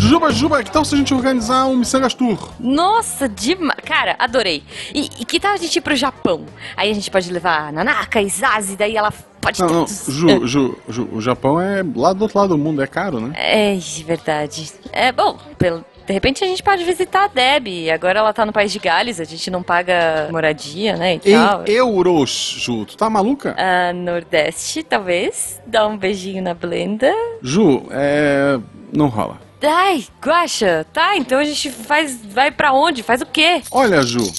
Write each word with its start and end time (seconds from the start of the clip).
Juba, 0.00 0.32
Juba, 0.32 0.64
que 0.64 0.70
tal 0.72 0.82
se 0.82 0.94
a 0.94 0.98
gente 0.98 1.12
organizar 1.12 1.66
um 1.66 1.76
Missangas 1.76 2.14
Tour? 2.14 2.52
Nossa, 2.58 3.28
demais. 3.28 3.78
Cara, 3.84 4.16
adorei. 4.18 4.62
E, 4.94 5.10
e 5.20 5.24
que 5.26 5.38
tal 5.38 5.52
a 5.52 5.56
gente 5.58 5.76
ir 5.76 5.82
pro 5.82 5.94
Japão? 5.94 6.46
Aí 6.74 6.90
a 6.90 6.94
gente 6.94 7.10
pode 7.10 7.30
levar 7.30 7.68
a 7.68 7.72
Nanaka, 7.72 8.20
Isazi, 8.20 8.76
daí 8.76 8.96
ela 8.96 9.12
pode 9.40 9.60
Não, 9.60 9.68
ter 9.68 9.74
não, 9.74 9.86
Ju, 9.86 10.46
Ju, 10.46 10.78
Ju, 10.88 11.08
o 11.12 11.20
Japão 11.20 11.60
é 11.60 11.84
lá 11.94 12.14
do 12.14 12.22
outro 12.22 12.38
lado 12.38 12.48
do 12.48 12.58
mundo, 12.58 12.82
é 12.82 12.86
caro, 12.86 13.20
né? 13.20 13.34
É, 13.36 13.76
verdade. 14.04 14.72
É, 14.90 15.12
bom, 15.12 15.38
pelo, 15.58 15.84
de 16.06 16.12
repente 16.14 16.42
a 16.42 16.46
gente 16.46 16.62
pode 16.62 16.82
visitar 16.82 17.24
a 17.24 17.28
Deb. 17.28 17.90
Agora 17.92 18.20
ela 18.20 18.32
tá 18.32 18.46
no 18.46 18.54
país 18.54 18.72
de 18.72 18.78
Gales, 18.78 19.20
a 19.20 19.24
gente 19.24 19.50
não 19.50 19.62
paga 19.62 20.28
moradia, 20.32 20.96
né, 20.96 21.16
e 21.16 21.32
tal. 21.32 21.64
Em 21.66 21.72
euros, 21.72 22.56
Ju, 22.58 22.86
tu 22.86 22.96
tá 22.96 23.10
maluca? 23.10 23.54
Ah, 23.58 23.92
Nordeste, 23.92 24.82
talvez. 24.82 25.60
Dá 25.66 25.86
um 25.86 25.98
beijinho 25.98 26.42
na 26.42 26.54
Blenda. 26.54 27.12
Ju, 27.42 27.82
é. 27.90 28.58
não 28.92 29.08
rola. 29.08 29.49
Ai, 29.62 30.06
Guaxa, 30.24 30.86
tá, 30.92 31.16
então 31.16 31.38
a 31.38 31.44
gente 31.44 31.70
faz, 31.70 32.18
vai 32.24 32.50
pra 32.50 32.72
onde? 32.72 33.02
Faz 33.02 33.20
o 33.20 33.26
quê? 33.26 33.62
Olha, 33.70 34.02
Ju, 34.02 34.30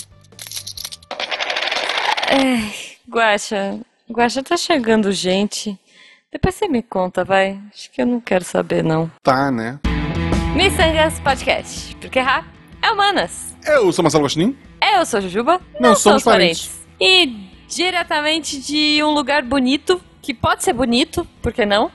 Guaxa, 3.10 3.80
Guaxa, 4.10 4.42
tá 4.44 4.58
chegando 4.58 5.12
gente. 5.12 5.78
Depois 6.32 6.56
você 6.56 6.68
me 6.68 6.82
conta, 6.82 7.24
vai. 7.26 7.60
Acho 7.74 7.92
que 7.92 8.02
eu 8.02 8.06
não 8.06 8.22
quero 8.22 8.44
saber, 8.44 8.84
não. 8.84 9.12
tá, 9.22 9.52
né? 9.52 9.80
Missangas 10.56 11.20
Podcast, 11.20 11.96
porque 11.98 12.20
errar 12.20 12.46
é 12.82 12.90
humanas. 12.92 13.56
Eu 13.66 13.92
sou 13.92 14.04
Marcelo 14.04 14.24
Gostin. 14.24 14.58
Eu 14.96 15.06
sou 15.06 15.20
a 15.20 15.22
Jujuba, 15.22 15.62
Não 15.80 15.90
não, 15.90 15.96
somos 15.96 16.24
somos 16.24 16.24
parentes. 16.24 16.72
E 17.00 17.48
diretamente 17.68 18.60
de 18.60 19.02
um 19.04 19.12
lugar 19.12 19.44
bonito, 19.44 20.02
que 20.22 20.34
pode 20.34 20.64
ser 20.64 20.74
bonito, 20.74 21.28
por 21.42 21.52
que 21.52 21.66
não? 21.66 21.92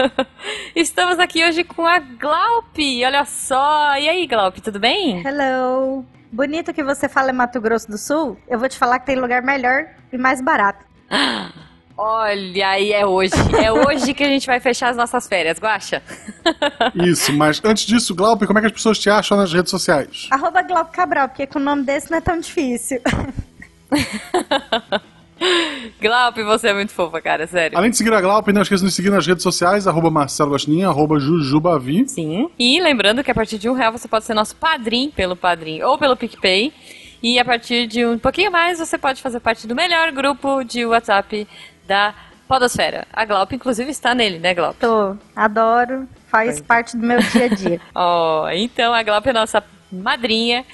Estamos 0.76 1.18
aqui 1.18 1.44
hoje 1.44 1.64
com 1.64 1.86
a 1.86 1.98
Glaup, 1.98 2.76
olha 3.04 3.24
só. 3.24 3.96
E 3.96 4.08
aí, 4.08 4.26
Glaup, 4.26 4.58
tudo 4.58 4.78
bem? 4.78 5.26
Hello! 5.26 6.04
Bonito 6.30 6.74
que 6.74 6.84
você 6.84 7.08
fala 7.08 7.30
em 7.30 7.34
Mato 7.34 7.58
Grosso 7.58 7.90
do 7.90 7.96
Sul, 7.96 8.38
eu 8.46 8.58
vou 8.58 8.68
te 8.68 8.76
falar 8.76 8.98
que 8.98 9.06
tem 9.06 9.16
lugar 9.16 9.42
melhor 9.42 9.86
e 10.12 10.18
mais 10.18 10.42
barato. 10.42 10.84
Olha, 12.00 12.68
aí 12.68 12.92
é 12.92 13.04
hoje. 13.04 13.32
É 13.60 13.72
hoje 13.72 14.14
que 14.14 14.22
a 14.22 14.28
gente 14.28 14.46
vai 14.46 14.60
fechar 14.60 14.90
as 14.90 14.96
nossas 14.96 15.26
férias, 15.26 15.58
Guaxa. 15.58 16.00
Isso, 16.94 17.32
mas 17.32 17.60
antes 17.64 17.84
disso, 17.86 18.14
Glaupe, 18.14 18.46
como 18.46 18.56
é 18.60 18.62
que 18.62 18.68
as 18.68 18.72
pessoas 18.72 19.00
te 19.00 19.10
acham 19.10 19.36
nas 19.36 19.52
redes 19.52 19.68
sociais? 19.68 20.28
Arroba 20.30 20.62
Glauco 20.62 20.92
Cabral, 20.92 21.28
porque 21.28 21.44
com 21.44 21.58
o 21.58 21.62
nome 21.62 21.82
desse 21.82 22.08
não 22.08 22.18
é 22.18 22.20
tão 22.20 22.38
difícil. 22.38 23.00
Glaup, 26.00 26.36
você 26.38 26.68
é 26.68 26.74
muito 26.74 26.92
fofa, 26.92 27.20
cara, 27.20 27.46
sério. 27.46 27.76
Além 27.76 27.90
de 27.90 27.96
seguir 27.96 28.12
a 28.12 28.20
Glaupe, 28.20 28.52
não 28.52 28.62
esqueça 28.62 28.80
de 28.80 28.84
nos 28.84 28.94
seguir 28.94 29.10
nas 29.10 29.26
redes 29.26 29.42
sociais, 29.42 29.86
arroba 29.86 30.10
Marcelo 30.10 30.50
Gostin, 30.50 30.82
arroba 30.82 31.18
Jujubavi. 31.18 32.08
Sim. 32.08 32.48
E 32.58 32.80
lembrando 32.80 33.24
que 33.24 33.30
a 33.30 33.34
partir 33.34 33.58
de 33.58 33.68
um 33.68 33.74
real 33.74 33.92
você 33.92 34.06
pode 34.06 34.24
ser 34.24 34.34
nosso 34.34 34.54
padrinho 34.54 35.10
pelo 35.10 35.34
padrinho 35.34 35.86
ou 35.88 35.98
pelo 35.98 36.16
PicPay. 36.16 36.72
E 37.20 37.38
a 37.38 37.44
partir 37.44 37.88
de 37.88 38.06
um 38.06 38.18
pouquinho 38.18 38.52
mais 38.52 38.78
você 38.78 38.96
pode 38.96 39.20
fazer 39.20 39.40
parte 39.40 39.66
do 39.66 39.74
melhor 39.74 40.12
grupo 40.12 40.62
de 40.62 40.86
WhatsApp 40.86 41.48
da 41.86 42.14
Podosfera. 42.46 43.06
A 43.12 43.24
Glaup, 43.24 43.52
inclusive, 43.52 43.90
está 43.90 44.14
nele, 44.14 44.38
né, 44.38 44.54
Glaup? 44.54 44.76
Tô, 44.78 45.16
adoro, 45.34 46.08
faz 46.28 46.60
parte 46.60 46.96
do 46.96 47.04
meu 47.04 47.18
dia 47.18 47.44
a 47.44 47.48
dia. 47.48 47.80
Ó, 47.94 48.48
então 48.50 48.94
a 48.94 49.02
Glaup 49.02 49.26
é 49.26 49.32
nossa 49.32 49.62
madrinha. 49.90 50.64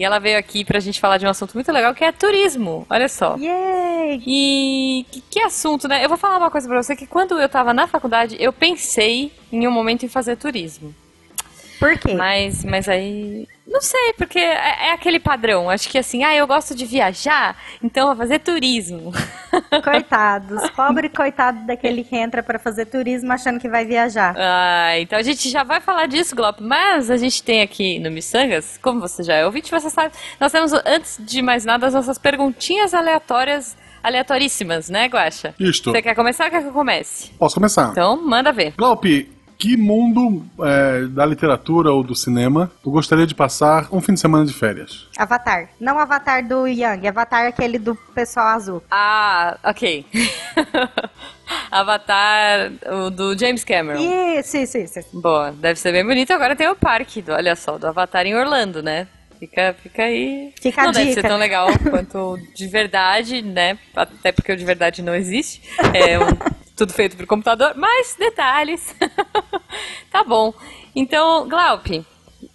E 0.00 0.04
ela 0.04 0.18
veio 0.18 0.38
aqui 0.38 0.64
pra 0.64 0.80
gente 0.80 0.98
falar 0.98 1.18
de 1.18 1.26
um 1.26 1.28
assunto 1.28 1.52
muito 1.52 1.70
legal 1.70 1.94
que 1.94 2.02
é 2.02 2.10
turismo. 2.10 2.86
Olha 2.88 3.06
só. 3.06 3.36
Yay! 3.36 4.22
E 4.26 5.04
que, 5.10 5.22
que 5.28 5.40
assunto, 5.40 5.86
né? 5.86 6.02
Eu 6.02 6.08
vou 6.08 6.16
falar 6.16 6.38
uma 6.38 6.50
coisa 6.50 6.66
pra 6.66 6.82
você 6.82 6.96
que 6.96 7.06
quando 7.06 7.38
eu 7.38 7.46
tava 7.50 7.74
na 7.74 7.86
faculdade, 7.86 8.34
eu 8.40 8.50
pensei 8.50 9.30
em 9.52 9.68
um 9.68 9.70
momento 9.70 10.06
em 10.06 10.08
fazer 10.08 10.36
turismo. 10.36 10.94
Por 11.80 11.98
quê? 11.98 12.12
Mas, 12.12 12.62
mas 12.62 12.86
aí. 12.90 13.48
Não 13.66 13.80
sei, 13.80 14.12
porque 14.18 14.38
é, 14.38 14.88
é 14.88 14.92
aquele 14.92 15.18
padrão. 15.18 15.70
Acho 15.70 15.88
que 15.88 15.96
assim, 15.96 16.22
ah, 16.22 16.34
eu 16.34 16.46
gosto 16.46 16.74
de 16.74 16.84
viajar, 16.84 17.56
então 17.82 18.02
eu 18.02 18.08
vou 18.08 18.16
fazer 18.16 18.40
turismo. 18.40 19.12
Coitados, 19.82 20.68
pobre 20.72 21.08
coitado 21.08 21.64
daquele 21.66 22.04
que 22.04 22.16
entra 22.16 22.42
pra 22.42 22.58
fazer 22.58 22.86
turismo 22.86 23.32
achando 23.32 23.58
que 23.58 23.68
vai 23.68 23.86
viajar. 23.86 24.34
Ah, 24.36 24.98
então 24.98 25.18
a 25.18 25.22
gente 25.22 25.48
já 25.48 25.62
vai 25.62 25.80
falar 25.80 26.06
disso, 26.06 26.36
Glop. 26.36 26.60
Mas 26.60 27.10
a 27.10 27.16
gente 27.16 27.42
tem 27.42 27.62
aqui 27.62 27.98
no 27.98 28.10
Missangas, 28.10 28.78
como 28.82 29.00
você 29.00 29.22
já 29.22 29.36
é 29.36 29.46
ouvinte, 29.46 29.70
você 29.70 29.88
sabe, 29.88 30.14
nós 30.38 30.52
temos, 30.52 30.72
antes 30.84 31.16
de 31.18 31.40
mais 31.40 31.64
nada, 31.64 31.86
as 31.86 31.94
nossas 31.94 32.18
perguntinhas 32.18 32.92
aleatórias, 32.92 33.76
aleatoríssimas, 34.02 34.90
né, 34.90 35.06
Guaxa? 35.06 35.54
Isto. 35.58 35.92
Você 35.92 36.02
quer 36.02 36.14
começar 36.14 36.44
ou 36.44 36.50
quer 36.50 36.60
que 36.60 36.68
eu 36.68 36.72
comece? 36.72 37.30
Posso 37.38 37.54
começar? 37.54 37.90
Então, 37.90 38.20
manda 38.20 38.52
ver. 38.52 38.74
Glaupe, 38.76 39.30
que 39.60 39.76
mundo 39.76 40.42
é, 40.64 41.02
da 41.08 41.26
literatura 41.26 41.92
ou 41.92 42.02
do 42.02 42.14
cinema 42.16 42.70
tu 42.82 42.90
gostaria 42.90 43.26
de 43.26 43.34
passar 43.34 43.88
um 43.92 44.00
fim 44.00 44.14
de 44.14 44.20
semana 44.20 44.46
de 44.46 44.54
férias? 44.54 45.06
Avatar. 45.18 45.68
Não 45.78 45.98
Avatar 45.98 46.42
do 46.48 46.66
Yang, 46.66 47.06
Avatar 47.08 47.46
aquele 47.46 47.78
do 47.78 47.94
pessoal 48.14 48.46
azul. 48.48 48.82
Ah, 48.90 49.58
ok. 49.62 50.06
Avatar 51.70 52.72
o 53.04 53.10
do 53.10 53.36
James 53.38 53.62
Cameron. 53.64 54.00
Isso, 54.38 54.56
isso, 54.56 54.78
isso. 54.78 55.00
Boa, 55.12 55.52
deve 55.52 55.78
ser 55.78 55.92
bem 55.92 56.04
bonito. 56.04 56.32
Agora 56.32 56.56
tem 56.56 56.68
o 56.68 56.76
parque, 56.76 57.20
do, 57.22 57.32
olha 57.32 57.54
só, 57.54 57.76
do 57.76 57.86
Avatar 57.86 58.26
em 58.26 58.34
Orlando, 58.34 58.82
né? 58.82 59.06
Fica, 59.38 59.74
fica 59.82 60.02
aí. 60.02 60.52
Fica 60.60 60.82
a 60.82 60.84
não 60.86 60.92
deve 60.92 61.08
dica. 61.10 61.22
ser 61.22 61.28
tão 61.28 61.38
legal 61.38 61.68
quanto 61.90 62.18
o 62.18 62.36
de 62.54 62.66
verdade, 62.66 63.40
né? 63.42 63.78
Até 63.96 64.32
porque 64.32 64.52
o 64.52 64.56
de 64.56 64.64
verdade 64.64 65.00
não 65.02 65.14
existe. 65.14 65.62
É 65.94 66.18
um- 66.18 66.36
tudo 66.80 66.92
feito 66.94 67.16
por 67.16 67.26
computador, 67.26 67.74
mas 67.76 68.16
detalhes. 68.18 68.94
tá 70.10 70.24
bom. 70.24 70.52
Então, 70.96 71.46
Glaup, 71.48 71.86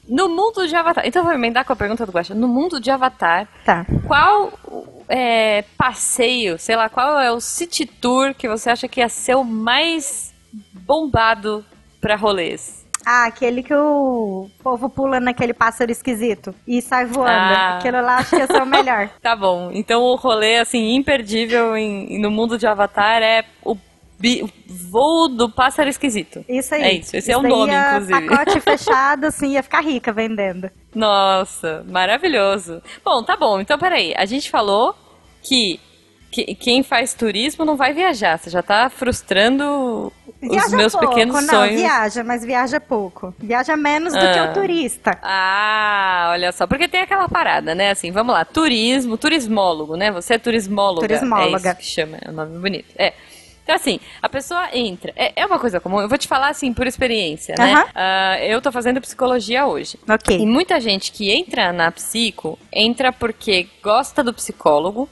no 0.09 0.28
mundo 0.30 0.68
de 0.68 0.75
Avatar. 0.75 1.06
Então, 1.08 1.22
eu 1.22 1.25
vou 1.25 1.34
emendar 1.34 1.63
com 1.63 1.74
a 1.74 1.75
pergunta 1.75 2.06
do 2.06 2.12
Guaxa. 2.12 2.34
No 2.34 2.47
mundo 2.47 2.80
de 2.80 2.90
Avatar, 2.90 3.47
Tá. 3.64 3.85
qual 4.08 4.52
é, 5.08 5.64
passeio, 5.78 6.58
sei 6.58 6.75
lá, 6.75 6.90
qual 6.90 7.19
é 7.19 7.31
o 7.31 7.40
city 7.40 7.85
tour 7.85 8.34
que 8.34 8.47
você 8.47 8.69
acha 8.72 8.88
que 8.88 9.00
ia 9.00 9.09
ser 9.09 9.35
o 9.35 9.44
mais 9.44 10.34
bombado 10.74 11.64
pra 12.02 12.16
rolês? 12.16 12.84
Ah, 13.08 13.25
aquele 13.28 13.62
que 13.62 13.74
o 13.75 14.50
povo 14.64 14.90
pula 14.90 15.19
naquele 15.19 15.53
pássaro 15.53 15.91
esquisito 15.91 16.56
e 16.68 16.81
sai 16.81 17.06
voando. 17.06 17.30
Ah. 17.30 17.78
Aquilo 17.78 18.02
lá 18.02 18.16
acho 18.18 18.31
que 18.31 18.38
ia 18.38 18.47
ser 18.47 18.64
o 18.64 18.66
melhor. 18.66 19.09
Tá 19.22 19.35
bom. 19.35 19.69
Então 19.72 20.02
o 20.02 20.16
rolê, 20.16 20.58
assim, 20.58 20.96
imperdível 20.96 21.78
em- 21.78 22.19
no 22.19 22.31
mundo 22.31 22.58
de 22.58 22.66
Avatar 22.66 23.22
é 23.22 23.46
o, 23.64 23.78
bi- 24.20 24.44
voo 24.90 25.28
do 25.28 25.50
pássaro 25.50 25.90
esquisito. 25.90 26.44
Isso 26.48 26.74
aí. 26.76 26.81
É 26.84 26.94
isso, 26.94 27.16
esse 27.16 27.31
é 27.31 27.38
o 27.38 27.42
nome, 27.42 27.72
ia 27.72 27.92
inclusive. 27.98 28.28
pacote 28.28 28.59
fechado, 28.62 29.26
assim, 29.26 29.52
ia 29.53 29.64
ficar 29.64 29.81
rica 29.81 30.12
vendendo. 30.14 30.70
Nossa, 30.94 31.84
maravilhoso. 31.90 32.81
Bom, 33.03 33.24
tá 33.24 33.36
bom. 33.36 33.59
Então, 33.59 33.78
peraí. 33.78 34.14
A 34.18 34.26
gente 34.26 34.50
falou 34.50 34.96
que, 35.44 35.80
que- 36.31 36.56
quem 36.56 36.81
faz 36.84 37.14
turismo 37.14 37.66
não 37.66 37.76
vai 37.76 37.94
viajar. 37.94 38.38
Você 38.40 38.50
já 38.50 38.62
tá 38.64 38.90
frustrando 38.90 40.12
os 40.42 40.50
Viaja 40.50 40.76
meus 40.78 40.94
pouco, 40.94 41.09
pequenos 41.09 41.36
não, 41.47 41.53
sonhos. 41.53 41.82
viaja, 41.82 42.24
mas 42.24 42.46
viaja 42.46 42.80
pouco. 42.80 43.34
Viaja 43.40 43.76
menos 43.76 44.14
do 44.14 44.20
que 44.20 44.40
Ah. 44.40 44.50
o 44.52 44.53
turista. 44.53 45.18
Ah, 45.24 46.30
olha 46.32 46.52
só, 46.52 46.68
porque 46.68 46.88
tem 46.88 47.02
aquela 47.02 47.28
parada, 47.28 47.74
né? 47.74 47.92
Assim, 47.92 48.12
vamos 48.12 48.34
lá, 48.34 48.46
turismo, 48.46 49.18
turismólogo, 49.18 49.96
né? 49.96 50.12
Você 50.12 50.36
é 50.36 50.38
turismóloga. 50.38 51.08
Turismóloga. 51.08 51.70
É 51.70 51.72
isso 51.72 51.80
que 51.80 51.86
chama, 51.86 52.18
é 52.22 52.30
um 52.30 52.34
nome 52.34 52.58
bonito. 52.59 52.88
É. 52.97 53.14
Então, 53.66 53.76
assim, 53.76 54.00
a 54.22 54.30
pessoa 54.30 54.70
entra. 54.78 55.12
É, 55.16 55.42
é 55.42 55.46
uma 55.46 55.58
coisa 55.58 55.80
comum, 55.80 56.00
eu 56.00 56.08
vou 56.08 56.20
te 56.20 56.28
falar 56.28 56.50
assim, 56.50 56.72
por 56.72 56.86
experiência, 56.86 57.56
né? 57.58 57.84
Ah, 57.96 58.38
eu 58.40 58.62
tô 58.62 58.72
fazendo 58.72 59.02
psicologia 59.02 59.66
hoje. 59.66 59.98
E 60.08 60.12
Ok. 60.12 60.46
muita 60.46 60.80
gente 60.80 61.12
que 61.12 61.31
entra 61.31 61.74
na 61.74 61.92
psico, 61.92 62.59
entra 62.72 63.12
porque 63.12 63.68
gosta 63.81 64.24
do 64.24 64.31
psicólogo, 64.31 65.09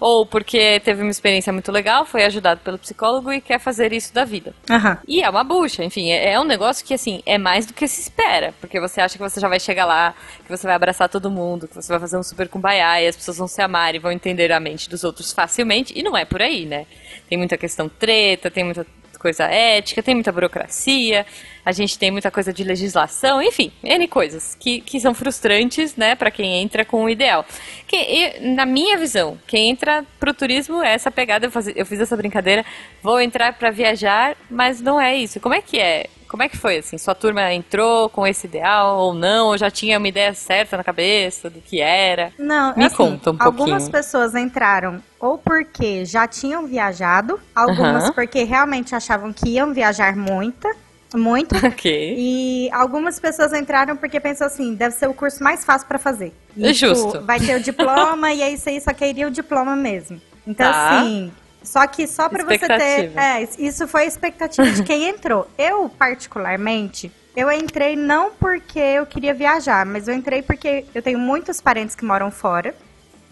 ou 0.00 0.26
porque 0.26 0.80
teve 0.80 1.02
uma 1.02 1.10
experiência 1.10 1.52
muito 1.52 1.70
legal, 1.72 2.04
foi 2.04 2.24
ajudado 2.24 2.60
pelo 2.60 2.78
psicólogo 2.78 3.32
e 3.32 3.40
quer 3.40 3.58
fazer 3.58 3.92
isso 3.92 4.12
da 4.12 4.24
vida. 4.24 4.54
Aham. 4.70 4.98
E 5.06 5.22
é 5.22 5.28
uma 5.28 5.44
bucha, 5.44 5.84
enfim, 5.84 6.10
é, 6.10 6.32
é 6.32 6.40
um 6.40 6.44
negócio 6.44 6.84
que, 6.84 6.94
assim, 6.94 7.22
é 7.26 7.38
mais 7.38 7.66
do 7.66 7.72
que 7.72 7.86
se 7.86 8.00
espera. 8.00 8.54
Porque 8.60 8.80
você 8.80 9.00
acha 9.00 9.16
que 9.16 9.22
você 9.22 9.40
já 9.40 9.48
vai 9.48 9.60
chegar 9.60 9.84
lá, 9.84 10.14
que 10.44 10.50
você 10.50 10.66
vai 10.66 10.76
abraçar 10.76 11.08
todo 11.08 11.30
mundo, 11.30 11.68
que 11.68 11.74
você 11.74 11.88
vai 11.92 12.00
fazer 12.00 12.16
um 12.16 12.22
super 12.22 12.48
kumbaya 12.48 13.02
e 13.02 13.08
as 13.08 13.16
pessoas 13.16 13.38
vão 13.38 13.48
se 13.48 13.60
amar 13.62 13.94
e 13.94 13.98
vão 13.98 14.12
entender 14.12 14.52
a 14.52 14.60
mente 14.60 14.88
dos 14.88 15.04
outros 15.04 15.32
facilmente. 15.32 15.92
E 15.96 16.02
não 16.02 16.16
é 16.16 16.24
por 16.24 16.42
aí, 16.42 16.66
né? 16.66 16.86
Tem 17.28 17.38
muita 17.38 17.56
questão 17.56 17.88
treta, 17.88 18.50
tem 18.50 18.64
muita 18.64 18.86
coisa 19.20 19.44
ética, 19.44 20.02
tem 20.02 20.14
muita 20.14 20.32
burocracia, 20.32 21.26
a 21.64 21.72
gente 21.72 21.98
tem 21.98 22.10
muita 22.10 22.30
coisa 22.30 22.52
de 22.52 22.64
legislação, 22.64 23.42
enfim, 23.42 23.70
N 23.84 24.08
coisas 24.08 24.56
que, 24.58 24.80
que 24.80 24.98
são 24.98 25.14
frustrantes, 25.14 25.94
né, 25.94 26.14
para 26.14 26.30
quem 26.30 26.60
entra 26.60 26.84
com 26.84 27.04
o 27.04 27.10
ideal. 27.10 27.44
Que, 27.86 28.40
na 28.40 28.64
minha 28.64 28.96
visão, 28.96 29.38
quem 29.46 29.70
entra 29.70 30.04
pro 30.18 30.32
turismo 30.34 30.82
é 30.82 30.94
essa 30.94 31.10
pegada, 31.10 31.46
eu, 31.46 31.50
fazi- 31.50 31.74
eu 31.76 31.84
fiz 31.84 32.00
essa 32.00 32.16
brincadeira, 32.16 32.64
vou 33.02 33.20
entrar 33.20 33.52
para 33.52 33.70
viajar, 33.70 34.36
mas 34.50 34.80
não 34.80 35.00
é 35.00 35.14
isso. 35.16 35.38
Como 35.38 35.54
é 35.54 35.60
que 35.60 35.78
é? 35.78 36.06
Como 36.30 36.42
é 36.44 36.48
que 36.48 36.56
foi, 36.56 36.78
assim? 36.78 36.96
Sua 36.96 37.14
turma 37.14 37.52
entrou 37.52 38.08
com 38.08 38.24
esse 38.26 38.46
ideal 38.46 38.98
ou 38.98 39.12
não? 39.14 39.48
Ou 39.48 39.58
já 39.58 39.70
tinha 39.70 39.98
uma 39.98 40.06
ideia 40.08 40.32
certa 40.32 40.76
na 40.76 40.84
cabeça 40.84 41.50
do 41.50 41.60
que 41.60 41.80
era? 41.80 42.32
Não, 42.38 42.74
Me 42.76 42.84
assim, 42.84 42.94
conta 42.96 43.32
um 43.32 43.36
algumas 43.38 43.82
pouquinho. 43.82 43.90
pessoas 43.90 44.34
entraram 44.36 45.02
ou 45.18 45.36
porque 45.36 46.04
já 46.04 46.26
tinham 46.28 46.66
viajado, 46.66 47.40
algumas 47.54 48.04
Aham. 48.04 48.12
porque 48.12 48.44
realmente 48.44 48.94
achavam 48.94 49.32
que 49.32 49.48
iam 49.50 49.74
viajar 49.74 50.14
muita, 50.16 50.68
Muito. 51.12 51.56
Ok. 51.66 52.14
E 52.16 52.70
algumas 52.72 53.18
pessoas 53.18 53.52
entraram 53.52 53.96
porque 53.96 54.20
pensou 54.20 54.46
assim, 54.46 54.76
deve 54.76 54.94
ser 54.94 55.08
o 55.08 55.14
curso 55.14 55.42
mais 55.42 55.64
fácil 55.64 55.88
pra 55.88 55.98
fazer. 55.98 56.32
E, 56.56 56.68
É 56.68 56.72
justo. 56.72 57.20
Vai 57.22 57.40
ter 57.40 57.56
o 57.56 57.60
diploma 57.64 58.32
e 58.32 58.40
é 58.40 58.50
isso 58.52 58.68
aí, 58.68 58.80
só 58.80 58.94
queria 58.94 59.26
o 59.26 59.30
diploma 59.30 59.74
mesmo. 59.74 60.20
Então, 60.46 60.70
Tá. 60.70 61.00
assim, 61.00 61.32
só 61.62 61.86
que 61.86 62.06
só 62.06 62.28
pra 62.28 62.44
você 62.44 62.58
ter... 62.58 63.12
É, 63.18 63.48
isso 63.58 63.86
foi 63.86 64.02
a 64.02 64.06
expectativa 64.06 64.70
de 64.70 64.82
quem 64.82 65.04
entrou. 65.10 65.48
Eu, 65.58 65.88
particularmente, 65.88 67.12
eu 67.36 67.50
entrei 67.50 67.96
não 67.96 68.30
porque 68.32 68.78
eu 68.78 69.06
queria 69.06 69.34
viajar, 69.34 69.84
mas 69.86 70.08
eu 70.08 70.14
entrei 70.14 70.42
porque 70.42 70.84
eu 70.94 71.02
tenho 71.02 71.18
muitos 71.18 71.60
parentes 71.60 71.94
que 71.94 72.04
moram 72.04 72.30
fora. 72.30 72.74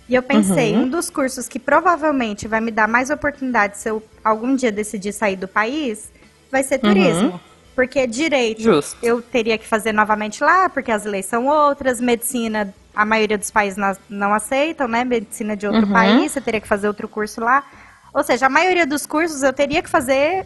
E 0.09 0.15
eu 0.15 0.23
pensei, 0.23 0.73
Uhum. 0.75 0.83
um 0.85 0.89
dos 0.89 1.11
cursos 1.11 1.49
que 1.49 1.59
provavelmente 1.59 2.49
vai 2.49 2.61
me 2.61 2.71
dar 2.71 2.89
mais 2.89 3.11
oportunidade 3.11 3.77
se 3.79 3.91
eu 3.91 4.03
algum 4.25 4.55
dia 4.57 4.73
decidir 4.73 5.13
sair 5.13 5.37
do 5.37 5.47
país, 5.47 6.11
vai 6.51 6.63
ser 6.63 6.79
turismo. 6.79 7.39
Porque 7.75 8.07
direito 8.09 8.61
Justo. 8.63 8.97
eu 9.03 9.23
teria 9.23 9.57
que 9.57 9.67
fazer 9.67 9.93
novamente 9.93 10.43
lá, 10.43 10.69
porque 10.69 10.91
as 10.91 11.05
leis 11.05 11.27
são 11.27 11.47
outras. 11.47 12.01
Medicina, 12.01 12.75
a 12.93 13.05
maioria 13.05 13.39
dos 13.39 13.51
países 13.53 13.77
não, 13.77 13.97
não 14.09 14.35
aceitam, 14.35 14.89
né? 14.89 15.05
Medicina 15.05 15.57
de 15.57 15.67
outro 15.67 15.87
Uhum. 15.87 15.93
país, 15.93 16.33
você 16.33 16.41
teria 16.41 16.61
que 16.61 16.67
fazer 16.67 16.89
outro 16.89 17.07
curso 17.07 17.41
lá. 17.41 17.65
Ou 18.19 18.25
seja, 18.25 18.47
a 18.47 18.50
maioria 18.50 18.85
dos 18.85 19.06
cursos 19.06 19.44
eu 19.44 19.53
teria 19.53 19.81
que 19.81 19.88
fazer 19.88 20.44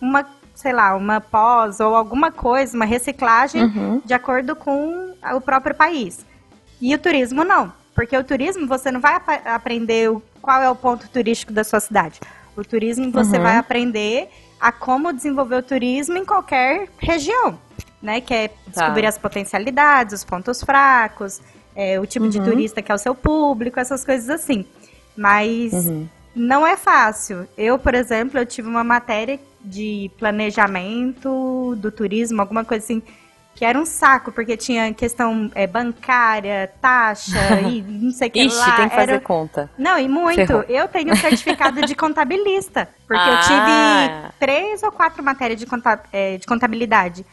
uma, 0.00 0.24
sei 0.54 0.72
lá, 0.72 0.96
uma 0.96 1.20
pós 1.20 1.78
ou 1.78 1.94
alguma 1.94 2.32
coisa, 2.32 2.74
uma 2.74 2.86
reciclagem 2.86 3.64
Uhum. 3.64 4.00
de 4.02 4.14
acordo 4.14 4.56
com 4.56 5.14
o 5.34 5.40
próprio 5.42 5.74
país. 5.74 6.24
E 6.80 6.94
o 6.94 6.98
turismo 6.98 7.44
não, 7.44 7.70
porque 7.94 8.16
o 8.16 8.24
turismo 8.24 8.66
você 8.66 8.90
não 8.90 9.00
vai 9.00 9.16
apa- 9.16 9.42
aprender 9.54 10.10
o- 10.10 10.22
qual 10.40 10.62
é 10.62 10.70
o 10.70 10.74
ponto 10.74 11.06
turístico 11.10 11.52
da 11.52 11.62
sua 11.62 11.78
cidade. 11.78 12.18
O 12.56 12.64
turismo 12.64 13.10
você 13.12 13.36
Uhum. 13.36 13.42
vai 13.42 13.58
aprender 13.58 14.30
a 14.58 14.72
como 14.72 15.12
desenvolver 15.12 15.56
o 15.56 15.62
turismo 15.62 16.16
em 16.16 16.24
qualquer 16.24 16.88
região, 16.98 17.58
né? 18.00 18.22
Que 18.22 18.32
é 18.32 18.50
descobrir 18.66 19.04
as 19.04 19.18
potencialidades, 19.18 20.14
os 20.14 20.24
pontos 20.24 20.62
fracos, 20.64 21.42
é, 21.76 22.00
o 22.00 22.06
tipo 22.06 22.30
de 22.30 22.38
Uhum. 22.38 22.44
turista 22.46 22.80
que 22.80 22.90
é 22.90 22.94
o 22.94 22.98
seu 22.98 23.14
público, 23.14 23.78
essas 23.78 24.06
coisas 24.06 24.30
assim. 24.30 24.64
Mas 25.14 25.72
Uhum. 25.74 26.08
Não 26.34 26.66
é 26.66 26.76
fácil. 26.76 27.48
Eu, 27.56 27.78
por 27.78 27.94
exemplo, 27.94 28.38
eu 28.38 28.46
tive 28.46 28.68
uma 28.68 28.84
matéria 28.84 29.38
de 29.60 30.10
planejamento 30.18 31.74
do 31.78 31.90
turismo, 31.90 32.40
alguma 32.40 32.64
coisa 32.64 32.84
assim, 32.84 33.02
que 33.54 33.64
era 33.64 33.78
um 33.78 33.86
saco, 33.86 34.32
porque 34.32 34.56
tinha 34.56 34.92
questão 34.92 35.50
é, 35.54 35.66
bancária, 35.66 36.70
taxa 36.80 37.60
e 37.70 37.80
não 37.86 38.10
sei 38.10 38.28
o 38.28 38.30
que 38.30 38.42
Ixi, 38.42 38.56
lá. 38.56 38.76
tem 38.76 38.88
que 38.88 38.94
fazer 38.96 39.12
Era... 39.12 39.20
conta. 39.20 39.70
Não, 39.78 39.98
e 39.98 40.08
muito. 40.08 40.34
Ferrou. 40.34 40.64
Eu 40.68 40.88
tenho 40.88 41.12
um 41.12 41.16
certificado 41.16 41.80
de 41.86 41.94
contabilista, 41.96 42.88
porque 43.06 43.22
eu 43.28 43.34
Ah. 43.34 43.40
tive 43.40 44.34
três 44.40 44.82
ou 44.82 44.90
quatro 44.90 45.22
matérias 45.22 45.58
de, 45.60 45.66
conta- 45.66 46.02
é, 46.12 46.36
de 46.36 46.46
contabilidade. 46.46 47.24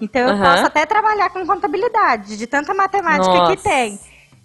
Então 0.00 0.22
eu 0.22 0.28
Aham. 0.34 0.44
posso 0.50 0.66
até 0.66 0.86
trabalhar 0.86 1.30
com 1.30 1.44
contabilidade, 1.46 2.36
de 2.36 2.46
tanta 2.46 2.72
matemática 2.74 3.32
Nossa. 3.34 3.56
que 3.56 3.62
tem. 3.62 3.98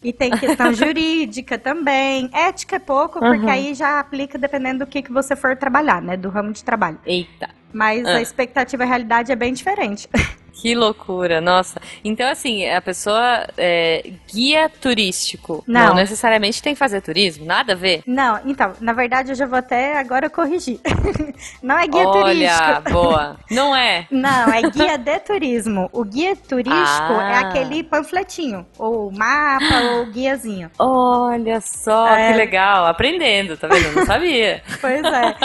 E 0.03 0.13
tem 0.13 0.31
questão 0.37 0.71
jurídica 0.73 1.57
também. 1.57 2.29
Ética 2.33 2.77
é 2.77 2.79
pouco, 2.79 3.19
porque 3.19 3.45
Aham. 3.45 3.51
aí 3.51 3.73
já 3.73 3.99
aplica 3.99 4.37
dependendo 4.37 4.85
do 4.85 4.89
que, 4.89 5.01
que 5.01 5.11
você 5.11 5.35
for 5.35 5.55
trabalhar, 5.57 6.01
né? 6.01 6.15
Do 6.15 6.29
ramo 6.29 6.51
de 6.53 6.63
trabalho. 6.63 6.97
Eita. 7.05 7.49
Mas 7.73 8.05
Ah. 8.07 8.15
a 8.17 8.21
expectativa 8.21 8.83
e 8.83 8.85
a 8.85 8.87
realidade 8.89 9.31
é 9.31 9.35
bem 9.35 9.53
diferente. 9.53 10.07
Que 10.53 10.75
loucura, 10.75 11.39
nossa. 11.41 11.79
Então, 12.03 12.29
assim, 12.29 12.67
a 12.67 12.81
pessoa 12.81 13.45
é, 13.57 14.11
guia 14.31 14.69
turístico. 14.69 15.63
Não. 15.67 15.93
necessariamente 15.95 16.61
tem 16.61 16.73
que 16.73 16.79
fazer 16.79 17.01
turismo, 17.01 17.45
nada 17.45 17.73
a 17.73 17.75
ver. 17.75 18.01
Não, 18.05 18.39
então, 18.45 18.73
na 18.81 18.93
verdade 18.93 19.31
eu 19.31 19.35
já 19.35 19.45
vou 19.45 19.57
até 19.59 19.97
agora 19.97 20.29
corrigir. 20.29 20.79
Não 21.63 21.77
é 21.77 21.87
guia 21.87 22.07
Olha, 22.07 22.23
turístico. 22.57 22.91
boa. 22.91 23.37
Não 23.49 23.75
é? 23.75 24.05
Não, 24.11 24.51
é 24.53 24.61
guia 24.69 24.97
de 24.97 25.19
turismo. 25.19 25.89
O 25.93 26.03
guia 26.03 26.35
turístico 26.35 27.13
Ah. 27.13 27.31
é 27.31 27.37
aquele 27.37 27.83
panfletinho, 27.83 28.65
ou 28.77 29.11
mapa, 29.11 29.81
ou 29.97 30.05
guiazinho. 30.07 30.69
Olha 30.77 31.59
só, 31.61 32.07
É. 32.15 32.31
que 32.31 32.37
legal. 32.37 32.85
Aprendendo, 32.85 33.57
tá 33.57 33.67
vendo? 33.67 33.85
Eu 33.87 33.95
não 33.95 34.05
sabia. 34.05 34.61
Pois 34.81 35.03
é. 35.03 35.35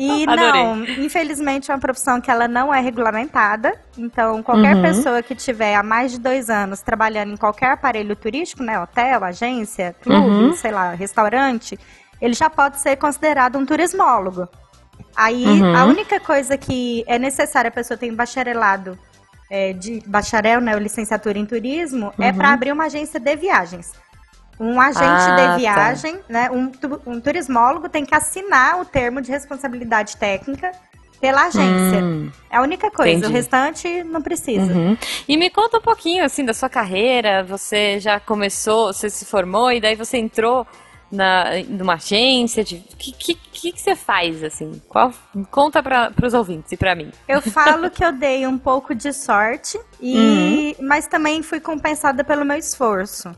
E 0.00 0.24
Adorei. 0.28 0.62
não, 0.62 0.84
infelizmente 1.04 1.70
é 1.70 1.74
uma 1.74 1.80
profissão 1.80 2.20
que 2.20 2.30
ela 2.30 2.46
não 2.46 2.72
é 2.72 2.80
regulamentada. 2.80 3.74
Então, 3.96 4.42
qualquer 4.44 4.76
Uhum. 4.76 4.82
pessoa 4.82 5.22
que 5.24 5.34
tiver 5.34 5.74
há 5.74 5.82
mais 5.82 6.12
de 6.12 6.20
dois 6.20 6.48
anos 6.48 6.80
trabalhando 6.80 7.32
em 7.32 7.36
qualquer 7.36 7.72
aparelho 7.72 8.14
turístico, 8.14 8.62
né? 8.62 8.78
Hotel, 8.80 9.24
agência, 9.24 9.96
clube, 10.00 10.44
Uhum. 10.44 10.52
sei 10.52 10.70
lá, 10.70 10.92
restaurante, 10.92 11.76
ele 12.20 12.32
já 12.34 12.48
pode 12.48 12.78
ser 12.78 12.94
considerado 12.96 13.58
um 13.58 13.66
turismólogo. 13.66 14.48
Aí, 15.16 15.44
Uhum. 15.44 15.76
a 15.76 15.84
única 15.86 16.20
coisa 16.20 16.56
que 16.56 17.02
é 17.08 17.18
necessária 17.18 17.68
a 17.68 17.72
pessoa 17.72 17.98
ter 17.98 18.08
um 18.12 18.14
bacharelado 18.14 18.96
é, 19.50 19.72
de 19.72 20.00
bacharel, 20.06 20.60
né, 20.60 20.74
ou 20.74 20.78
licenciatura 20.78 21.38
em 21.38 21.46
turismo, 21.46 22.12
é 22.20 22.30
para 22.32 22.52
abrir 22.52 22.70
uma 22.70 22.84
agência 22.84 23.18
de 23.18 23.34
viagens. 23.34 23.92
Um 24.60 24.80
agente 24.80 25.04
Uhum. 25.04 25.10
Ah, 25.10 25.36
tá. 25.36 25.52
de 25.54 25.60
viagem, 25.60 26.20
né, 26.28 26.50
um, 26.50 26.72
um 27.06 27.20
turismólogo 27.20 27.88
tem 27.88 28.04
que 28.04 28.14
assinar 28.14 28.80
o 28.80 28.84
termo 28.84 29.20
de 29.20 29.30
responsabilidade 29.30 30.16
técnica 30.16 30.72
pela 31.20 31.46
agência. 31.46 31.98
Hum, 32.02 32.30
É 32.50 32.56
a 32.56 32.62
única 32.62 32.90
coisa, 32.90 33.18
entendi. 33.18 33.26
o 33.26 33.30
restante 33.36 34.04
não 34.04 34.22
precisa. 34.22 34.72
uhum. 34.72 34.96
E 35.26 35.36
me 35.36 35.50
conta 35.50 35.78
um 35.78 35.80
pouquinho, 35.82 36.24
assim, 36.24 36.44
da 36.44 36.54
sua 36.54 36.68
carreira. 36.68 37.42
Você 37.44 37.98
já 37.98 38.20
começou, 38.20 38.92
você 38.92 39.10
se 39.10 39.24
formou 39.24 39.70
e 39.72 39.80
daí 39.80 39.96
você 39.96 40.16
entrou 40.16 40.64
na, 41.10 41.46
numa 41.68 41.94
agência? 41.94 42.62
De, 42.62 42.76
o 42.76 42.96
que, 42.96 43.12
que, 43.12 43.34
que, 43.34 43.72
que 43.72 43.80
você 43.80 43.96
faz, 43.96 44.44
assim? 44.44 44.80
Qual, 44.88 45.12
conta 45.50 45.82
para 45.82 46.12
os 46.24 46.34
ouvintes 46.34 46.70
e 46.72 46.76
para 46.76 46.94
mim. 46.94 47.10
Eu 47.26 47.42
falo 47.50 47.90
que 47.90 48.04
eu 48.04 48.12
dei 48.12 48.46
um 48.46 48.58
pouco 48.58 48.94
de 48.94 49.12
sorte, 49.12 49.78
e, 50.00 50.76
mas 50.80 51.06
também 51.08 51.42
fui 51.42 51.58
compensada 51.60 52.22
pelo 52.22 52.44
meu 52.44 52.56
esforço. 52.56 53.34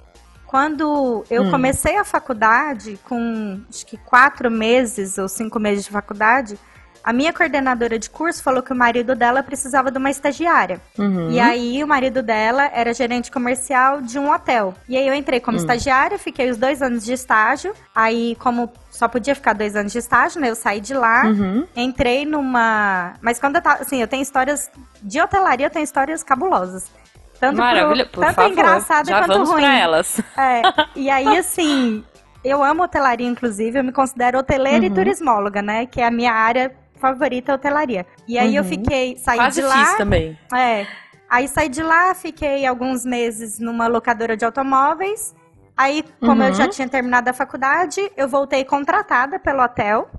Quando 0.51 1.25
eu 1.31 1.45
Hum. 1.45 1.51
comecei 1.53 1.97
a 1.97 2.03
faculdade, 2.05 2.99
com 3.09 3.61
acho 3.71 3.87
que 3.87 3.97
quatro 3.97 4.51
meses 4.51 5.17
ou 5.17 5.29
cinco 5.29 5.61
meses 5.61 5.85
de 5.85 5.91
faculdade, 5.93 6.59
a 7.05 7.13
minha 7.13 7.33
coordenadora 7.33 7.97
de 8.01 8.11
curso 8.11 8.43
falou 8.43 8.61
que 8.61 8.73
o 8.73 8.77
marido 8.77 9.15
dela 9.15 9.45
precisava 9.45 9.93
de 9.93 9.99
uma 9.99 10.11
estagiária. 10.11 10.81
Uhum. 10.99 11.31
E 11.31 11.39
aí 11.39 11.85
o 11.85 11.87
marido 11.87 12.21
dela 12.21 12.65
era 12.75 12.93
gerente 12.93 13.31
comercial 13.31 14.01
de 14.03 14.19
um 14.19 14.29
hotel. 14.29 14.75
E 14.89 14.97
aí 14.97 15.07
eu 15.07 15.15
entrei 15.15 15.39
como 15.39 15.57
estagiária, 15.57 16.19
fiquei 16.19 16.51
os 16.51 16.57
dois 16.57 16.83
anos 16.83 17.05
de 17.05 17.13
estágio. 17.13 17.73
Aí, 17.95 18.37
como 18.41 18.71
só 18.91 19.07
podia 19.07 19.37
ficar 19.37 19.53
dois 19.53 19.77
anos 19.77 19.93
de 19.93 19.99
estágio, 19.99 20.41
né? 20.41 20.51
Eu 20.51 20.57
saí 20.57 20.81
de 20.81 20.95
lá, 20.95 21.27
Uhum. 21.27 21.65
entrei 21.77 22.27
numa. 22.27 23.15
Mas 23.23 23.39
quando 23.39 23.55
eu 23.55 23.63
tava. 23.63 23.83
Assim, 23.83 24.01
eu 24.01 24.09
tenho 24.09 24.23
histórias. 24.23 24.69
De 25.01 25.19
hotelaria, 25.23 25.67
eu 25.67 25.71
tenho 25.71 25.85
histórias 25.85 26.23
cabulosas. 26.25 26.91
Tanto, 27.41 27.57
pro... 27.57 27.65
Maravilha, 27.65 28.07
por 28.07 28.21
tanto 28.25 28.35
favor. 28.35 28.53
engraçada 28.53 29.11
já 29.11 29.19
quanto 29.21 29.33
vamos 29.33 29.49
ruim. 29.51 29.63
para 29.63 29.79
elas. 29.79 30.21
É, 30.37 30.63
e 30.95 31.09
aí, 31.11 31.27
assim, 31.39 32.05
eu 32.45 32.63
amo 32.63 32.83
hotelaria, 32.83 33.27
inclusive, 33.27 33.79
eu 33.79 33.85
me 33.85 33.93
considero 33.93 34.39
hoteleira 34.39 34.85
e 34.85 34.89
Uhum. 34.89 34.95
turismóloga, 34.95 35.63
né? 35.63 35.87
Que 35.87 36.01
é 36.03 36.07
a 36.07 36.11
minha 36.11 36.33
área 36.33 36.75
favorita, 36.97 37.55
hotelaria. 37.55 38.07
E 38.29 38.39
aí 38.39 38.55
eu 38.55 38.63
Uhum. 38.63 38.69
fiquei, 38.69 39.17
saí 39.17 39.39
Quase 39.39 39.63
de 39.63 39.67
lá. 39.67 39.75
fiz 39.87 39.97
também. 39.97 40.39
É. 40.55 40.87
Aí 41.31 41.49
saí 41.49 41.69
de 41.71 41.83
lá, 41.83 42.15
fiquei 42.15 42.67
alguns 42.67 43.05
meses 43.07 43.59
numa 43.59 43.87
locadora 43.87 44.37
de 44.37 44.45
automóveis. 44.45 45.35
Aí, 45.77 46.05
como 46.21 46.43
Uhum. 46.43 46.49
eu 46.49 46.55
já 46.55 46.69
tinha 46.69 46.87
terminado 46.89 47.31
a 47.31 47.33
faculdade, 47.33 48.03
eu 48.19 48.29
voltei 48.29 48.65
contratada 48.67 49.39
pelo 49.39 49.63
hotel. 49.63 50.11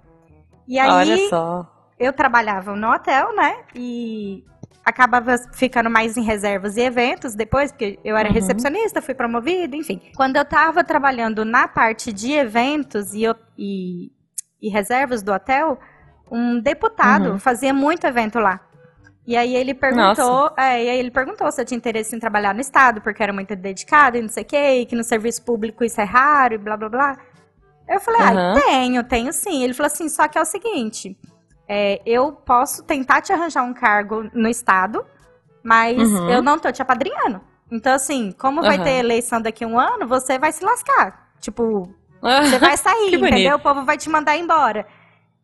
E 0.67 0.79
aí, 0.79 0.89
Olha 0.89 1.29
só. 1.29 1.67
eu 1.99 2.11
trabalhava 2.13 2.75
no 2.75 2.91
hotel, 2.91 3.35
né? 3.35 3.57
E 3.75 4.43
acabava 4.85 5.35
ficando 5.53 5.89
mais 5.89 6.17
em 6.17 6.23
reservas 6.23 6.75
e 6.77 6.81
eventos 6.81 7.35
depois, 7.35 7.71
porque 7.71 7.99
eu 8.03 8.17
era 8.17 8.29
Uhum. 8.29 8.33
recepcionista, 8.35 9.01
fui 9.01 9.13
promovida, 9.13 9.75
enfim. 9.75 10.01
Quando 10.15 10.37
eu 10.37 10.45
tava 10.45 10.83
trabalhando 10.83 11.45
na 11.45 11.67
parte 11.67 12.11
de 12.11 12.31
eventos 12.33 13.13
e, 13.13 13.23
e, 13.57 14.11
e 14.61 14.69
reservas 14.69 15.21
do 15.21 15.31
hotel, 15.31 15.77
um 16.31 16.59
deputado 16.59 17.31
Uhum. 17.31 17.39
fazia 17.39 17.73
muito 17.73 18.05
evento 18.07 18.39
lá. 18.39 18.59
E 19.27 19.37
aí 19.37 19.55
ele 19.55 19.73
perguntou, 19.75 20.51
é, 20.57 20.83
e 20.83 20.89
aí 20.89 20.97
ele 20.97 21.11
perguntou 21.11 21.51
se 21.51 21.61
eu 21.61 21.65
tinha 21.65 21.77
interesse 21.77 22.15
em 22.15 22.19
trabalhar 22.19 22.55
no 22.55 22.59
estado, 22.61 23.01
porque 23.01 23.21
era 23.21 23.31
muito 23.31 23.55
dedicado 23.55 24.17
e 24.17 24.21
não 24.21 24.29
sei 24.29 24.41
o 24.43 24.45
quê, 24.45 24.79
e 24.81 24.85
que 24.85 24.95
no 24.95 25.03
serviço 25.03 25.43
público 25.43 25.83
isso 25.83 26.01
é 26.01 26.03
raro 26.03 26.55
e 26.55 26.57
blá 26.57 26.75
blá 26.75 26.89
blá. 26.89 27.17
Eu 27.87 27.99
falei, 27.99 28.21
ah, 28.21 28.31
Aham. 28.31 28.53
tenho, 28.55 29.03
tenho 29.03 29.31
sim. 29.31 29.63
Ele 29.63 29.73
falou 29.73 29.87
assim, 29.87 30.09
só 30.09 30.27
que 30.27 30.37
é 30.37 30.41
o 30.41 30.45
seguinte, 30.45 31.15
é, 31.73 32.01
eu 32.05 32.33
posso 32.33 32.83
tentar 32.83 33.21
te 33.21 33.31
arranjar 33.31 33.63
um 33.63 33.73
cargo 33.73 34.29
no 34.33 34.49
estado, 34.49 35.05
mas 35.63 35.97
Uhum. 35.97 36.29
eu 36.29 36.41
não 36.41 36.59
tô 36.59 36.69
te 36.69 36.81
apadrinhando. 36.81 37.39
Então, 37.71 37.93
assim, 37.93 38.33
como 38.37 38.61
vai 38.61 38.77
ter 38.83 38.89
eleição 38.99 39.41
daqui 39.41 39.63
a 39.63 39.67
um 39.67 39.79
ano, 39.79 40.05
você 40.05 40.37
vai 40.37 40.51
se 40.51 40.65
lascar. 40.65 41.29
Tipo, 41.39 41.89
Ah, 42.21 42.41
você 42.43 42.59
vai 42.59 42.75
sair, 42.75 43.15
entendeu? 43.15 43.55
O 43.55 43.59
povo 43.59 43.85
vai 43.85 43.97
te 43.97 44.09
mandar 44.09 44.35
embora. 44.37 44.85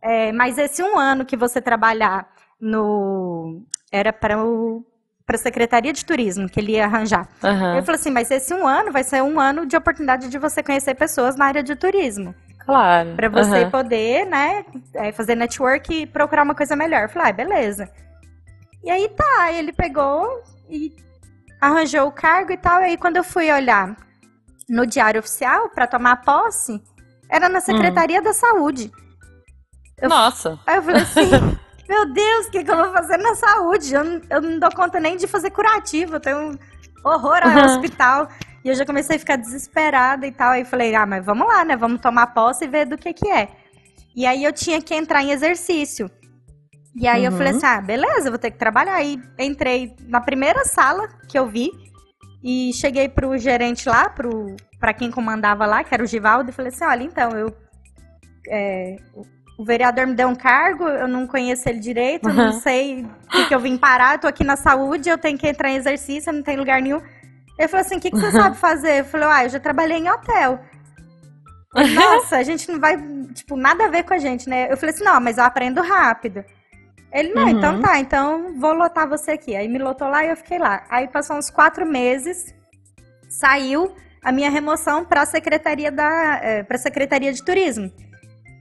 É, 0.01 0.33
mas 0.33 0.57
esse 0.57 0.83
um 0.83 0.99
ano 0.99 1.23
que 1.23 1.37
você 1.37 1.61
trabalhar 1.61 2.27
no. 2.59 3.61
Era 3.89 4.11
para 4.11 4.43
o. 4.43 4.83
Para 5.25 5.35
a 5.35 5.39
Secretaria 5.39 5.91
de 5.91 6.05
Turismo, 6.05 6.47
que 6.49 6.59
ele 6.59 6.73
ia 6.73 6.85
arranjar. 6.85 7.27
Aham. 7.43 7.73
Ele 7.73 7.81
falou 7.81 7.99
assim: 7.99 8.11
mas 8.11 8.29
esse 8.31 8.53
um 8.53 8.67
ano 8.67 8.91
vai 8.91 9.03
ser 9.03 9.21
um 9.23 9.39
ano 9.39 9.65
de 9.65 9.75
oportunidade 9.77 10.29
de 10.29 10.37
você 10.37 10.61
conhecer 10.61 10.93
pessoas 10.95 11.35
na 11.37 11.45
área 11.45 11.63
de 11.63 11.75
turismo. 11.75 12.35
Claro. 12.67 13.15
Pra 13.15 13.29
você 13.29 13.61
Aham. 13.61 13.71
poder, 13.71 14.25
né, 14.25 14.65
é, 14.93 15.13
fazer 15.13 15.35
network 15.35 16.01
e 16.01 16.05
procurar 16.05 16.43
uma 16.43 16.53
coisa 16.53 16.75
melhor. 16.75 17.03
Eu 17.03 17.09
falei, 17.09 17.29
ah, 17.29 17.33
beleza. 17.33 17.89
E 18.83 18.91
aí 18.91 19.07
tá, 19.07 19.53
ele 19.53 19.71
pegou 19.71 20.43
e 20.69 20.93
arranjou 21.61 22.05
o 22.07 22.11
cargo 22.11 22.51
e 22.51 22.57
tal. 22.57 22.81
E 22.81 22.85
aí 22.85 22.97
quando 22.97 23.15
eu 23.15 23.23
fui 23.23 23.49
olhar 23.49 23.95
no 24.67 24.85
Diário 24.85 25.21
Oficial 25.21 25.69
para 25.69 25.87
tomar 25.87 26.17
posse, 26.17 26.83
era 27.29 27.47
na 27.47 27.61
Secretaria 27.61 28.19
hum. 28.19 28.23
da 28.23 28.33
Saúde. 28.33 28.91
Eu, 30.01 30.09
Nossa! 30.09 30.59
Aí 30.67 30.75
eu 30.75 30.83
falei 30.83 31.03
assim, 31.03 31.31
meu 31.87 32.13
Deus, 32.13 32.47
o 32.47 32.51
que, 32.51 32.65
que 32.65 32.69
eu 32.69 32.75
vou 32.75 32.91
fazer 32.91 33.15
na 33.15 33.33
saúde? 33.33 33.95
Eu 33.95 34.03
não, 34.03 34.21
eu 34.29 34.41
não 34.41 34.59
dou 34.59 34.69
conta 34.75 34.99
nem 34.99 35.15
de 35.15 35.25
fazer 35.25 35.51
curativo, 35.51 36.17
eu 36.17 36.19
tenho 36.19 36.51
um 36.51 36.59
horror 37.05 37.39
ao 37.41 37.49
uhum. 37.49 37.65
hospital. 37.65 38.27
E 38.67 38.69
eu 38.69 38.75
já 38.75 38.85
comecei 38.85 39.15
a 39.15 39.19
ficar 39.19 39.37
desesperada 39.37 40.27
e 40.27 40.31
tal. 40.31 40.51
Aí 40.51 40.65
falei, 40.65 40.93
ah, 40.93 41.05
mas 41.05 41.25
vamos 41.25 41.47
lá, 41.47 41.63
né? 41.63 41.77
Vamos 41.77 42.01
tomar 42.01 42.27
posse 42.27 42.65
e 42.65 42.67
ver 42.67 42.85
do 42.85 42.97
que 42.97 43.13
que 43.13 43.29
é. 43.29 43.47
E 44.13 44.25
aí 44.25 44.43
eu 44.43 44.51
tinha 44.51 44.81
que 44.81 44.93
entrar 44.93 45.23
em 45.23 45.31
exercício. 45.31 46.11
E 46.93 47.07
aí 47.07 47.21
uhum. 47.21 47.27
eu 47.27 47.31
falei 47.31 47.53
uhum. 47.53 47.57
assim, 47.59 47.65
ah, 47.65 47.79
beleza, 47.79 48.29
vou 48.29 48.37
ter 48.37 48.51
que 48.51 48.57
trabalhar. 48.57 48.95
Aí 48.95 49.21
entrei 49.39 49.95
na 50.09 50.19
primeira 50.19 50.65
sala 50.65 51.07
que 51.29 51.39
eu 51.39 51.47
vi 51.47 51.71
e 52.43 52.73
cheguei 52.73 53.07
pro 53.07 53.37
gerente 53.37 53.87
lá, 53.87 54.09
pro, 54.09 54.57
pra 54.81 54.93
quem 54.93 55.11
comandava 55.11 55.65
lá, 55.65 55.81
que 55.81 55.93
era 55.93 56.03
o 56.03 56.07
Givaldo, 56.07 56.49
e 56.49 56.53
falei 56.53 56.69
assim, 56.69 56.83
olha, 56.83 57.03
então, 57.03 57.31
eu... 57.31 57.55
É, 58.49 58.97
o 59.57 59.63
vereador 59.63 60.07
me 60.07 60.13
deu 60.13 60.27
um 60.27 60.35
cargo, 60.35 60.83
eu 60.83 61.07
não 61.07 61.25
conheço 61.25 61.67
ele 61.69 61.79
direito, 61.79 62.27
uhum. 62.27 62.35
não 62.35 62.51
sei 62.59 63.03
o 63.03 63.29
que, 63.29 63.47
que, 63.47 63.55
eu 63.55 63.59
vim 63.61 63.77
parar, 63.77 64.15
eu 64.15 64.19
tô 64.19 64.27
aqui 64.27 64.43
na 64.43 64.57
saúde, 64.57 65.09
eu 65.09 65.17
tenho 65.17 65.37
que 65.37 65.47
entrar 65.47 65.69
em 65.69 65.77
exercício, 65.77 66.33
não 66.33 66.43
tem 66.43 66.57
lugar 66.57 66.81
nenhum. 66.81 67.01
Ele 67.57 67.67
falou 67.67 67.85
assim, 67.85 67.97
o 67.97 67.99
que, 67.99 68.11
que 68.11 68.17
você 68.17 68.31
sabe 68.31 68.55
fazer? 68.59 68.99
Eu 68.99 69.05
falei, 69.05 69.27
ah, 69.29 69.43
eu 69.45 69.49
já 69.49 69.59
trabalhei 69.59 69.97
em 69.97 70.09
hotel. 70.09 70.59
Nossa, 71.95 72.37
a 72.37 72.43
gente 72.43 72.71
não 72.71 72.79
vai, 72.79 72.97
tipo, 73.33 73.55
nada 73.55 73.85
a 73.85 73.89
ver 73.89 74.03
com 74.03 74.13
a 74.13 74.17
gente, 74.17 74.49
né? 74.49 74.71
Eu 74.71 74.77
falei 74.77 74.93
assim, 74.93 75.03
não, 75.03 75.19
mas 75.19 75.37
eu 75.37 75.43
aprendo 75.43 75.81
rápido. 75.81 76.43
Ele, 77.11 77.33
não, 77.33 77.47
então 77.47 77.71
uhum. 77.71 77.79
então 77.79 77.81
tá, 77.81 77.99
então 77.99 78.59
vou 78.59 78.73
lotar 78.73 79.07
você 79.07 79.31
aqui. 79.31 79.55
Aí 79.55 79.67
me 79.67 79.79
lotou 79.79 80.07
lá 80.07 80.25
e 80.25 80.29
eu 80.29 80.37
fiquei 80.37 80.59
lá. 80.59 80.83
Aí 80.89 81.07
passou 81.07 81.37
uns 81.37 81.49
quatro 81.49 81.85
meses, 81.85 82.53
saiu 83.29 83.95
a 84.23 84.31
minha 84.31 84.49
remoção 84.49 85.05
para 85.05 85.21
a 85.21 85.25
secretaria 85.25 85.91
da, 85.91 86.39
é, 86.43 86.63
para 86.63 86.77
secretaria 86.77 87.31
de 87.31 87.43
turismo. 87.43 87.91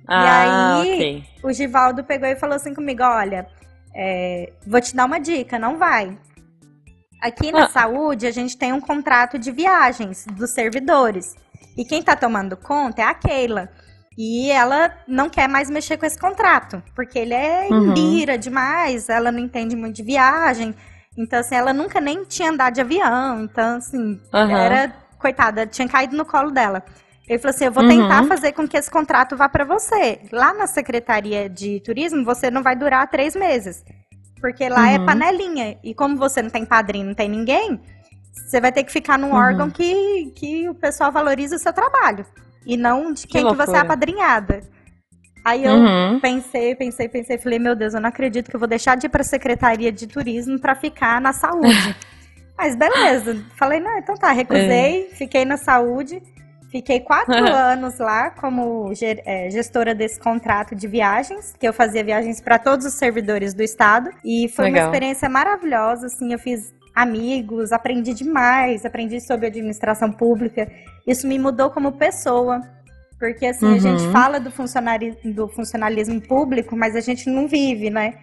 Ah, 0.09 0.25
e 0.25 0.29
aí 0.29 0.95
okay. 0.95 1.25
o 1.43 1.53
Givaldo 1.53 2.05
pegou 2.05 2.29
e 2.29 2.37
falou 2.37 2.55
assim 2.55 2.73
comigo, 2.73 3.03
olha, 3.03 3.49
é, 3.95 4.53
vou 4.65 4.81
te 4.81 4.95
dar 4.95 5.07
uma 5.07 5.19
dica, 5.19 5.59
não 5.59 5.77
vai. 5.77 6.17
Aqui 7.27 7.51
na 7.51 7.65
ah. 7.65 7.69
saúde 7.69 8.25
a 8.25 8.31
gente 8.31 8.57
tem 8.57 8.73
um 8.73 8.81
contrato 8.81 9.37
de 9.37 9.51
viagens 9.51 10.25
dos 10.31 10.51
servidores. 10.51 11.35
E 11.77 11.85
quem 11.85 12.01
tá 12.01 12.15
tomando 12.15 12.57
conta 12.57 13.03
é 13.03 13.05
a 13.05 13.15
Keila. 13.15 13.69
E 14.17 14.49
ela 14.49 14.93
não 15.09 15.29
quer 15.29 15.49
mais 15.49 15.69
mexer 15.69 15.97
com 15.97 16.07
esse 16.07 16.19
contrato, 16.19 16.81
porque 16.95 17.19
ele 17.19 17.35
é 17.35 17.67
uhum. 17.69 18.39
demais, 18.39 19.09
ela 19.09 19.33
não 19.33 19.41
entende 19.41 19.75
muito 19.75 19.97
de 19.97 20.05
viagem. 20.05 20.73
Então, 21.19 21.41
assim, 21.41 21.57
ela 21.57 21.73
nunca 21.73 22.01
nem 22.01 22.23
tinha 22.23 22.51
andado 22.51 22.75
de 22.75 22.81
avião. 22.81 23.43
Então, 23.43 23.79
assim, 23.79 24.21
uhum. 24.33 24.57
era, 24.57 24.95
coitada, 25.19 25.67
tinha 25.67 25.89
caído 25.89 26.17
no 26.17 26.25
colo 26.25 26.53
dela. 26.53 26.85
Ele 27.29 27.41
falou 27.41 27.55
assim: 27.55 27.65
eu 27.65 27.73
vou 27.73 27.83
uhum. 27.83 27.89
tentar 27.89 28.25
fazer 28.29 28.53
com 28.53 28.69
que 28.69 28.77
esse 28.77 28.91
contrato 28.91 29.37
vá 29.37 29.49
para 29.49 29.65
você. 29.65 30.21
Lá 30.31 30.55
na 30.55 30.69
Secretaria 30.69 31.51
de 31.51 31.81
Turismo, 31.81 32.25
você 32.25 32.53
não 32.53 32.63
vai 32.63 32.77
durar 32.77 33.11
três 33.11 33.35
meses. 33.35 33.85
Porque 34.47 34.69
lá 34.69 34.93
é 34.93 34.97
uhum. 34.97 35.03
é 35.03 35.07
panelinha. 35.07 35.79
E 35.83 35.93
como 35.93 36.17
você 36.17 36.41
não 36.41 36.51
tem 36.51 36.65
padrinho, 36.65 37.07
não 37.07 37.15
tem 37.15 37.29
ninguém, 37.29 37.81
você 38.33 38.61
vai 38.61 38.71
ter 38.71 38.85
que 38.85 38.93
ficar 38.93 39.19
num 39.19 39.31
uhum. 39.31 39.37
órgão 39.37 39.69
que, 39.69 40.33
que 40.37 40.69
o 40.69 40.75
pessoal 40.75 41.11
valoriza 41.11 41.57
o 41.57 41.59
seu 41.59 41.73
trabalho 41.73 42.25
e 42.65 42.77
não 42.77 43.13
de 43.13 43.27
quem 43.27 43.43
que, 43.43 43.51
que 43.51 43.57
você 43.57 43.75
é 43.75 43.81
apadrinhada. 43.81 44.61
Aí 45.45 45.65
eu 45.65 45.73
uhum. 45.73 46.21
pensei, 46.21 46.77
pensei, 46.77 47.09
pensei, 47.09 47.39
falei, 47.39 47.59
meu 47.59 47.75
Deus, 47.75 47.95
eu 47.95 48.01
não 48.01 48.09
acredito 48.09 48.49
que 48.49 48.55
eu 48.55 48.61
vou 48.61 48.69
deixar 48.69 48.97
de 48.97 49.07
ir 49.07 49.09
para 49.09 49.23
a 49.23 49.25
Secretaria 49.25 49.91
de 49.91 50.07
Turismo 50.07 50.61
para 50.61 50.77
ficar 50.77 51.21
na 51.21 51.33
saúde. 51.33 51.97
Mas 52.57 52.77
beleza, 52.77 53.45
falei, 53.57 53.81
não, 53.81 53.99
então 53.99 54.15
tá, 54.15 54.31
recusei, 54.31 55.09
é. 55.11 55.15
fiquei 55.17 55.45
na 55.45 55.57
saúde, 55.57 56.23
fiquei 56.77 57.01
quatro 57.01 57.35
anos 57.53 57.99
lá 57.99 58.31
como 58.31 58.93
é, 59.25 59.51
gestora 59.51 59.95
desse 59.95 60.21
contrato 60.21 60.75
de 60.75 60.87
viagens, 60.87 61.55
que 61.59 61.67
eu 61.67 61.73
fazia 61.73 62.05
viagens 62.05 62.41
para 62.41 62.59
todos 62.59 62.87
os 62.87 62.95
servidores 62.95 63.55
do 63.55 63.63
estado, 63.63 64.11
e 64.25 64.49
foi 64.49 64.67
Legal. 64.67 64.83
uma 64.83 64.87
experiência 64.87 65.29
maravilhosa, 65.29 66.07
assim, 66.07 66.33
eu 66.33 66.39
fiz 66.39 66.75
amigos, 66.95 67.73
aprendi 67.73 68.15
demais, 68.15 68.85
aprendi 68.87 69.21
sobre 69.21 69.47
administração 69.47 70.11
pública. 70.11 70.71
Isso 71.07 71.27
me 71.27 71.39
mudou 71.39 71.71
como 71.71 71.93
pessoa. 71.93 72.61
Porque 73.19 73.47
assim, 73.47 73.67
uhum. 73.67 73.75
a 73.75 73.79
gente 73.79 74.13
fala 74.13 74.39
do, 74.39 74.51
funcionalismo, 74.51 75.33
do 75.33 75.49
funcionalismo 75.49 76.21
público, 76.21 76.77
mas 76.77 76.95
a 76.95 77.01
gente 77.01 77.31
não 77.31 77.49
vive, 77.49 77.89
né? 77.89 78.15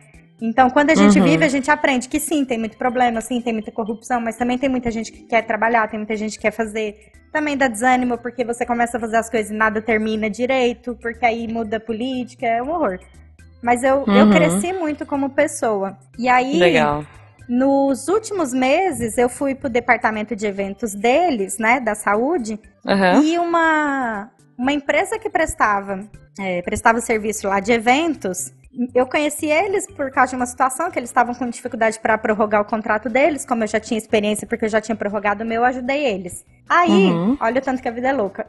Então, 0.41 0.69
quando 0.69 0.89
a 0.89 0.95
gente 0.95 1.17
uhum. 1.17 1.25
vive, 1.25 1.45
a 1.45 1.49
gente 1.49 1.71
aprende 1.71 2.09
que 2.09 2.19
sim, 2.19 2.43
tem 2.43 2.59
muito 2.59 2.77
problema, 2.77 3.21
sim, 3.21 3.41
tem 3.41 3.53
muita 3.53 3.71
corrupção, 3.71 4.19
mas 4.19 4.35
também 4.35 4.57
tem 4.57 4.69
muita 4.69 4.91
gente 4.91 5.11
que 5.11 5.23
quer 5.23 5.43
trabalhar, 5.43 5.87
tem 5.87 5.97
muita 5.97 6.15
gente 6.15 6.35
que 6.35 6.41
quer 6.41 6.51
fazer. 6.51 7.11
Também 7.33 7.57
dá 7.57 7.67
desânimo, 7.67 8.15
porque 8.19 8.45
você 8.45 8.63
começa 8.63 8.97
a 8.97 8.99
fazer 8.99 9.17
as 9.17 9.27
coisas 9.27 9.51
e 9.51 9.55
nada 9.55 9.81
termina 9.81 10.29
direito, 10.29 10.95
porque 11.01 11.25
aí 11.25 11.51
muda 11.51 11.77
a 11.77 11.79
política, 11.79 12.45
é 12.45 12.61
um 12.61 12.69
horror. 12.69 12.99
Mas 13.59 13.83
eu, 13.83 14.03
uhum. 14.07 14.15
eu 14.15 14.29
cresci 14.29 14.71
muito 14.71 15.03
como 15.03 15.31
pessoa. 15.31 15.97
E 16.17 16.29
aí, 16.29 16.59
Legal. 16.59 17.03
Nos 17.49 18.07
últimos 18.07 18.53
meses, 18.53 19.17
eu 19.17 19.27
fui 19.27 19.55
pro 19.55 19.69
departamento 19.69 20.35
de 20.35 20.45
eventos 20.45 20.93
deles, 20.93 21.57
né, 21.57 21.79
da 21.79 21.95
saúde, 21.95 22.59
uhum. 22.85 23.23
e 23.23 23.37
uma, 23.39 24.29
uma 24.57 24.71
empresa 24.71 25.17
que 25.17 25.29
prestava, 25.29 26.07
é, 26.39 26.61
prestava 26.61 27.01
serviço 27.01 27.47
lá 27.47 27.59
de 27.59 27.71
eventos, 27.71 28.53
eu 28.93 29.05
conheci 29.05 29.47
eles 29.47 29.87
por 29.87 30.09
causa 30.11 30.31
de 30.31 30.35
uma 30.35 30.45
situação 30.45 30.89
que 30.89 30.97
eles 30.97 31.09
estavam 31.09 31.35
com 31.35 31.49
dificuldade 31.49 31.99
para 31.99 32.17
prorrogar 32.17 32.61
o 32.61 32.65
contrato 32.65 33.09
deles, 33.09 33.45
como 33.45 33.63
eu 33.63 33.67
já 33.67 33.79
tinha 33.79 33.97
experiência 33.97 34.47
porque 34.47 34.65
eu 34.65 34.69
já 34.69 34.81
tinha 34.81 34.95
prorrogado 34.95 35.43
o 35.43 35.47
meu, 35.47 35.61
eu 35.61 35.65
ajudei 35.65 36.05
eles. 36.05 36.45
Aí, 36.67 37.11
uhum. 37.11 37.37
olha 37.39 37.59
o 37.59 37.63
tanto 37.63 37.81
que 37.81 37.87
a 37.87 37.91
vida 37.91 38.09
é 38.09 38.13
louca 38.13 38.47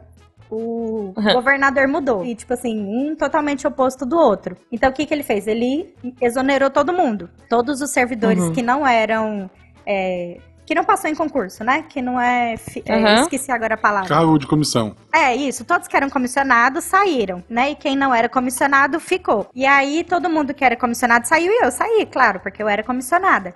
o 0.50 1.12
uhum. 1.16 1.32
governador 1.32 1.88
mudou. 1.88 2.24
E, 2.24 2.34
tipo 2.34 2.52
assim, 2.52 2.80
um 2.80 3.16
totalmente 3.16 3.66
oposto 3.66 4.06
do 4.06 4.16
outro. 4.16 4.56
Então, 4.70 4.90
o 4.90 4.92
que, 4.92 5.06
que 5.06 5.12
ele 5.12 5.22
fez? 5.22 5.46
Ele 5.46 5.94
exonerou 6.20 6.70
todo 6.70 6.92
mundo. 6.92 7.28
Todos 7.48 7.80
os 7.80 7.90
servidores 7.90 8.42
uhum. 8.42 8.52
que 8.52 8.62
não 8.62 8.86
eram. 8.86 9.50
É, 9.86 10.38
que 10.66 10.74
não 10.74 10.84
passou 10.84 11.10
em 11.10 11.14
concurso, 11.14 11.62
né? 11.62 11.84
Que 11.88 12.00
não 12.00 12.20
é, 12.20 12.54
uhum. 12.88 13.22
Esqueci 13.22 13.50
agora 13.50 13.74
a 13.74 13.78
palavra. 13.78 14.08
Cargo 14.08 14.38
de 14.38 14.46
comissão. 14.46 14.96
É, 15.12 15.34
isso. 15.34 15.64
Todos 15.64 15.88
que 15.88 15.96
eram 15.96 16.10
comissionados 16.10 16.84
saíram, 16.84 17.42
né? 17.48 17.70
E 17.70 17.74
quem 17.74 17.96
não 17.96 18.14
era 18.14 18.28
comissionado 18.28 18.98
ficou. 18.98 19.48
E 19.54 19.66
aí 19.66 20.04
todo 20.04 20.30
mundo 20.30 20.54
que 20.54 20.64
era 20.64 20.76
comissionado 20.76 21.26
saiu 21.26 21.52
e 21.52 21.64
eu 21.64 21.70
saí, 21.70 22.06
claro, 22.10 22.40
porque 22.40 22.62
eu 22.62 22.68
era 22.68 22.82
comissionada. 22.82 23.54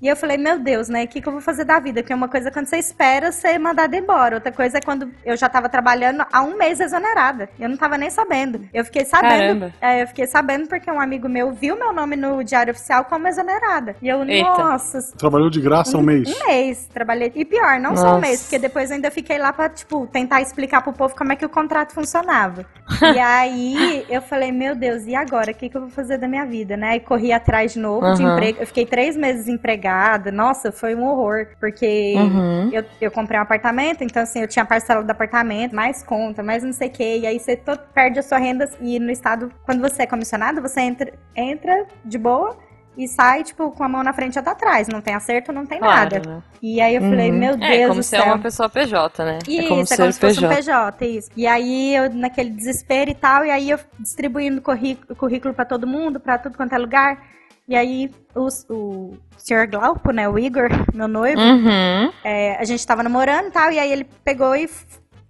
E 0.00 0.06
eu 0.06 0.14
falei, 0.14 0.36
meu 0.36 0.58
Deus, 0.58 0.88
né? 0.88 1.04
O 1.04 1.08
que, 1.08 1.20
que 1.20 1.28
eu 1.28 1.32
vou 1.32 1.40
fazer 1.40 1.64
da 1.64 1.80
vida? 1.80 2.02
Porque 2.02 2.14
uma 2.14 2.28
coisa 2.28 2.48
é 2.48 2.52
quando 2.52 2.66
você 2.66 2.76
espera 2.76 3.32
ser 3.32 3.58
mandada 3.58 3.96
embora. 3.96 4.36
Outra 4.36 4.52
coisa 4.52 4.78
é 4.78 4.80
quando 4.80 5.10
eu 5.24 5.36
já 5.36 5.48
tava 5.48 5.68
trabalhando 5.68 6.24
há 6.32 6.40
um 6.42 6.56
mês 6.56 6.78
exonerada. 6.78 7.50
Eu 7.58 7.68
não 7.68 7.76
tava 7.76 7.98
nem 7.98 8.08
sabendo. 8.08 8.60
Eu 8.72 8.84
fiquei 8.84 9.04
sabendo. 9.04 9.72
É, 9.80 10.02
eu 10.02 10.06
fiquei 10.06 10.26
sabendo 10.26 10.68
porque 10.68 10.88
um 10.88 11.00
amigo 11.00 11.28
meu 11.28 11.52
viu 11.52 11.76
meu 11.76 11.92
nome 11.92 12.14
no 12.14 12.44
Diário 12.44 12.72
Oficial 12.72 13.04
como 13.06 13.26
exonerada. 13.26 13.96
E 14.00 14.08
eu, 14.08 14.22
Eita. 14.22 14.48
nossa. 14.48 15.00
Trabalhou 15.16 15.50
de 15.50 15.60
graça 15.60 15.96
um, 15.96 16.00
um, 16.00 16.04
mês? 16.04 16.28
Um 16.28 16.46
mês. 16.46 16.88
Trabalhei. 16.94 17.32
E 17.34 17.44
pior, 17.44 17.80
não 17.80 17.90
nossa. 17.90 18.02
só 18.02 18.16
um 18.16 18.20
mês, 18.20 18.42
porque 18.42 18.58
depois 18.58 18.90
eu 18.90 18.96
ainda 18.96 19.10
fiquei 19.10 19.38
lá 19.38 19.52
pra, 19.52 19.68
tipo, 19.68 20.06
tentar 20.06 20.40
explicar 20.40 20.80
pro 20.80 20.92
povo 20.92 21.16
como 21.16 21.32
é 21.32 21.36
que 21.36 21.44
o 21.44 21.48
contrato 21.48 21.92
funcionava. 21.92 22.64
e 23.02 23.18
aí 23.18 24.06
eu 24.08 24.22
falei, 24.22 24.52
meu 24.52 24.76
Deus, 24.76 25.06
e 25.06 25.16
agora? 25.16 25.50
O 25.50 25.54
que, 25.54 25.68
que 25.68 25.76
eu 25.76 25.80
vou 25.80 25.90
fazer 25.90 26.18
da 26.18 26.28
minha 26.28 26.44
vida, 26.44 26.76
né? 26.76 26.96
E 26.96 27.00
corri 27.00 27.32
atrás 27.32 27.72
de 27.72 27.80
novo 27.80 28.06
uhum. 28.06 28.14
de 28.14 28.22
emprego. 28.22 28.58
Eu 28.60 28.66
fiquei 28.66 28.86
três 28.86 29.16
meses 29.16 29.48
empregada 29.48 29.87
nossa, 30.32 30.72
foi 30.72 30.94
um 30.94 31.04
horror. 31.04 31.48
Porque 31.60 32.14
uhum. 32.16 32.70
eu, 32.72 32.84
eu 33.00 33.10
comprei 33.10 33.38
um 33.38 33.42
apartamento, 33.42 34.02
então 34.02 34.22
assim, 34.22 34.40
eu 34.40 34.48
tinha 34.48 34.64
parcela 34.64 35.02
do 35.02 35.10
apartamento, 35.10 35.74
mais 35.74 36.02
conta, 36.02 36.42
mais 36.42 36.62
não 36.62 36.72
sei 36.72 36.88
o 36.88 36.92
quê. 36.92 37.18
E 37.22 37.26
aí 37.26 37.38
você 37.38 37.56
todo, 37.56 37.80
perde 37.94 38.18
a 38.18 38.22
sua 38.22 38.38
renda. 38.38 38.68
E 38.80 38.98
no 38.98 39.10
estado, 39.10 39.52
quando 39.64 39.80
você 39.80 40.02
é 40.02 40.06
comissionado, 40.06 40.60
você 40.60 40.80
entra, 40.80 41.12
entra 41.34 41.86
de 42.04 42.18
boa 42.18 42.56
e 42.98 43.06
sai, 43.06 43.44
tipo, 43.44 43.70
com 43.70 43.84
a 43.84 43.88
mão 43.88 44.02
na 44.02 44.12
frente 44.12 44.34
e 44.34 44.38
outra 44.40 44.52
atrás. 44.52 44.88
Não 44.88 45.00
tem 45.00 45.14
acerto, 45.14 45.52
não 45.52 45.64
tem 45.64 45.78
claro, 45.78 46.16
nada. 46.16 46.28
Né? 46.28 46.42
E 46.60 46.80
aí 46.80 46.96
eu 46.96 47.02
uhum. 47.02 47.10
falei, 47.10 47.30
meu 47.30 47.52
é, 47.52 47.56
Deus 47.56 47.70
é, 47.70 47.86
como 47.86 48.00
do 48.00 48.02
se 48.02 48.16
é 48.16 48.22
uma 48.24 48.38
pessoa 48.40 48.68
PJ, 48.68 49.24
né? 49.24 49.38
Isso, 49.46 49.60
é 49.60 49.68
como, 49.68 49.82
é 49.82 49.96
como 49.96 50.12
se 50.12 50.20
fosse 50.20 50.44
um 50.44 50.48
PJ, 50.48 51.06
isso. 51.06 51.30
E 51.36 51.46
aí 51.46 51.94
eu, 51.94 52.12
naquele 52.12 52.50
desespero 52.50 53.08
e 53.08 53.14
tal, 53.14 53.44
e 53.44 53.52
aí 53.52 53.70
eu 53.70 53.78
distribuindo 54.00 54.60
currículo, 54.60 55.14
currículo 55.14 55.54
para 55.54 55.64
todo 55.64 55.86
mundo, 55.86 56.18
para 56.18 56.38
tudo 56.38 56.56
quanto 56.56 56.74
é 56.74 56.78
lugar. 56.78 57.22
E 57.68 57.76
aí 57.76 58.10
o, 58.34 58.48
o 58.70 59.18
Sr. 59.36 59.68
Glauco, 59.70 60.10
né, 60.10 60.28
o 60.28 60.38
Igor, 60.38 60.68
meu 60.94 61.06
noivo, 61.06 61.40
uhum. 61.40 62.10
é, 62.24 62.56
a 62.58 62.64
gente 62.64 62.86
tava 62.86 63.02
namorando 63.02 63.48
e 63.48 63.50
tal, 63.50 63.70
e 63.70 63.78
aí 63.78 63.92
ele 63.92 64.04
pegou 64.24 64.56
e 64.56 64.68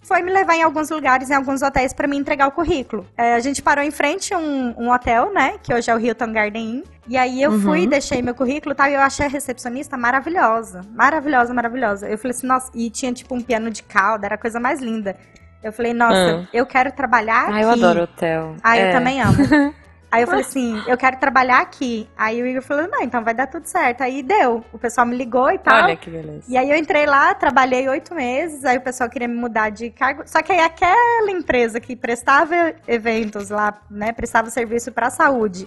foi 0.09 0.23
me 0.23 0.33
levar 0.33 0.55
em 0.55 0.63
alguns 0.63 0.89
lugares, 0.89 1.29
em 1.29 1.35
alguns 1.35 1.61
hotéis, 1.61 1.93
para 1.93 2.09
me 2.09 2.17
entregar 2.17 2.47
o 2.47 2.53
currículo. 2.53 3.05
É, 3.17 3.35
a 3.35 3.41
gente 3.41 3.61
parou 3.61 3.85
em 3.85 3.91
frente 3.91 4.33
a 4.33 4.39
um, 4.39 4.75
um, 4.79 4.91
hotel, 4.91 5.33
né? 5.35 5.59
Que 5.63 5.75
hoje 5.75 5.91
é 5.91 5.95
o 5.95 6.01
Hilton 6.01 6.33
Garden 6.33 6.77
Inn. 6.77 6.83
E 7.07 7.17
aí 7.17 7.43
eu 7.43 7.51
uhum. 7.51 7.61
fui, 7.61 7.87
deixei 7.87 8.23
meu 8.23 8.35
currículo 8.35 8.73
e 8.73 8.77
tal, 8.77 8.89
e 8.89 8.95
eu 8.95 9.01
achei 9.01 9.27
a 9.27 9.29
recepcionista 9.29 9.99
maravilhosa. 9.99 10.81
Maravilhosa, 10.95 11.53
maravilhosa. 11.53 12.09
Eu 12.09 12.17
falei 12.17 12.31
assim, 12.31 12.47
nossa, 12.47 12.71
e 12.75 12.89
tinha 12.89 13.13
tipo 13.13 13.35
um 13.35 13.43
piano 13.43 13.71
de 13.71 13.83
cauda, 13.83 14.27
era 14.27 14.37
a 14.37 14.39
coisa 14.39 14.59
mais 14.59 14.81
linda. 14.81 15.15
Eu 15.63 15.73
falei, 15.73 15.93
nossa, 15.93 16.37
uhum. 16.37 16.47
eu 16.55 16.65
quero 16.65 16.91
trabalhar 16.93 17.49
ah, 17.49 17.51
aqui. 17.51 17.63
eu 17.63 17.71
adoro 17.71 18.03
hotel. 18.05 18.57
Ah, 18.63 18.79
é. 18.79 18.89
eu 18.89 18.93
também 18.93 19.21
amo. 19.21 19.37
Aí 20.11 20.23
eu 20.23 20.27
falei 20.27 20.41
assim, 20.41 20.83
eu 20.87 20.97
quero 20.97 21.19
trabalhar 21.19 21.61
aqui. 21.61 22.09
Aí 22.17 22.41
o 22.41 22.47
Igor 22.47 22.63
falou, 22.63 22.89
não, 22.89 23.03
então 23.03 23.23
vai 23.23 23.35
dar 23.35 23.47
tudo 23.47 23.67
certo. 23.67 24.03
Aí 24.03 24.23
deu. 24.23 24.65
O 24.73 24.79
pessoal 24.79 25.07
me 25.07 25.15
ligou 25.15 25.51
e 25.51 25.59
tal. 25.59 25.85
Olha 25.85 25.97
que 25.97 26.09
beleza. 26.09 26.45
E 26.49 26.57
aí 26.57 26.71
eu 26.71 26.77
entrei 26.77 27.05
lá, 27.05 27.35
trabalhei 27.35 27.87
oito 27.89 28.15
meses, 28.15 28.65
aí 28.65 28.79
o 28.79 28.81
pessoal 28.81 29.11
queria 29.11 29.29
me 29.29 29.37
mudar 29.37 29.69
de 29.69 29.91
cargo. 29.91 30.23
Só 30.25 30.41
que 30.41 30.51
aí 30.51 30.61
aquela 30.61 31.31
empresa 31.31 31.79
que 31.79 31.95
prestava 31.95 32.75
eventos 32.87 33.51
lá, 33.51 33.79
né, 33.91 34.13
prestava 34.13 34.49
serviço 34.49 34.91
para 34.93 35.09
a 35.09 35.11
saúde, 35.11 35.67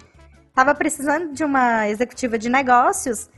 tava 0.56 0.74
precisando 0.74 1.34
de 1.34 1.44
uma 1.44 1.88
executiva 1.88 2.38
de 2.38 2.50
negócios. 2.50 3.30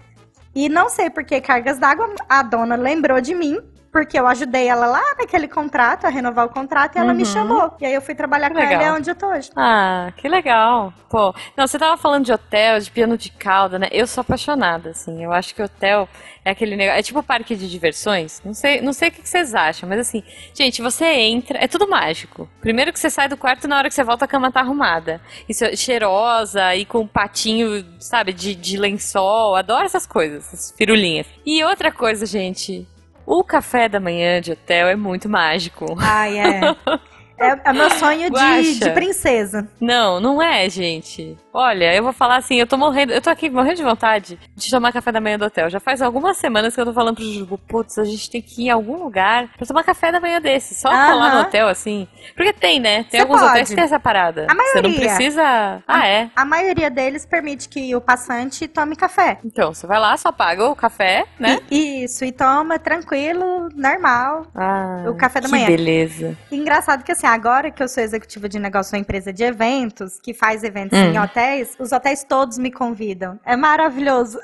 E 0.56 0.70
não 0.70 0.88
sei 0.88 1.10
por 1.10 1.26
que 1.26 1.42
cargas 1.42 1.78
d'água, 1.78 2.14
a 2.30 2.44
dona 2.44 2.76
lembrou 2.76 3.20
de 3.20 3.36
mim 3.36 3.60
porque 3.94 4.20
eu 4.20 4.26
ajudei 4.28 4.68
ela 4.68 4.88
lá 4.88 5.02
naquele 5.20 5.48
contrato, 5.48 6.06
a 6.06 6.10
renovar 6.10 6.48
o 6.48 6.50
contrato, 6.50 6.96
e 6.96 7.00
ela 7.00 7.12
Uhum. 7.12 7.18
me 7.18 7.26
chamou. 7.26 7.72
E 7.80 7.86
aí 7.86 7.94
eu 7.94 8.02
fui 8.02 8.16
trabalhar 8.16 8.50
Que 8.50 8.56
com 8.56 8.60
ela 8.60 8.70
legal. 8.70 8.84
e 8.84 8.86
é 8.88 8.92
onde 9.00 9.10
eu 9.12 9.16
tô 9.16 9.28
hoje. 9.28 9.52
Ah, 9.56 10.12
que 10.18 10.28
legal. 10.28 10.92
Pô, 11.10 11.34
não, 11.56 11.68
você 11.68 11.78
tava 11.78 11.96
falando 11.96 12.26
de 12.26 12.34
hotel, 12.34 12.80
de 12.80 12.90
piano 12.90 13.16
de 13.16 13.30
cauda, 13.32 13.78
né? 13.78 13.88
Eu 13.92 14.08
sou 14.08 14.22
apaixonada, 14.22 14.90
assim. 14.90 15.24
Eu 15.24 15.32
acho 15.32 15.54
que 15.54 15.62
hotel 15.62 16.10
é 16.44 16.50
aquele 16.50 16.76
negócio. 16.76 17.00
É 17.00 17.04
tipo 17.04 17.22
parque 17.22 17.56
de 17.56 17.70
diversões. 17.70 18.42
Não 18.44 18.54
sei, 18.56 18.82
não 18.82 18.94
sei 18.94 19.10
o 19.10 19.12
que 19.12 19.22
que 19.22 19.30
vocês 19.30 19.54
acham, 19.54 19.88
mas 19.88 20.00
assim, 20.00 20.24
gente, 20.56 20.82
você 20.82 21.06
entra, 21.06 21.64
é 21.64 21.68
tudo 21.68 21.88
mágico. 21.88 22.50
Primeiro 22.62 22.92
que 22.92 23.00
você 23.00 23.12
sai 23.12 23.28
do 23.30 23.38
quarto, 23.38 23.68
na 23.68 23.78
hora 23.78 23.90
que 23.90 23.94
você 23.94 24.04
volta, 24.04 24.26
a 24.26 24.28
cama 24.28 24.52
tá 24.52 24.60
arrumada. 24.62 25.22
Isso 25.48 25.64
é 25.66 25.76
cheirosa 25.76 26.76
e 26.76 26.84
com 26.84 27.02
um 27.02 27.08
patinho, 27.08 27.86
sabe, 28.00 28.34
de, 28.34 28.56
de 28.56 28.76
lençol. 28.78 29.56
Adoro 29.56 29.86
essas 29.86 30.08
coisas, 30.08 30.48
essas 30.48 30.72
firulinhas. 30.76 31.28
E 31.46 31.64
outra 31.64 31.92
coisa, 31.92 32.26
gente. 32.26 32.88
O 33.26 33.44
café 33.44 33.88
da 33.88 34.00
manhã 34.00 34.42
de 34.42 34.52
hotel 34.52 34.88
é 34.88 34.96
muito 34.96 35.30
mágico. 35.30 35.96
Ai, 36.00 36.38
é. 36.38 36.62
É, 37.36 37.60
é 37.70 37.74
meu 37.74 37.90
sonho 37.90 38.30
de, 38.32 38.80
de 38.80 38.90
princesa. 38.92 39.68
Não, 39.82 40.20
não 40.20 40.42
é, 40.42 40.70
gente. 40.70 41.36
Olha, 41.54 41.94
eu 41.94 42.02
vou 42.02 42.12
falar 42.12 42.38
assim, 42.38 42.56
eu 42.56 42.66
tô 42.66 42.76
morrendo, 42.78 43.14
eu 43.14 43.22
tô 43.22 43.30
aqui 43.30 43.48
morrendo 43.50 43.76
de 43.76 43.84
vontade 43.84 44.40
de 44.56 44.72
tomar 44.72 44.92
café 44.92 45.12
da 45.12 45.22
manhã 45.22 45.38
do 45.38 45.46
hotel. 45.46 45.70
Já 45.70 45.80
faz 45.80 46.02
algumas 46.02 46.36
semanas 46.38 46.74
que 46.74 46.82
eu 46.82 46.86
tô 46.86 46.92
falando 46.94 47.16
pro 47.16 47.24
Jujubu, 47.24 47.60
putz, 47.60 48.00
a 48.00 48.04
gente 48.04 48.28
tem 48.30 48.42
que 48.42 48.64
ir 48.64 48.66
em 48.66 48.70
algum 48.72 49.04
lugar 49.04 49.48
pra 49.56 49.66
tomar 49.68 49.84
café 49.84 50.12
da 50.12 50.20
manhã 50.20 50.42
desse. 50.42 50.74
Só 50.74 50.90
colar 50.90 51.36
no 51.36 51.42
hotel, 51.42 51.68
assim. 51.68 52.08
Porque 52.36 52.54
tem, 52.54 52.80
né? 52.80 53.04
Tem 53.04 53.12
Você 53.12 53.18
alguns 53.20 53.40
pode. 53.40 53.52
hotéis 53.52 53.70
que 53.70 53.76
tem 53.76 53.84
essa 53.84 54.00
parada. 54.00 54.48
A 54.50 54.56
Você 54.56 54.82
não 54.82 54.90
maioria. 54.90 55.00
precisa. 55.16 55.84
Ah, 55.88 56.08
é? 56.08 56.30
A 56.36 56.44
maioria 56.44 56.90
deles 56.90 57.24
permite 57.26 57.70
que 57.70 57.96
o 57.96 58.02
passante 58.02 58.68
tome 58.68 58.96
café. 58.96 59.38
Então, 59.46 59.74
você 59.76 59.86
vai 59.86 60.00
lá, 60.00 60.18
só 60.18 60.32
paga 60.32 60.66
o 60.68 60.76
café, 60.76 61.26
né? 61.40 61.60
E- 61.70 62.04
isso, 62.04 62.26
e 62.26 62.32
toma 62.32 62.80
tranquilo, 62.80 63.70
normal. 63.76 64.48
Ah, 64.56 65.04
o 65.08 65.14
café 65.16 65.40
da 65.40 65.46
que 65.48 65.52
manhã. 65.52 65.68
beleza. 65.68 66.36
E 66.52 66.56
Engraçado 66.56 67.04
que 67.04 67.12
assim, 67.12 67.28
agora 67.28 67.70
que 67.70 67.84
eu 67.84 67.88
sou 67.88 68.02
executiva 68.02 68.50
de 68.50 68.58
negócio 68.58 68.92
numa 68.96 69.02
empresa 69.02 69.32
de 69.32 69.44
eventos, 69.44 70.20
que 70.20 70.34
faz 70.34 70.64
eventos 70.64 70.98
Hum. 70.98 71.12
em 71.14 71.18
hotéis, 71.44 71.76
os 71.80 71.92
hotéis 71.92 72.24
todos 72.24 72.58
me 72.58 72.72
convidam. 72.72 73.40
É 73.46 73.56
maravilhoso. 73.56 74.40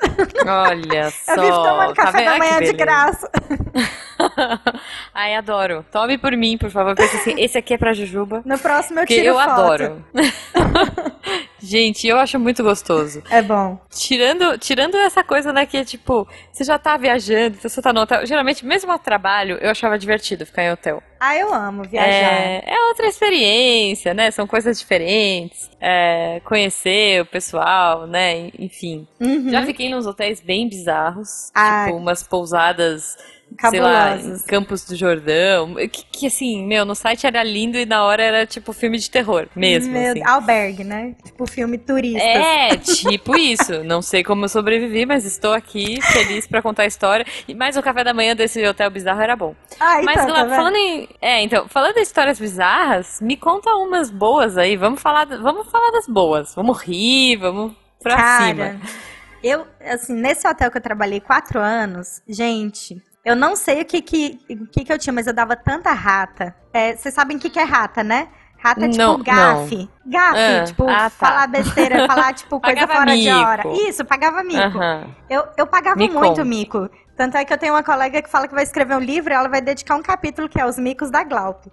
Olha 0.46 1.10
só. 1.10 1.34
Eu 1.34 1.42
vivo 1.42 1.56
tomando 1.62 1.94
tá 1.94 2.04
café 2.04 2.24
da 2.24 2.32
Ah, 2.34 2.38
manhã 2.38 2.60
de 2.60 2.72
graça. 2.72 3.30
Ai, 5.14 5.34
adoro. 5.34 5.84
Tome 5.90 6.18
por 6.18 6.32
mim, 6.36 6.58
por 6.58 6.70
favor. 6.70 6.94
Pense 6.94 7.16
assim, 7.16 7.34
esse 7.38 7.56
aqui 7.56 7.74
é 7.74 7.78
pra 7.78 7.92
Jujuba. 7.94 8.42
No 8.44 8.58
próximo 8.58 9.00
eu 9.00 9.02
Porque 9.04 9.14
tiro 9.14 9.28
eu 9.28 9.34
foto. 9.34 9.50
adoro. 9.50 10.04
Gente, 11.70 12.08
eu 12.08 12.18
acho 12.18 12.36
muito 12.36 12.64
gostoso. 12.64 13.22
É 13.30 13.40
bom. 13.40 13.78
Tirando, 13.90 14.58
tirando 14.58 14.96
essa 14.96 15.22
coisa, 15.22 15.52
né, 15.52 15.64
que 15.66 15.76
é 15.76 15.84
tipo, 15.84 16.26
você 16.50 16.64
já 16.64 16.76
tá 16.80 16.96
viajando, 16.96 17.58
então 17.58 17.70
você 17.70 17.80
tá 17.80 17.92
no 17.92 18.00
hotel. 18.00 18.26
Geralmente, 18.26 18.66
mesmo 18.66 18.90
a 18.90 18.98
trabalho, 18.98 19.56
eu 19.60 19.70
achava 19.70 19.96
divertido 19.96 20.44
ficar 20.44 20.64
em 20.64 20.72
hotel. 20.72 21.00
Ah, 21.20 21.36
eu 21.36 21.54
amo 21.54 21.84
viajar. 21.84 22.08
É, 22.10 22.64
é 22.66 22.88
outra 22.88 23.06
experiência, 23.06 24.12
né? 24.12 24.32
São 24.32 24.48
coisas 24.48 24.80
diferentes. 24.80 25.70
É, 25.80 26.40
conhecer 26.44 27.22
o 27.22 27.26
pessoal, 27.26 28.04
né? 28.04 28.50
Enfim. 28.58 29.06
Uhum. 29.20 29.50
Já 29.50 29.64
fiquei 29.64 29.88
nos 29.90 30.06
hotéis 30.08 30.40
bem 30.40 30.68
bizarros. 30.68 31.52
Ah. 31.54 31.84
Tipo, 31.84 31.98
umas 31.98 32.24
pousadas. 32.24 33.16
Sei 33.68 33.80
lá. 33.80 34.16
Campos 34.46 34.84
do 34.84 34.96
Jordão. 34.96 35.74
Que, 35.90 36.04
que, 36.10 36.26
assim, 36.26 36.64
meu, 36.66 36.84
no 36.84 36.94
site 36.94 37.26
era 37.26 37.42
lindo 37.42 37.78
e 37.78 37.84
na 37.84 38.04
hora 38.04 38.22
era 38.22 38.46
tipo 38.46 38.72
filme 38.72 38.98
de 38.98 39.10
terror 39.10 39.48
mesmo. 39.54 39.92
Meu, 39.92 40.12
assim. 40.12 40.22
Albergue, 40.24 40.84
né? 40.84 41.14
Tipo 41.24 41.46
filme 41.46 41.76
turista. 41.76 42.20
É, 42.22 42.76
tipo 42.76 43.36
isso. 43.36 43.84
Não 43.84 44.00
sei 44.00 44.22
como 44.24 44.44
eu 44.44 44.48
sobrevivi, 44.48 45.04
mas 45.04 45.24
estou 45.24 45.52
aqui 45.52 46.00
feliz 46.00 46.46
pra 46.46 46.62
contar 46.62 46.84
a 46.84 46.86
história. 46.86 47.26
E 47.46 47.54
mais 47.54 47.76
o 47.76 47.82
café 47.82 48.02
da 48.04 48.14
manhã 48.14 48.34
desse 48.34 48.66
hotel 48.66 48.90
bizarro 48.90 49.20
era 49.20 49.36
bom. 49.36 49.54
Ah, 49.78 50.00
mas 50.02 50.22
então, 50.22 50.26
tá 50.28 50.32
Glau, 50.32 50.44
vendo? 50.46 50.56
falando 50.56 50.76
em, 50.76 51.08
é, 51.20 51.42
então, 51.42 51.68
falando 51.68 51.96
em 51.98 52.02
histórias 52.02 52.38
bizarras, 52.38 53.20
me 53.20 53.36
conta 53.36 53.70
umas 53.76 54.10
boas 54.10 54.56
aí. 54.56 54.76
Vamos 54.76 55.00
falar, 55.00 55.26
vamos 55.26 55.70
falar 55.70 55.90
das 55.92 56.06
boas. 56.06 56.54
Vamos 56.54 56.80
rir, 56.82 57.36
vamos 57.36 57.72
pra 58.02 58.16
Cara, 58.16 58.46
cima. 58.46 58.80
eu, 59.42 59.66
assim, 59.84 60.14
nesse 60.14 60.48
hotel 60.48 60.70
que 60.70 60.78
eu 60.78 60.82
trabalhei 60.82 61.20
quatro 61.20 61.60
anos, 61.60 62.22
gente, 62.26 63.02
eu 63.24 63.36
não 63.36 63.54
sei 63.56 63.82
o 63.82 63.84
que 63.84 64.00
que, 64.02 64.40
o 64.50 64.66
que, 64.66 64.84
que 64.84 64.92
eu 64.92 64.98
tinha, 64.98 65.12
mas 65.12 65.26
eu 65.26 65.32
dava 65.32 65.56
tanta 65.56 65.92
rata. 65.92 66.54
É, 66.72 66.96
Vocês 66.96 67.14
sabem 67.14 67.36
o 67.36 67.40
que, 67.40 67.50
que 67.50 67.58
é 67.58 67.64
rata, 67.64 68.02
né? 68.02 68.28
Rata 68.58 68.84
é 68.84 68.88
tipo 68.90 69.02
Não, 69.02 69.18
gafe. 69.22 69.88
Gafe, 70.04 70.38
Ah, 70.38 70.64
tipo, 70.64 70.84
ah, 70.88 70.94
tá. 71.04 71.10
falar 71.10 71.46
besteira, 71.46 72.06
falar, 72.06 72.34
tipo, 72.34 72.60
coisa 72.60 72.86
fora 72.86 73.16
de 73.16 73.24
mico. 73.24 73.38
hora. 73.38 73.62
Isso, 73.88 74.04
pagava 74.04 74.42
mico. 74.42 74.78
Eu, 75.30 75.44
eu 75.56 75.66
pagava 75.66 75.96
muito 75.96 76.44
mico. 76.44 76.90
Tanto 77.16 77.36
é 77.36 77.44
que 77.44 77.52
eu 77.52 77.58
tenho 77.58 77.74
uma 77.74 77.82
colega 77.82 78.22
que 78.22 78.30
fala 78.30 78.48
que 78.48 78.54
vai 78.54 78.62
escrever 78.62 78.94
um 78.96 79.00
livro 79.00 79.30
e 79.32 79.36
ela 79.36 79.48
vai 79.48 79.60
dedicar 79.60 79.94
um 79.96 80.02
capítulo 80.02 80.48
que 80.48 80.58
é 80.60 80.64
Os 80.66 80.78
Micos 80.78 81.10
da 81.10 81.22
Glaup. 81.22 81.66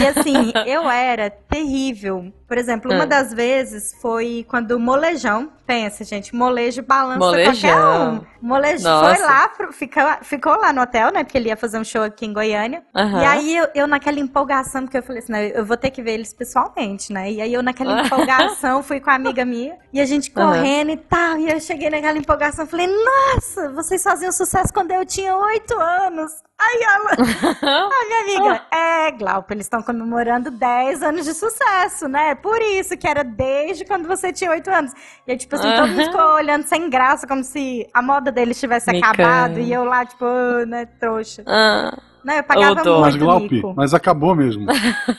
E 0.00 0.06
assim, 0.06 0.50
eu 0.66 0.88
era 0.88 1.28
terrível. 1.30 2.32
Por 2.46 2.58
exemplo, 2.58 2.92
uma 2.92 3.04
Hum. 3.04 3.08
das 3.08 3.32
vezes 3.32 3.94
foi 4.02 4.44
quando 4.48 4.72
o 4.72 4.78
molejão, 4.80 5.50
pensa, 5.66 6.04
gente, 6.04 6.34
molejo 6.34 6.82
balança 6.82 7.18
Molejão. 7.18 7.70
qualquer 7.70 7.76
um. 8.20 8.20
Molejo 8.46 8.84
Nossa. 8.84 9.14
foi 9.14 9.24
lá, 9.24 9.50
ficou, 9.72 10.02
ficou 10.22 10.56
lá 10.60 10.72
no 10.72 10.82
hotel, 10.82 11.10
né? 11.10 11.24
Porque 11.24 11.38
ele 11.38 11.48
ia 11.48 11.56
fazer 11.56 11.78
um 11.78 11.84
show 11.84 12.02
aqui 12.02 12.26
em 12.26 12.32
Goiânia. 12.34 12.82
Aham. 12.94 13.22
E 13.22 13.24
aí 13.24 13.56
eu, 13.56 13.68
eu 13.74 13.86
naquela 13.86 14.20
empolgação, 14.20 14.82
porque 14.82 14.98
eu 14.98 15.02
falei 15.02 15.22
assim, 15.22 15.32
eu 15.54 15.64
vou 15.64 15.76
ter 15.76 15.90
que 15.90 16.02
ver 16.02 16.12
eles 16.12 16.34
pessoalmente, 16.34 17.12
né? 17.12 17.30
E 17.32 17.40
aí 17.40 17.52
eu 17.54 17.62
naquela 17.62 18.02
empolgação 18.02 18.82
fui 18.82 19.00
com 19.00 19.08
a 19.10 19.14
amiga 19.14 19.44
minha 19.46 19.78
e 19.92 19.98
a 20.00 20.04
gente 20.04 20.30
correndo 20.30 20.90
e 20.90 20.96
tal. 20.98 21.38
E 21.38 21.50
eu 21.50 21.58
cheguei 21.60 21.88
naquela 21.88 22.18
empolgação, 22.18 22.66
falei, 22.66 22.86
nossa, 22.86 23.70
vocês 23.70 24.02
faziam 24.02 24.30
sucesso 24.32 24.72
quando 24.72 24.90
eu 24.90 25.06
tinha 25.06 25.34
oito 25.34 25.78
anos. 25.80 26.30
Aí 26.60 26.82
ela, 26.82 27.10
a 27.90 28.06
minha 28.06 28.20
amiga, 28.20 28.62
é, 28.72 29.10
Glauco, 29.12 29.52
eles 29.52 29.66
estão 29.66 29.82
comemorando 29.82 30.50
10 30.50 31.02
anos 31.02 31.24
de 31.24 31.34
sucesso, 31.34 32.06
né? 32.08 32.33
Por 32.36 32.60
isso 32.62 32.96
que 32.96 33.06
era 33.06 33.22
desde 33.24 33.84
quando 33.84 34.06
você 34.06 34.32
tinha 34.32 34.50
oito 34.50 34.70
anos. 34.70 34.92
E 35.26 35.32
aí, 35.32 35.36
tipo 35.36 35.54
assim, 35.54 35.70
todo 35.76 35.88
mundo 35.88 36.04
ficou 36.04 36.34
olhando 36.34 36.64
sem 36.64 36.88
graça, 36.90 37.26
como 37.26 37.42
se 37.44 37.86
a 37.92 38.00
moda 38.02 38.30
deles 38.32 38.58
tivesse 38.58 38.90
Micando. 38.90 39.12
acabado. 39.12 39.60
E 39.60 39.72
eu 39.72 39.84
lá, 39.84 40.04
tipo, 40.04 40.24
"Ah, 40.24 40.66
né, 40.66 40.86
trouxa. 40.86 41.42
Ah, 41.46 41.96
Não, 42.24 42.34
eu 42.34 42.42
pagava. 42.42 42.74
Mas, 43.00 43.14
muito 43.16 43.24
Glaup, 43.24 43.50
mico. 43.52 43.74
mas 43.76 43.92
acabou 43.94 44.34
mesmo. 44.34 44.66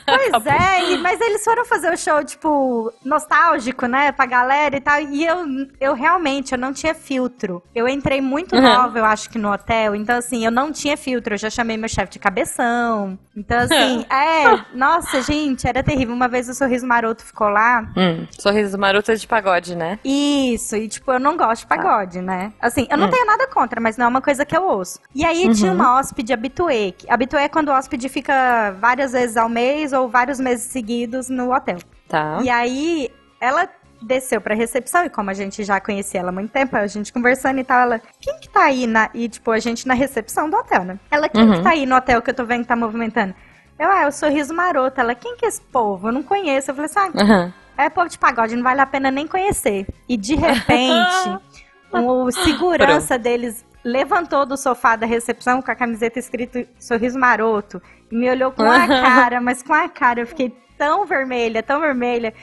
Pois 0.06 0.46
é, 0.46 0.92
e- 0.92 0.98
mas 0.98 1.20
eles 1.20 1.42
foram 1.44 1.64
fazer 1.64 1.92
o 1.92 1.96
show, 1.96 2.22
tipo, 2.24 2.92
nostálgico, 3.04 3.86
né, 3.86 4.12
pra 4.12 4.24
galera 4.26 4.76
e 4.76 4.80
tal. 4.80 5.00
E 5.00 5.24
eu, 5.24 5.38
eu 5.80 5.94
realmente, 5.94 6.52
eu 6.52 6.58
não 6.58 6.72
tinha 6.72 6.94
filtro. 6.94 7.62
Eu 7.74 7.88
entrei 7.88 8.20
muito 8.20 8.54
Uhum. 8.54 8.62
nova, 8.62 8.98
eu 8.98 9.04
acho 9.04 9.28
que 9.30 9.38
no 9.38 9.52
hotel. 9.52 9.94
Então, 9.94 10.16
assim, 10.18 10.44
eu 10.44 10.50
não 10.50 10.72
tinha 10.72 10.96
filtro. 10.96 11.34
Eu 11.34 11.38
já 11.38 11.50
chamei 11.50 11.76
meu 11.76 11.88
chefe 11.88 12.12
de 12.12 12.18
cabeção. 12.18 13.18
Então, 13.36 13.58
assim, 13.58 14.04
é, 14.10 14.58
nossa, 14.74 15.20
gente, 15.22 15.66
era 15.66 15.82
terrível. 15.82 16.14
Uma 16.14 16.28
vez 16.28 16.48
o 16.48 16.54
Sorriso 16.54 16.86
Maroto 16.86 17.24
ficou 17.24 17.48
lá. 17.48 17.82
hum, 17.96 18.26
sorriso 18.38 18.78
maroto 18.78 19.10
é 19.10 19.14
de 19.14 19.26
pagode, 19.26 19.74
né? 19.76 19.98
Isso, 20.04 20.76
e 20.76 20.88
tipo, 20.88 21.10
eu 21.12 21.18
não 21.20 21.36
gosto 21.36 21.62
de 21.62 21.66
pagode, 21.68 22.20
né? 22.20 22.52
Assim, 22.60 22.86
eu 22.90 22.96
não 22.96 23.06
Hum. 23.06 23.10
tenho 23.10 23.26
nada 23.26 23.46
contra, 23.48 23.80
mas 23.80 23.96
não 23.96 24.06
é 24.06 24.08
uma 24.08 24.20
coisa 24.22 24.44
que 24.44 24.56
eu 24.56 24.62
ouço. 24.64 25.00
E 25.14 25.24
aí 25.24 25.48
tinha 25.54 25.70
Uhum. 25.70 25.76
uma 25.76 25.98
hóspede 25.98 26.32
habituê. 26.32 26.92
Habituê 27.08 27.42
é 27.42 27.48
quando 27.48 27.68
o 27.68 27.72
hóspede 27.72 28.08
fica 28.08 28.70
várias 28.80 29.12
vezes 29.12 29.36
ao 29.36 29.48
mês 29.48 29.92
ou 29.92 30.08
vários 30.08 30.38
meses 30.40 30.64
seguidos 30.70 31.28
no 31.28 31.54
hotel. 31.54 31.78
Tá. 32.08 32.38
E 32.42 32.48
aí 32.50 33.10
ela 33.40 33.68
desceu 34.02 34.40
pra 34.40 34.54
recepção 34.54 35.04
e 35.04 35.10
como 35.10 35.30
a 35.30 35.34
gente 35.34 35.64
já 35.64 35.80
conhecia 35.80 36.20
ela 36.20 36.28
há 36.28 36.32
muito 36.32 36.50
tempo, 36.50 36.76
a 36.76 36.86
gente 36.86 37.12
conversando 37.12 37.58
e 37.58 37.64
tal, 37.64 37.80
ela, 37.80 38.00
quem 38.20 38.38
que 38.38 38.48
tá 38.48 38.64
aí 38.64 38.86
na 38.86 39.08
e 39.14 39.28
tipo 39.28 39.50
a 39.50 39.58
gente 39.58 39.88
na 39.88 39.94
recepção 39.94 40.48
do 40.50 40.56
hotel, 40.56 40.84
né? 40.84 40.98
Ela, 41.10 41.28
quem 41.28 41.42
Uhum. 41.44 41.52
que 41.54 41.62
tá 41.62 41.70
aí 41.70 41.86
no 41.86 41.96
hotel 41.96 42.20
que 42.22 42.30
eu 42.30 42.34
tô 42.34 42.44
vendo 42.44 42.62
que 42.62 42.68
tá 42.68 42.76
movimentando? 42.76 43.34
Eu, 43.78 43.90
ah, 43.90 44.02
é 44.02 44.06
o 44.06 44.12
Sorriso 44.12 44.54
Maroto. 44.54 44.98
Ela, 45.00 45.14
quem 45.14 45.36
que 45.36 45.44
é 45.44 45.48
esse 45.48 45.60
povo? 45.60 46.08
Eu 46.08 46.12
não 46.12 46.22
conheço. 46.22 46.70
Eu 46.70 46.74
falei 46.74 46.90
assim, 46.90 46.98
ah, 47.18 47.22
Aham. 47.22 47.54
é 47.76 47.90
povo 47.90 48.08
de 48.08 48.18
pagode, 48.18 48.56
não 48.56 48.62
vale 48.62 48.80
a 48.80 48.86
pena 48.86 49.10
nem 49.10 49.26
conhecer. 49.26 49.86
E 50.08 50.16
de 50.16 50.34
repente, 50.36 51.38
o 51.92 52.30
segurança 52.32 53.18
deles 53.18 53.64
levantou 53.86 54.44
do 54.44 54.56
sofá 54.56 54.96
da 54.96 55.06
recepção 55.06 55.62
com 55.62 55.70
a 55.70 55.74
camiseta 55.76 56.18
escrito 56.18 56.66
Sorriso 56.76 57.16
Maroto 57.16 57.80
e 58.10 58.16
me 58.16 58.28
olhou 58.28 58.50
com 58.50 58.64
a 58.64 58.84
cara, 58.84 59.40
mas 59.40 59.62
com 59.62 59.72
a 59.72 59.88
cara 59.88 60.20
eu 60.20 60.26
fiquei 60.26 60.52
tão 60.76 61.06
vermelha, 61.06 61.62
tão 61.62 61.80
vermelha, 61.80 62.34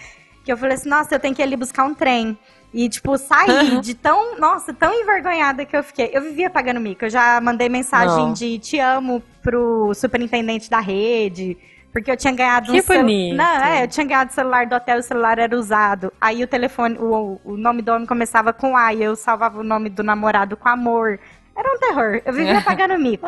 que 0.46 0.52
eu 0.52 0.56
falei 0.56 0.76
assim, 0.76 0.88
nossa, 0.88 1.14
eu 1.14 1.20
tenho 1.20 1.36
que 1.36 1.42
ir 1.42 1.44
ali 1.44 1.58
buscar 1.58 1.84
um 1.84 1.94
trem. 1.94 2.38
E, 2.74 2.88
tipo, 2.90 3.18
saí 3.18 3.80
de 3.82 3.94
tão, 3.94 4.40
nossa, 4.40 4.74
tão 4.74 4.94
envergonhada 4.94 5.66
que 5.66 5.76
eu 5.76 5.84
fiquei. 5.84 6.10
Eu 6.12 6.22
vivia 6.22 6.50
pagando 6.50 6.80
mico. 6.80 7.06
Eu 7.06 7.10
já 7.10 7.40
mandei 7.40 7.70
mensagem 7.70 8.26
Não. 8.26 8.34
de 8.34 8.58
te 8.58 8.80
amo 8.80 9.22
pro 9.44 9.94
superintendente 9.94 10.70
da 10.72 10.80
rede, 10.80 11.56
Porque 11.94 12.10
eu 12.12 12.18
tinha 12.18 12.34
ganhado 12.34 12.72
Que 12.72 12.80
um 12.80 12.84
celu- 12.84 13.02
bonito. 13.04 13.36
Não, 13.38 13.46
é, 13.64 13.84
eu 13.84 13.88
tinha 13.88 14.06
ganhado 14.06 14.32
o 14.32 14.34
celular 14.34 14.66
do 14.66 14.76
hotel 14.76 14.98
e 14.98 15.00
o 15.00 15.04
celular 15.04 15.38
era 15.38 15.56
usado. 15.56 16.12
Aí 16.20 16.44
o 16.44 16.48
telefone, 16.48 16.98
o, 16.98 17.40
o 17.46 17.56
nome 17.56 17.82
do 17.84 17.92
homem 17.94 18.08
começava 18.08 18.52
com 18.52 18.76
A 18.76 18.92
e 18.94 19.04
eu 19.04 19.16
salvava 19.16 19.60
o 19.60 19.64
nome 19.64 19.90
do 19.90 20.02
namorado 20.04 20.58
com 20.58 20.68
amor. 20.68 21.20
Era 21.56 21.72
um 21.72 21.78
terror. 21.80 22.20
Eu 22.26 22.34
vivia 22.34 22.60
pagando 22.66 22.98
mico. 22.98 23.28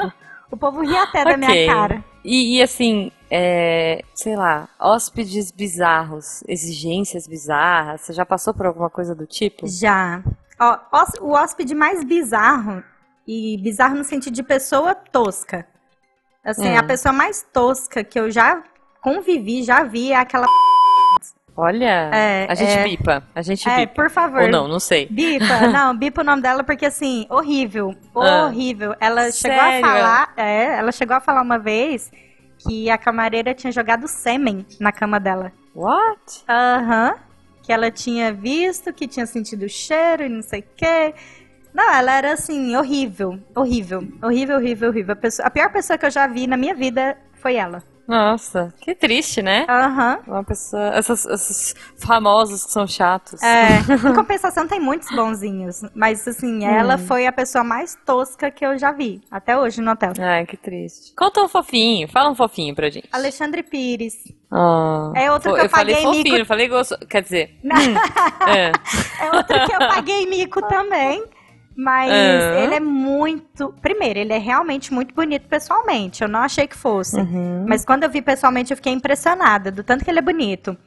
O 0.49 0.57
povo 0.57 0.81
ria 0.81 1.03
até 1.03 1.23
da 1.23 1.37
minha 1.37 1.67
cara. 1.67 2.03
E, 2.23 2.57
e, 2.57 2.61
assim, 2.63 3.11
é, 3.29 4.03
sei 4.15 4.35
lá, 4.35 4.67
hóspedes 4.79 5.51
bizarros, 5.51 6.43
exigências 6.47 7.27
bizarras, 7.27 8.01
você 8.01 8.13
já 8.13 8.25
passou 8.25 8.51
por 8.51 8.65
alguma 8.65 8.89
coisa 8.89 9.13
do 9.13 9.27
tipo? 9.27 9.67
Já. 9.67 10.23
Ó, 10.59 10.77
o 11.21 11.31
hóspede 11.33 11.75
mais 11.75 12.03
bizarro, 12.03 12.83
e 13.27 13.57
bizarro 13.61 13.95
no 13.95 14.03
sentido 14.03 14.33
de 14.33 14.41
pessoa 14.43 14.95
tosca. 14.95 15.67
Assim, 16.45 16.69
Hum. 16.73 16.77
a 16.77 16.83
pessoa 16.83 17.11
mais 17.11 17.43
tosca 17.51 18.03
que 18.03 18.19
eu 18.19 18.29
já 18.29 18.61
convivi, 19.01 19.63
já 19.63 19.83
vi, 19.83 20.11
é 20.11 20.15
aquela. 20.17 20.45
Olha, 21.57 22.09
É, 22.13 22.45
a 22.49 22.53
gente 22.53 22.71
é. 22.77 22.83
bipa, 22.83 23.23
a 23.33 23.41
gente 23.41 23.67
É, 23.69 23.77
bipa. 23.85 23.93
por 23.93 24.09
favor. 24.09 24.41
Ou 24.41 24.47
não, 24.49 24.67
não 24.67 24.79
sei. 24.79 25.07
Bipa, 25.09 25.45
não, 25.71 25.97
bipa 25.97 26.21
o 26.21 26.23
nome 26.23 26.41
dela 26.41 26.63
porque 26.65 26.85
assim, 26.85 27.25
horrível, 27.29 27.95
Ah. 28.15 28.45
horrível. 28.47 28.93
Ela 28.99 29.31
chegou 29.31 29.57
a 29.59 29.63
Sério? 29.63 29.81
falar, 29.87 30.33
é, 30.35 30.77
ela 30.77 30.91
chegou 30.91 31.15
a 31.15 31.19
falar 31.21 31.41
uma 31.41 31.57
vez 31.57 32.11
que 32.59 32.89
a 32.89 32.97
camareira 32.97 33.53
tinha 33.53 33.71
jogado 33.71 34.05
sêmen 34.07 34.65
na 34.81 34.91
cama 34.91 35.17
dela. 35.19 35.51
What? 35.73 36.43
Aham. 36.49 37.15
Que 37.63 37.71
ela 37.71 37.89
tinha 37.89 38.31
visto, 38.33 38.91
que 38.93 39.07
tinha 39.07 39.25
sentido 39.25 39.63
o 39.65 39.69
cheiro 39.69 40.23
e 40.23 40.29
não 40.29 40.41
sei 40.41 40.59
o 40.59 40.63
quê. 40.75 41.13
Não, 41.75 41.93
ela 41.93 42.13
era 42.13 42.31
assim, 42.33 42.73
horrível, 42.75 43.37
horrível, 43.53 44.07
horrível, 44.23 44.55
horrível, 44.55 44.89
horrível. 44.89 45.11
A, 45.13 45.15
pessoa- 45.17 45.45
a 45.45 45.51
pior 45.51 45.69
pessoa 45.71 45.97
que 45.97 46.05
eu 46.05 46.09
já 46.11 46.25
vi 46.25 46.47
na 46.47 46.55
minha 46.55 46.73
vida 46.73 47.17
foi 47.33 47.55
ela. 47.55 47.83
Nossa, 48.07 48.71
que 48.81 48.93
triste, 48.93 49.41
né? 49.41 49.65
Aham. 49.67 50.19
Uma 50.27 50.43
pessoa, 50.43 50.89
essas, 50.95 51.25
esses 51.25 51.75
famosos 51.97 52.63
que 52.63 52.71
são 52.71 52.85
chatos. 52.85 53.41
É, 53.41 53.79
em 54.09 54.13
compensação 54.13 54.67
tem 54.67 54.79
muitos 54.79 55.09
bonzinhos, 55.09 55.81
mas 55.95 56.25
assim, 56.27 56.63
ela 56.65 56.99
foi 56.99 57.25
a 57.25 57.31
pessoa 57.31 57.63
mais 57.63 57.97
tosca 58.05 58.51
que 58.51 58.63
eu 58.63 58.77
já 58.77 58.91
vi, 58.91 59.21
até 59.31 59.57
hoje 59.57 59.81
no 59.81 59.89
hotel. 59.91 60.13
Ai, 60.19 60.45
que 60.45 60.55
triste. 60.55 61.13
Conta 61.15 61.41
um 61.41 61.47
fofinho, 61.47 62.07
fala 62.07 62.29
um 62.29 62.35
fofinho 62.35 62.75
pra 62.75 62.91
gente. 62.91 63.09
Alexandre 63.11 63.63
Pires. 63.63 64.31
Ah. 64.51 65.11
É 65.15 65.31
outro 65.31 65.53
que 65.55 65.61
eu 65.61 65.69
falei 65.69 65.95
paguei 65.95 66.03
fofinho, 66.05 66.23
mico. 66.25 66.37
não 66.37 66.45
falei 66.45 66.67
gostoso. 66.67 67.01
Quer 67.09 67.23
dizer, 67.23 67.59
é. 68.47 68.71
É 69.25 69.35
outro 69.35 69.65
que 69.65 69.73
eu 69.73 69.79
paguei 69.79 70.27
mico 70.27 70.61
também. 70.67 71.23
Mas 71.75 72.09
Ah. 72.11 72.59
ele 72.63 72.75
é 72.75 72.79
muito. 72.79 73.73
Primeiro, 73.81 74.19
ele 74.19 74.31
é 74.33 74.37
realmente 74.37 74.93
muito 74.93 75.13
bonito 75.13 75.47
pessoalmente. 75.47 76.21
Eu 76.23 76.29
não 76.29 76.39
achei 76.39 76.67
que 76.67 76.75
fosse. 76.77 77.17
Uhum. 77.19 77.65
Mas 77.67 77.83
quando 77.83 78.03
eu 78.03 78.09
vi 78.09 78.21
pessoalmente, 78.21 78.71
eu 78.71 78.77
fiquei 78.77 78.93
impressionada 78.93 79.71
do 79.71 79.83
tanto 79.83 80.03
que 80.05 80.09
ele 80.09 80.19
é 80.19 80.21
bonito. 80.21 80.77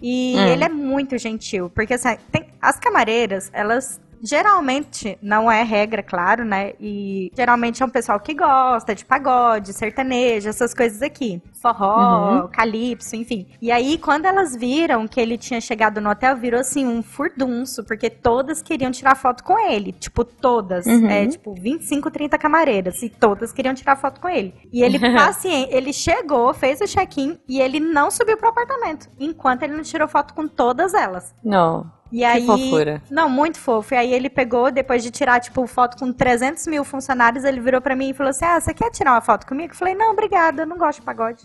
E 0.00 0.34
Hum. 0.36 0.46
ele 0.48 0.64
é 0.64 0.68
muito 0.68 1.16
gentil. 1.16 1.70
Porque 1.70 1.94
assim, 1.94 2.16
tem- 2.32 2.46
as 2.60 2.76
camareiras, 2.78 3.50
elas 3.52 4.00
geralmente, 4.22 5.18
não 5.20 5.50
é 5.50 5.62
regra, 5.62 6.02
claro, 6.02 6.44
né? 6.44 6.72
E 6.80 7.30
geralmente 7.36 7.82
é 7.82 7.86
um 7.86 7.90
pessoal 7.90 8.18
que 8.20 8.34
gosta 8.34 8.94
de 8.94 9.04
pagode, 9.04 9.72
sertanejo, 9.72 10.48
essas 10.48 10.72
coisas 10.72 11.02
aqui. 11.02 11.42
Forró, 11.60 12.42
Uhum. 12.42 12.48
calypso, 12.48 13.14
enfim. 13.14 13.46
E 13.60 13.70
aí, 13.70 13.96
quando 13.98 14.26
elas 14.26 14.56
viram 14.56 15.06
que 15.06 15.20
ele 15.20 15.38
tinha 15.38 15.60
chegado 15.60 16.00
no 16.00 16.10
hotel, 16.10 16.36
virou 16.36 16.60
assim 16.60 16.86
um 16.86 17.02
furdunço, 17.02 17.84
porque 17.84 18.10
todas 18.10 18.62
queriam 18.62 18.90
tirar 18.90 19.14
foto 19.14 19.44
com 19.44 19.58
ele. 19.58 19.92
Tipo, 19.92 20.24
todas. 20.24 20.86
Uhum. 20.86 21.06
É, 21.08 21.26
tipo, 21.28 21.54
25, 21.54 22.10
30 22.10 22.36
camareiras. 22.38 23.02
E 23.02 23.08
todas 23.08 23.52
queriam 23.52 23.74
tirar 23.74 23.96
foto 23.96 24.20
com 24.20 24.28
ele. 24.28 24.54
E 24.72 24.82
ele, 24.82 24.98
paciente, 25.14 25.72
ele 25.72 25.92
chegou, 25.92 26.52
fez 26.52 26.80
o 26.80 26.86
check-in 26.86 27.38
e 27.48 27.60
ele 27.60 27.78
não 27.80 28.10
subiu 28.10 28.36
pro 28.36 28.48
apartamento. 28.48 29.08
Enquanto 29.20 29.62
ele 29.62 29.74
não 29.74 29.82
tirou 29.82 30.08
foto 30.08 30.34
com 30.34 30.48
todas 30.48 30.94
elas. 30.94 31.34
Não. 31.44 31.90
E 32.12 32.22
aí, 32.22 32.44
fofura. 32.44 33.02
Não, 33.10 33.28
muito 33.30 33.58
fofo. 33.58 33.94
E 33.94 33.96
aí 33.96 34.12
ele 34.12 34.28
pegou, 34.28 34.70
depois 34.70 35.02
de 35.02 35.10
tirar, 35.10 35.40
tipo, 35.40 35.66
foto 35.66 35.96
com 35.96 36.12
300 36.12 36.66
mil 36.66 36.84
funcionários, 36.84 37.42
ele 37.42 37.58
virou 37.58 37.80
pra 37.80 37.96
mim 37.96 38.10
e 38.10 38.14
falou 38.14 38.28
assim, 38.30 38.44
ah, 38.44 38.60
você 38.60 38.74
quer 38.74 38.90
tirar 38.90 39.12
uma 39.12 39.20
foto 39.22 39.46
comigo? 39.46 39.72
Eu 39.72 39.76
falei, 39.76 39.94
não, 39.94 40.12
obrigada, 40.12 40.62
eu 40.62 40.66
não 40.66 40.76
gosto 40.76 40.98
de 41.00 41.04
pagode. 41.06 41.42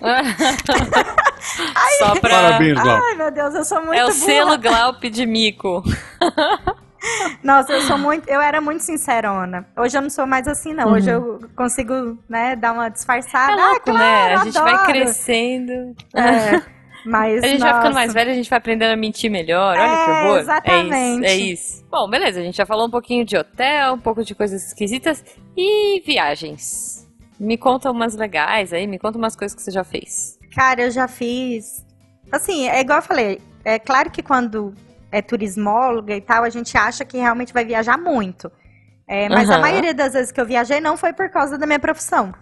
Só 1.98 2.14
pra. 2.20 2.30
Parabéns, 2.30 2.80
Glauco. 2.80 3.04
Ai, 3.04 3.14
meu 3.14 3.30
Deus, 3.30 3.54
eu 3.54 3.64
sou 3.64 3.78
muito 3.84 3.94
É 3.94 4.04
o 4.04 4.08
burra. 4.08 4.18
selo 4.18 4.58
Glaup 4.58 5.02
de 5.04 5.26
mico. 5.26 5.82
Nossa, 7.42 7.72
eu 7.72 7.80
sou 7.82 7.96
muito, 7.96 8.28
eu 8.28 8.40
era 8.42 8.60
muito 8.60 8.82
sincerona. 8.82 9.66
Hoje 9.76 9.96
eu 9.96 10.02
não 10.02 10.10
sou 10.10 10.26
mais 10.26 10.46
assim, 10.46 10.74
não. 10.74 10.92
Hoje 10.92 11.10
eu 11.10 11.40
consigo, 11.56 12.18
né, 12.28 12.54
dar 12.56 12.72
uma 12.72 12.90
disfarçada. 12.90 13.52
Uhum. 13.54 13.58
É 13.58 13.70
louco, 13.70 13.90
ah, 13.90 13.92
né? 13.94 13.98
claro, 14.28 14.40
A 14.40 14.44
gente 14.44 14.54
vai 14.60 14.74
adoro. 14.74 14.86
crescendo. 14.92 15.72
É, 16.14 16.62
mas, 17.04 17.42
A 17.42 17.46
gente 17.46 17.60
vai 17.60 17.68
ficando 17.70 17.84
nossa. 17.84 17.94
mais 17.94 18.12
velho, 18.14 18.30
a 18.30 18.34
gente 18.34 18.48
vai 18.50 18.58
aprendendo 18.58 18.92
a 18.92 18.96
mentir 18.96 19.30
melhor. 19.30 19.76
Olha 19.78 19.82
É, 19.82 20.04
que 20.04 20.10
horror. 20.10 20.38
exatamente. 20.38 20.94
É 20.94 21.14
isso, 21.14 21.24
é 21.24 21.36
isso. 21.36 21.84
Bom, 21.90 22.08
beleza, 22.08 22.40
a 22.40 22.42
gente 22.42 22.56
já 22.56 22.66
falou 22.66 22.86
um 22.86 22.90
pouquinho 22.90 23.24
de 23.24 23.36
hotel, 23.36 23.94
um 23.94 23.98
pouco 23.98 24.22
de 24.24 24.34
coisas 24.34 24.66
esquisitas 24.68 25.24
e 25.56 26.00
viagens. 26.06 27.06
Me 27.38 27.56
conta 27.56 27.90
umas 27.90 28.14
legais 28.14 28.72
aí, 28.72 28.86
me 28.86 28.98
conta 28.98 29.16
umas 29.18 29.34
coisas 29.34 29.54
que 29.56 29.62
você 29.62 29.70
já 29.70 29.82
fez. 29.82 30.38
Cara, 30.54 30.82
eu 30.82 30.90
já 30.90 31.08
fiz. 31.08 31.84
Assim, 32.30 32.68
é 32.68 32.80
igual 32.80 32.98
eu 32.98 33.02
falei. 33.02 33.40
É 33.64 33.78
claro 33.78 34.10
que 34.10 34.22
quando 34.22 34.74
é 35.10 35.20
turismóloga 35.22 36.14
e 36.14 36.20
tal, 36.20 36.44
a 36.44 36.50
gente 36.50 36.76
acha 36.76 37.04
que 37.04 37.16
realmente 37.16 37.52
vai 37.52 37.64
viajar 37.64 37.96
muito. 37.98 38.50
É, 39.08 39.28
mas 39.28 39.50
a 39.50 39.54
Aham. 39.54 39.62
maioria 39.62 39.92
das 39.94 40.12
vezes 40.12 40.30
que 40.30 40.40
eu 40.40 40.46
viajei 40.46 40.80
não 40.80 40.96
foi 40.96 41.12
por 41.12 41.28
causa 41.30 41.58
da 41.58 41.66
minha 41.66 41.80
profissão. 41.80 42.32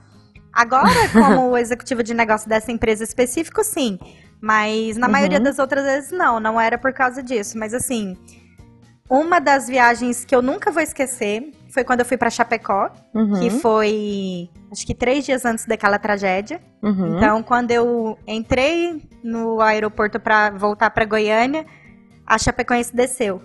Agora, 0.52 1.08
como 1.12 1.56
executivo 1.56 2.02
de 2.02 2.12
negócio 2.12 2.48
dessa 2.48 2.70
empresa 2.70 3.04
específico, 3.04 3.62
sim. 3.64 3.98
Mas 4.40 4.96
na 4.96 5.06
Uhum. 5.06 5.12
maioria 5.12 5.40
das 5.40 5.58
outras 5.58 5.84
vezes, 5.84 6.10
não. 6.12 6.38
Não 6.38 6.60
era 6.60 6.78
por 6.78 6.92
causa 6.92 7.22
disso. 7.22 7.58
Mas 7.58 7.74
assim, 7.74 8.16
uma 9.10 9.40
das 9.40 9.66
viagens 9.68 10.24
que 10.24 10.34
eu 10.34 10.42
nunca 10.42 10.70
vou 10.70 10.82
esquecer 10.82 11.50
foi 11.70 11.82
quando 11.84 12.00
eu 12.00 12.06
fui 12.06 12.16
pra 12.16 12.30
Chapecó, 12.30 12.90
Uhum, 13.14 13.38
que 13.40 13.50
foi 13.50 14.48
acho 14.70 14.86
que 14.86 14.94
três 14.94 15.24
dias 15.24 15.44
antes 15.44 15.66
daquela 15.66 15.98
tragédia. 15.98 16.60
uhum. 16.82 17.16
Então, 17.16 17.42
quando 17.42 17.70
eu 17.70 18.18
entrei 18.26 19.02
no 19.22 19.60
aeroporto 19.60 20.20
para 20.20 20.50
voltar 20.50 20.90
para 20.90 21.04
Goiânia, 21.04 21.64
a 22.26 22.36
Chapecoense 22.38 22.94
desceu. 22.94 23.40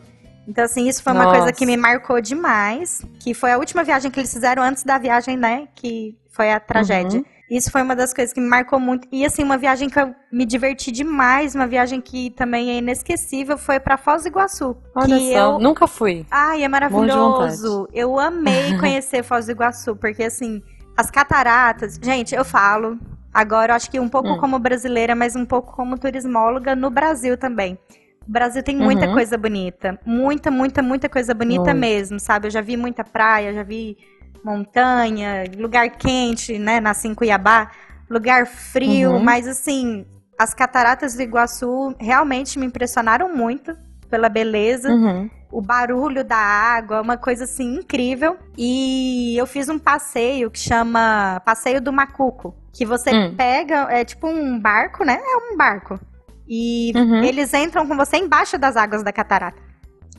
Então, 0.47 0.65
assim, 0.65 0.89
isso 0.89 1.01
foi 1.01 1.13
uma 1.13 1.23
Nossa. 1.23 1.37
coisa 1.37 1.53
que 1.53 1.65
me 1.65 1.77
marcou 1.77 2.19
demais, 2.19 3.01
que 3.19 3.33
foi 3.33 3.53
a 3.53 3.57
última 3.57 3.81
viagem 3.83 4.11
que 4.11 4.19
eles 4.19 4.33
fizeram 4.33 4.61
antes 4.61 4.83
da 4.83 4.97
viagem, 4.97 5.37
né, 5.37 5.67
que 5.73 6.17
foi 6.29 6.51
a 6.51 6.59
tragédia. 6.59 7.19
Uhum. 7.19 7.25
Isso 7.49 7.69
foi 7.71 7.81
uma 7.81 7.95
das 7.95 8.13
coisas 8.13 8.33
que 8.33 8.39
me 8.41 8.47
marcou 8.47 8.79
muito. 8.79 9.07
E, 9.11 9.25
assim, 9.25 9.43
uma 9.43 9.57
viagem 9.57 9.89
que 9.89 9.99
eu 9.99 10.15
me 10.31 10.45
diverti 10.45 10.91
demais, 10.91 11.53
uma 11.53 11.67
viagem 11.67 11.99
que 12.01 12.31
também 12.31 12.71
é 12.71 12.77
inesquecível, 12.77 13.57
foi 13.57 13.79
para 13.79 13.97
Foz 13.97 14.23
do 14.23 14.29
Iguaçu. 14.29 14.75
Olha 14.95 15.17
que 15.17 15.31
só, 15.33 15.37
eu 15.37 15.59
nunca 15.59 15.85
fui. 15.85 16.25
Ai, 16.31 16.63
é 16.63 16.67
maravilhoso. 16.67 17.87
Eu 17.93 18.17
amei 18.19 18.75
conhecer 18.79 19.23
Foz 19.23 19.45
do 19.45 19.51
Iguaçu, 19.51 19.95
porque 19.95 20.23
assim, 20.23 20.61
as 20.97 21.11
cataratas. 21.11 21.99
Gente, 22.01 22.33
eu 22.33 22.45
falo. 22.45 22.97
Agora, 23.33 23.73
eu 23.73 23.75
acho 23.75 23.89
que 23.91 23.99
um 23.99 24.07
pouco 24.09 24.29
Hum. 24.29 24.37
como 24.37 24.57
brasileira, 24.59 25.15
mas 25.15 25.35
um 25.35 25.45
pouco 25.45 25.73
como 25.75 25.97
turismóloga 25.97 26.75
no 26.75 26.89
Brasil 26.89 27.37
também. 27.37 27.77
O 28.27 28.31
Brasil 28.31 28.63
tem 28.63 28.77
muita 28.77 29.07
Uhum. 29.07 29.13
coisa 29.13 29.37
bonita. 29.37 29.99
Muita, 30.05 30.49
muita, 30.49 30.81
muita 30.81 31.09
coisa 31.09 31.33
bonita 31.33 31.65
Muito. 31.73 31.77
mesmo, 31.79 32.19
sabe? 32.19 32.47
Eu 32.47 32.51
já 32.51 32.61
vi 32.61 32.77
muita 32.77 33.03
praia, 33.03 33.53
já 33.53 33.63
vi 33.63 33.97
montanha, 34.43 35.43
lugar 35.57 35.89
quente, 35.91 36.57
né? 36.59 36.79
Nasci 36.79 37.07
em 37.07 37.15
Cuiabá. 37.15 37.71
Lugar 38.09 38.45
frio, 38.45 39.13
Uhum. 39.13 39.23
mas 39.23 39.47
assim, 39.47 40.05
as 40.37 40.53
cataratas 40.53 41.15
do 41.15 41.21
Iguaçu 41.21 41.95
realmente 41.99 42.59
me 42.59 42.65
impressionaram 42.65 43.35
muito 43.35 43.75
pela 44.09 44.29
beleza 44.29 44.89
Uhum. 44.91 45.29
o 45.51 45.61
barulho 45.61 46.23
da 46.23 46.37
água, 46.37 47.01
uma 47.01 47.17
coisa 47.17 47.45
assim 47.45 47.75
incrível. 47.75 48.37
E 48.57 49.35
eu 49.37 49.47
fiz 49.47 49.69
um 49.69 49.79
passeio 49.79 50.51
que 50.51 50.59
chama 50.59 51.41
Passeio 51.45 51.81
do 51.81 51.91
Macuco, 51.93 52.53
que 52.71 52.85
você 52.85 53.11
Hum. 53.11 53.33
pega, 53.35 53.87
é 53.89 54.03
tipo 54.05 54.27
um 54.27 54.59
barco, 54.59 55.03
né? 55.03 55.19
É 55.19 55.37
um 55.53 55.57
barco. 55.57 55.99
E 56.47 56.91
Uhum. 56.95 57.23
eles 57.23 57.53
entram 57.53 57.87
com 57.87 57.95
você 57.95 58.17
embaixo 58.17 58.57
das 58.57 58.75
águas 58.75 59.01
da 59.01 59.11
catarata. 59.13 59.57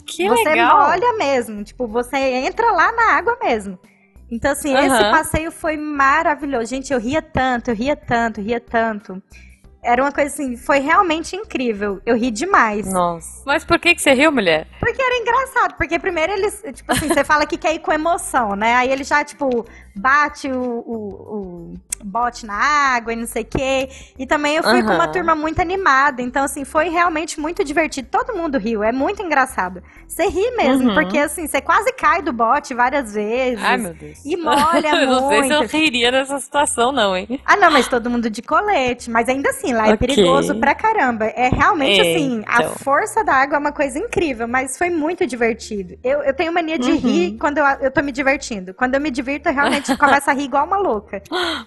Que 0.07 0.29
você 0.29 0.49
legal. 0.51 0.89
olha 0.91 1.17
mesmo, 1.17 1.63
tipo, 1.63 1.87
você 1.87 2.17
entra 2.17 2.71
lá 2.73 2.91
na 2.93 3.13
água 3.17 3.37
mesmo. 3.43 3.79
Então, 4.31 4.53
assim, 4.53 4.75
esse 4.77 4.89
Aham. 4.89 5.11
passeio 5.11 5.51
foi 5.51 5.77
maravilhoso. 5.77 6.67
Gente, 6.67 6.93
eu 6.93 6.99
ria 6.99 7.23
tanto, 7.23 7.71
eu 7.71 7.75
ria 7.75 7.95
tanto, 7.95 8.41
ria 8.41 8.61
tanto. 8.61 9.23
Era 9.83 10.03
uma 10.03 10.11
coisa 10.11 10.33
assim, 10.33 10.57
foi 10.57 10.79
realmente 10.79 11.37
incrível. 11.37 12.01
Eu 12.07 12.17
ri 12.17 12.31
demais. 12.31 12.91
Nossa. 12.91 13.43
Mas 13.45 13.65
por 13.65 13.79
que, 13.79 13.95
que 13.95 14.01
você 14.01 14.15
riu, 14.15 14.33
mulher? 14.33 14.67
Porque 14.81 15.01
era 15.01 15.19
engraçado, 15.19 15.75
porque 15.77 15.99
primeiro 15.99 16.33
eles, 16.33 16.65
tipo 16.73 16.91
assim, 16.91 17.07
você 17.09 17.23
fala 17.23 17.47
que 17.47 17.59
quer 17.59 17.75
ir 17.75 17.81
com 17.81 17.93
emoção, 17.93 18.57
né? 18.57 18.75
Aí 18.77 18.91
ele 18.91 19.05
já, 19.05 19.23
tipo, 19.23 19.67
bate 19.95 20.51
o, 20.51 20.59
o, 20.59 20.95
o 21.35 21.75
bote 22.03 22.47
na 22.47 22.55
água 22.55 23.13
e 23.13 23.17
não 23.17 23.27
sei 23.27 23.43
o 23.43 23.47
quê. 23.47 23.89
E 24.19 24.27
também 24.27 24.57
eu 24.57 24.63
fui 24.63 24.81
Aham. 24.81 24.83
com 24.83 24.93
uma 24.95 25.09
turma 25.09 25.35
muito 25.35 25.61
animada, 25.61 26.23
então, 26.23 26.45
assim, 26.45 26.65
foi 26.65 26.89
realmente 26.89 27.39
muito 27.41 27.65
divertido. 27.65 28.09
Todo 28.11 28.35
mundo 28.37 28.59
riu, 28.59 28.83
é 28.83 28.93
muito 28.93 29.23
engraçado. 29.23 29.83
Você 30.09 30.27
ri 30.29 30.51
mesmo, 30.57 30.89
Uhum. 30.89 30.95
porque, 30.95 31.19
assim, 31.19 31.47
você 31.47 31.61
quase 31.61 31.93
cai 31.93 32.23
do 32.23 32.33
bote 32.33 32.75
várias 32.75 33.15
vezes. 33.15 33.65
Ai, 33.65 33.77
meu 33.79 33.95
Deus. 33.95 34.19
E 34.25 34.37
molha 34.37 34.97
eu 35.03 35.07
não 35.07 35.29
sei 35.29 35.45
se 35.45 35.53
eu 35.53 35.59
muito. 35.61 35.73
riria 35.73 36.11
nessa 36.11 36.39
situação, 36.39 36.93
não, 36.93 37.17
hein? 37.17 37.41
Ah, 37.45 37.57
não, 37.57 37.71
mas 37.71 37.89
todo 37.89 38.09
mundo 38.09 38.31
de 38.31 38.41
colete. 38.43 39.11
Mas 39.11 39.29
ainda 39.29 39.51
assim, 39.51 39.73
lá 39.73 39.89
é 39.89 39.95
Ok. 39.95 40.07
perigoso 40.07 40.55
pra 40.57 40.75
caramba. 40.75 41.27
É 41.27 41.49
realmente 41.49 42.01
assim, 42.01 42.43
a 42.47 42.63
Então. 42.63 42.75
força 42.83 43.23
da 43.25 43.35
água 43.35 43.57
é 43.57 43.59
uma 43.59 43.73
coisa 43.73 43.99
incrível, 43.99 44.47
mas 44.49 44.79
foi 44.79 44.89
muito 44.91 45.27
divertido. 45.27 45.97
Eu, 46.03 46.23
eu 46.23 46.35
tenho 46.35 46.53
mania 46.53 46.79
de 46.79 46.91
Uhum. 46.91 46.99
rir 46.99 47.37
quando 47.39 47.59
eu, 47.59 47.65
eu 47.81 47.91
tô 47.91 48.03
me 48.03 48.13
divertindo. 48.13 48.73
Quando 48.75 48.95
eu 48.95 49.01
me 49.01 49.11
divirto, 49.11 49.49
eu 49.49 49.55
realmente 49.55 49.95
começo 49.97 50.31
a 50.31 50.33
rir 50.33 50.45
igual 50.45 50.67
uma 50.67 50.77
louca. 50.79 51.23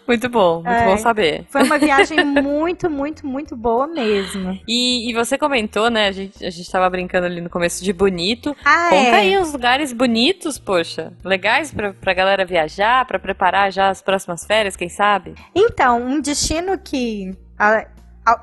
Muito 0.08 0.17
bom, 0.28 0.56
muito 0.64 0.70
É. 0.70 0.86
bom 0.86 0.98
saber. 0.98 1.46
Foi 1.50 1.62
uma 1.64 1.78
viagem 1.78 2.24
muito, 2.42 2.90
muito, 2.90 3.28
muito 3.28 3.56
boa 3.56 3.86
mesmo. 3.86 4.58
E, 4.68 5.10
e 5.10 5.14
você 5.14 5.38
comentou, 5.38 5.90
né? 5.90 6.08
A 6.08 6.12
gente, 6.12 6.44
a 6.46 6.50
gente 6.50 6.72
tava 6.72 6.90
brincando 6.90 7.26
ali 7.28 7.42
no 7.42 7.50
começo 7.50 7.84
de 7.84 7.94
bonito. 7.94 8.56
Ah, 8.66 8.88
Conta 8.90 9.10
é. 9.10 9.16
aí 9.16 9.38
uns 9.38 9.52
lugares 9.52 9.94
bonitos, 9.94 10.58
poxa. 10.58 11.14
Legais 11.24 11.72
pra, 11.72 11.94
pra 11.94 12.14
galera 12.14 12.46
viajar, 12.46 13.06
pra 13.06 13.20
preparar 13.20 13.72
já 13.72 13.90
as 13.90 14.02
próximas 14.02 14.46
férias, 14.46 14.76
quem 14.76 14.90
sabe? 14.90 15.36
Então, 15.54 16.02
um 16.02 16.20
destino 16.22 16.78
que 16.78 17.32
a- 17.60 17.86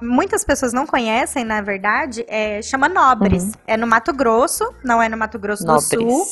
muitas 0.00 0.44
pessoas 0.44 0.72
não 0.72 0.86
conhecem, 0.86 1.44
na 1.44 1.60
verdade, 1.60 2.24
é, 2.28 2.62
chama 2.62 2.88
Nobres. 2.88 3.52
É 3.66 3.76
no 3.76 3.86
Mato 3.86 4.12
Grosso, 4.14 4.64
não 4.84 5.02
é 5.02 5.08
no 5.08 5.16
Mato 5.16 5.38
Grosso 5.38 5.64
do 5.64 5.80
Sul. 5.80 6.24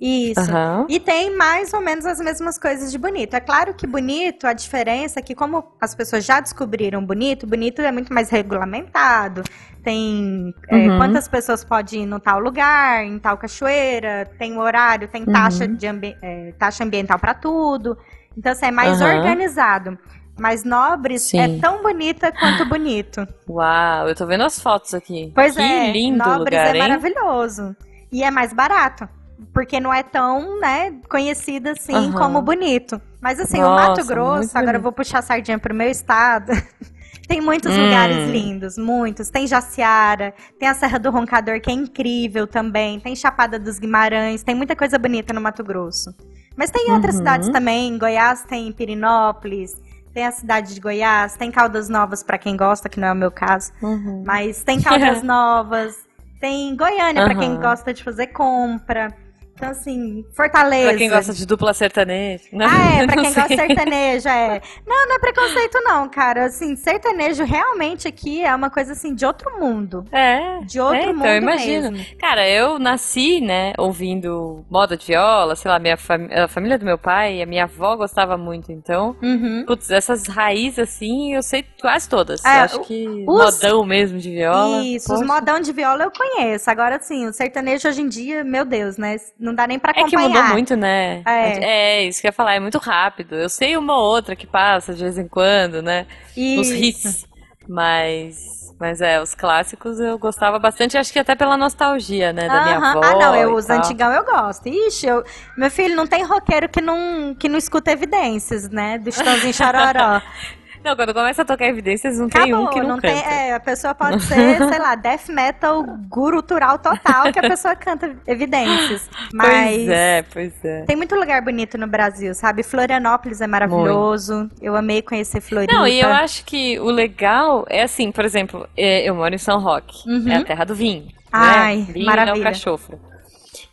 Isso. 0.00 0.40
Aham. 0.40 0.86
E 0.88 0.98
tem 1.00 1.34
mais 1.36 1.72
ou 1.72 1.80
menos 1.80 2.04
as 2.04 2.18
mesmas 2.20 2.58
coisas 2.58 2.90
de 2.90 2.98
bonito. 2.98 3.34
É 3.34 3.40
claro 3.40 3.72
que 3.74 3.86
bonito, 3.86 4.46
a 4.46 4.52
diferença 4.52 5.20
é 5.20 5.22
que, 5.22 5.34
como 5.34 5.64
as 5.80 5.94
pessoas 5.94 6.24
já 6.24 6.40
descobriram 6.40 7.04
bonito, 7.04 7.46
bonito 7.46 7.80
é 7.80 7.90
muito 7.92 8.12
mais 8.12 8.28
regulamentado. 8.30 9.42
Tem 9.82 10.54
é, 10.68 10.76
Uhum. 10.76 10.96
quantas 10.98 11.28
pessoas 11.28 11.64
podem 11.64 12.02
ir 12.02 12.06
no 12.06 12.18
tal 12.18 12.40
lugar, 12.40 13.04
em 13.04 13.18
tal 13.18 13.36
cachoeira, 13.36 14.28
tem 14.38 14.58
horário, 14.58 15.08
tem 15.08 15.24
taxa, 15.24 15.64
Uhum. 15.64 15.74
de 15.74 15.86
ambi- 15.86 16.16
é, 16.22 16.52
taxa 16.58 16.82
ambiental 16.84 17.18
para 17.18 17.34
tudo. 17.34 17.96
Então, 18.36 18.52
assim, 18.52 18.66
é 18.66 18.70
mais 18.70 19.00
organizado. 19.00 19.98
Mas 20.36 20.64
Nobres 20.64 21.22
Sim. 21.22 21.38
é 21.38 21.60
tão 21.60 21.80
bonita 21.80 22.32
quanto 22.32 22.64
bonito. 22.64 23.24
Uau, 23.48 24.08
eu 24.08 24.14
tô 24.16 24.26
vendo 24.26 24.42
as 24.42 24.58
fotos 24.58 24.92
aqui. 24.92 25.30
Pois 25.32 25.54
que 25.54 25.62
é, 25.62 25.92
lindo 25.92 26.18
Nobres 26.18 26.38
lugar, 26.58 26.66
é 26.66 26.72
hein? 26.72 26.78
maravilhoso. 26.82 27.76
E 28.10 28.24
é 28.24 28.30
mais 28.32 28.52
barato. 28.52 29.08
Porque 29.54 29.78
não 29.78 29.94
é 29.94 30.02
tão, 30.02 30.58
né, 30.60 30.92
conhecida 31.08 31.70
assim 31.70 31.94
Aham. 31.94 32.12
como 32.12 32.42
bonito. 32.42 33.00
Mas 33.20 33.38
assim, 33.38 33.58
o 33.58 33.70
Nossa, 33.70 33.74
Mato 33.88 34.04
Grosso, 34.04 34.58
agora 34.58 34.76
eu 34.78 34.82
vou 34.82 34.90
puxar 34.92 35.20
a 35.20 35.22
sardinha 35.22 35.58
pro 35.60 35.72
meu 35.72 35.88
estado. 35.88 36.52
tem 37.28 37.40
muitos 37.40 37.76
Hum. 37.76 37.82
lugares 37.82 38.26
lindos, 38.26 38.76
muitos. 38.76 39.30
Tem 39.30 39.46
Jaciara, 39.46 40.34
tem 40.58 40.68
a 40.68 40.74
Serra 40.74 40.98
do 40.98 41.08
Roncador, 41.10 41.60
que 41.60 41.70
é 41.70 41.72
incrível 41.72 42.48
também. 42.48 42.98
Tem 42.98 43.14
Chapada 43.14 43.56
dos 43.56 43.78
Guimarães, 43.78 44.42
tem 44.42 44.56
muita 44.56 44.74
coisa 44.74 44.98
bonita 44.98 45.32
no 45.32 45.40
Mato 45.40 45.62
Grosso. 45.62 46.12
Mas 46.56 46.70
tem 46.72 46.90
outras 46.92 47.14
Uhum. 47.14 47.18
cidades 47.20 47.48
também. 47.48 47.94
Em 47.94 47.98
Goiás 47.98 48.42
tem 48.42 48.72
Pirinópolis, 48.72 49.80
tem 50.12 50.26
a 50.26 50.32
cidade 50.32 50.74
de 50.74 50.80
Goiás, 50.80 51.36
tem 51.36 51.52
Caldas 51.52 51.88
Novas 51.88 52.24
pra 52.24 52.38
quem 52.38 52.56
gosta, 52.56 52.88
que 52.88 52.98
não 52.98 53.08
é 53.08 53.12
o 53.12 53.16
meu 53.16 53.30
caso. 53.30 53.70
Uhum. 53.80 54.24
Mas 54.26 54.64
tem 54.64 54.80
Caldas 54.80 55.22
Novas, 55.24 55.96
tem 56.40 56.74
Goiânia 56.76 57.22
pra 57.24 57.36
quem 57.36 57.52
Aham. 57.52 57.60
gosta 57.60 57.94
de 57.94 58.02
fazer 58.02 58.26
compra. 58.28 59.14
Então, 59.56 59.68
assim, 59.70 60.24
Fortaleza. 60.34 60.88
Pra 60.88 60.98
quem 60.98 61.08
gosta 61.08 61.32
de 61.32 61.46
dupla 61.46 61.72
sertaneja. 61.72 62.42
né? 62.52 62.66
Ah, 62.68 63.02
é, 63.02 63.06
pra 63.06 63.14
quem 63.22 63.32
gosta 63.32 63.48
de 63.48 63.56
sertanejo, 63.56 64.28
é. 64.28 64.60
Não, 64.86 65.06
não 65.08 65.14
é 65.16 65.18
preconceito, 65.18 65.80
não, 65.82 66.08
cara. 66.08 66.46
Assim, 66.46 66.74
sertanejo 66.76 67.44
realmente 67.44 68.08
aqui 68.08 68.44
é 68.44 68.54
uma 68.54 68.68
coisa 68.68 68.92
assim 68.92 69.14
de 69.14 69.24
outro 69.24 69.58
mundo. 69.58 70.04
É. 70.12 70.58
De 70.64 70.80
outro 70.80 70.96
é, 70.96 71.02
então, 71.02 71.14
mundo 71.14 71.26
eu 71.26 71.36
imagino. 71.36 71.92
mesmo. 71.92 72.16
Cara, 72.18 72.48
eu 72.48 72.78
nasci, 72.78 73.40
né, 73.40 73.72
ouvindo 73.78 74.64
moda 74.70 74.96
de 74.96 75.06
viola, 75.06 75.54
sei 75.56 75.70
lá, 75.70 75.78
minha 75.78 75.94
a 75.94 76.48
família 76.48 76.78
do 76.78 76.84
meu 76.84 76.98
pai 76.98 77.36
e 77.36 77.42
a 77.42 77.46
minha 77.46 77.64
avó 77.64 77.96
gostava 77.96 78.36
muito, 78.36 78.72
então, 78.72 79.16
Uhum. 79.22 79.64
putz, 79.66 79.90
essas 79.90 80.26
raízes 80.26 80.78
assim, 80.80 81.34
eu 81.34 81.42
sei 81.42 81.64
quase 81.80 82.08
todas. 82.08 82.44
É, 82.44 82.58
eu 82.58 82.62
acho 82.64 82.80
que 82.80 83.24
os- 83.26 83.60
modão 83.62 83.84
mesmo 83.84 84.18
de 84.18 84.30
viola. 84.30 84.82
Isso, 84.82 85.06
poxa. 85.06 85.20
os 85.20 85.26
modão 85.26 85.60
de 85.60 85.72
viola 85.72 86.02
eu 86.04 86.10
conheço. 86.10 86.68
Agora, 86.70 86.96
assim, 86.96 87.26
o 87.26 87.32
sertanejo 87.32 87.88
hoje 87.88 88.02
em 88.02 88.08
dia, 88.08 88.42
meu 88.42 88.64
Deus, 88.64 88.96
né? 88.96 89.16
Não 89.44 89.54
dá 89.54 89.66
nem 89.66 89.78
pra 89.78 89.90
É 89.90 89.94
que 89.94 90.00
acompanhar. 90.00 90.28
mudou 90.28 90.44
muito, 90.44 90.74
né? 90.74 91.22
É. 91.26 91.58
É, 91.62 92.02
isso 92.04 92.18
que 92.20 92.26
eu 92.26 92.30
ia 92.30 92.32
falar, 92.32 92.54
é 92.54 92.60
muito 92.60 92.78
rápido. 92.78 93.34
Eu 93.34 93.50
sei 93.50 93.76
uma 93.76 93.94
ou 93.94 94.02
outra 94.02 94.34
que 94.34 94.46
passa 94.46 94.94
de 94.94 95.02
vez 95.02 95.18
em 95.18 95.28
quando, 95.28 95.82
né? 95.82 96.06
Os 96.34 96.70
Isso. 96.70 96.74
hits. 96.74 97.26
Mas, 97.68 98.74
mas 98.80 99.00
é, 99.00 99.20
os 99.20 99.34
clássicos 99.34 100.00
eu 100.00 100.18
gostava 100.18 100.58
bastante, 100.58 100.98
acho 100.98 101.12
que 101.12 101.18
até 101.18 101.34
pela 101.34 101.56
nostalgia, 101.56 102.32
né, 102.32 102.48
da 102.48 102.60
minha 102.60 102.76
Aham. 102.76 102.90
avó. 102.90 103.02
Ah, 103.02 103.14
não, 103.16 103.34
eu, 103.36 103.54
os 103.54 103.66
tal. 103.66 103.78
antigão 103.78 104.12
eu 104.12 104.24
gosto. 104.24 104.68
Ixi, 104.68 105.06
eu, 105.06 105.22
meu 105.56 105.70
filho 105.70 105.94
não 105.94 106.06
tem 106.06 106.24
roqueiro 106.24 106.68
que 106.68 106.80
não, 106.80 107.34
que 107.34 107.48
não 107.48 107.58
escuta 107.58 107.90
evidências, 107.92 108.68
né? 108.70 108.98
Do 108.98 109.10
Chitãozinho 109.12 109.52
Chororó. 109.54 110.20
Não, 110.84 110.94
quando 110.94 111.14
começa 111.14 111.42
a 111.42 111.44
tocar 111.46 111.66
evidências, 111.66 112.18
não 112.18 112.28
tem 112.28 112.42
Acabou, 112.42 112.66
um 112.66 112.70
que 112.70 112.80
não, 112.80 112.88
não 112.88 112.94
canta. 112.96 113.08
tem. 113.08 113.22
É, 113.24 113.54
a 113.54 113.60
pessoa 113.60 113.94
pode 113.94 114.22
ser, 114.22 114.58
sei 114.68 114.78
lá, 114.78 114.94
death 114.94 115.28
metal 115.30 115.82
gurutural 116.08 116.78
total 116.78 117.32
que 117.32 117.38
a 117.38 117.42
pessoa 117.42 117.74
canta 117.74 118.14
evidências. 118.26 119.08
Mas 119.32 119.76
Pois 119.76 119.88
é, 119.88 120.22
pois 120.32 120.64
é. 120.64 120.82
tem 120.82 120.94
muito 120.96 121.14
lugar 121.14 121.40
bonito 121.42 121.78
no 121.78 121.86
Brasil, 121.86 122.34
sabe? 122.34 122.62
Florianópolis 122.62 123.40
é 123.40 123.46
maravilhoso. 123.46 124.50
Eu 124.60 124.76
amei 124.76 125.00
conhecer 125.00 125.40
Floripa. 125.40 125.72
Não, 125.72 125.86
e 125.86 126.00
eu 126.00 126.10
acho 126.10 126.44
que 126.44 126.78
o 126.78 126.90
legal 126.90 127.64
é 127.70 127.82
assim, 127.82 128.12
por 128.12 128.24
exemplo, 128.24 128.68
é, 128.76 129.08
eu 129.08 129.14
moro 129.14 129.34
em 129.34 129.38
São 129.38 129.58
Roque, 129.58 130.06
Uhum. 130.06 130.28
é 130.28 130.36
a 130.36 130.44
terra 130.44 130.64
do 130.64 130.74
vinho. 130.74 131.06
Ai, 131.32 131.78
né? 131.78 131.86
Vinho 131.92 132.06
maravilha. 132.06 132.48
é 132.48 132.70
o. 132.70 133.13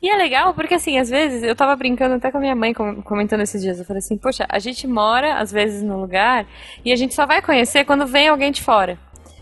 E 0.02 0.10
é 0.10 0.16
legal 0.18 0.54
porque, 0.54 0.74
assim, 0.74 0.98
às 0.98 1.10
vezes, 1.10 1.44
eu 1.44 1.56
tava 1.56 1.76
brincando 1.76 2.16
até 2.16 2.32
com 2.32 2.38
a 2.38 2.42
minha 2.42 2.56
mãe, 2.56 2.74
com- 2.74 3.02
comentando 3.04 3.42
esses 3.42 3.62
dias, 3.62 3.78
eu 3.78 3.86
falei 3.86 4.00
assim, 4.00 4.18
poxa, 4.18 4.46
a 4.50 4.58
gente 4.58 4.88
mora, 4.88 5.36
às 5.36 5.52
vezes, 5.52 5.84
num 5.84 6.02
lugar 6.02 6.48
e 6.84 6.92
a 6.92 6.96
gente 6.96 7.14
só 7.14 7.26
vai 7.26 7.42
conhecer 7.42 7.86
quando 7.86 8.08
vem 8.08 8.28
alguém 8.28 8.52
de 8.52 8.62
fora. 8.62 8.98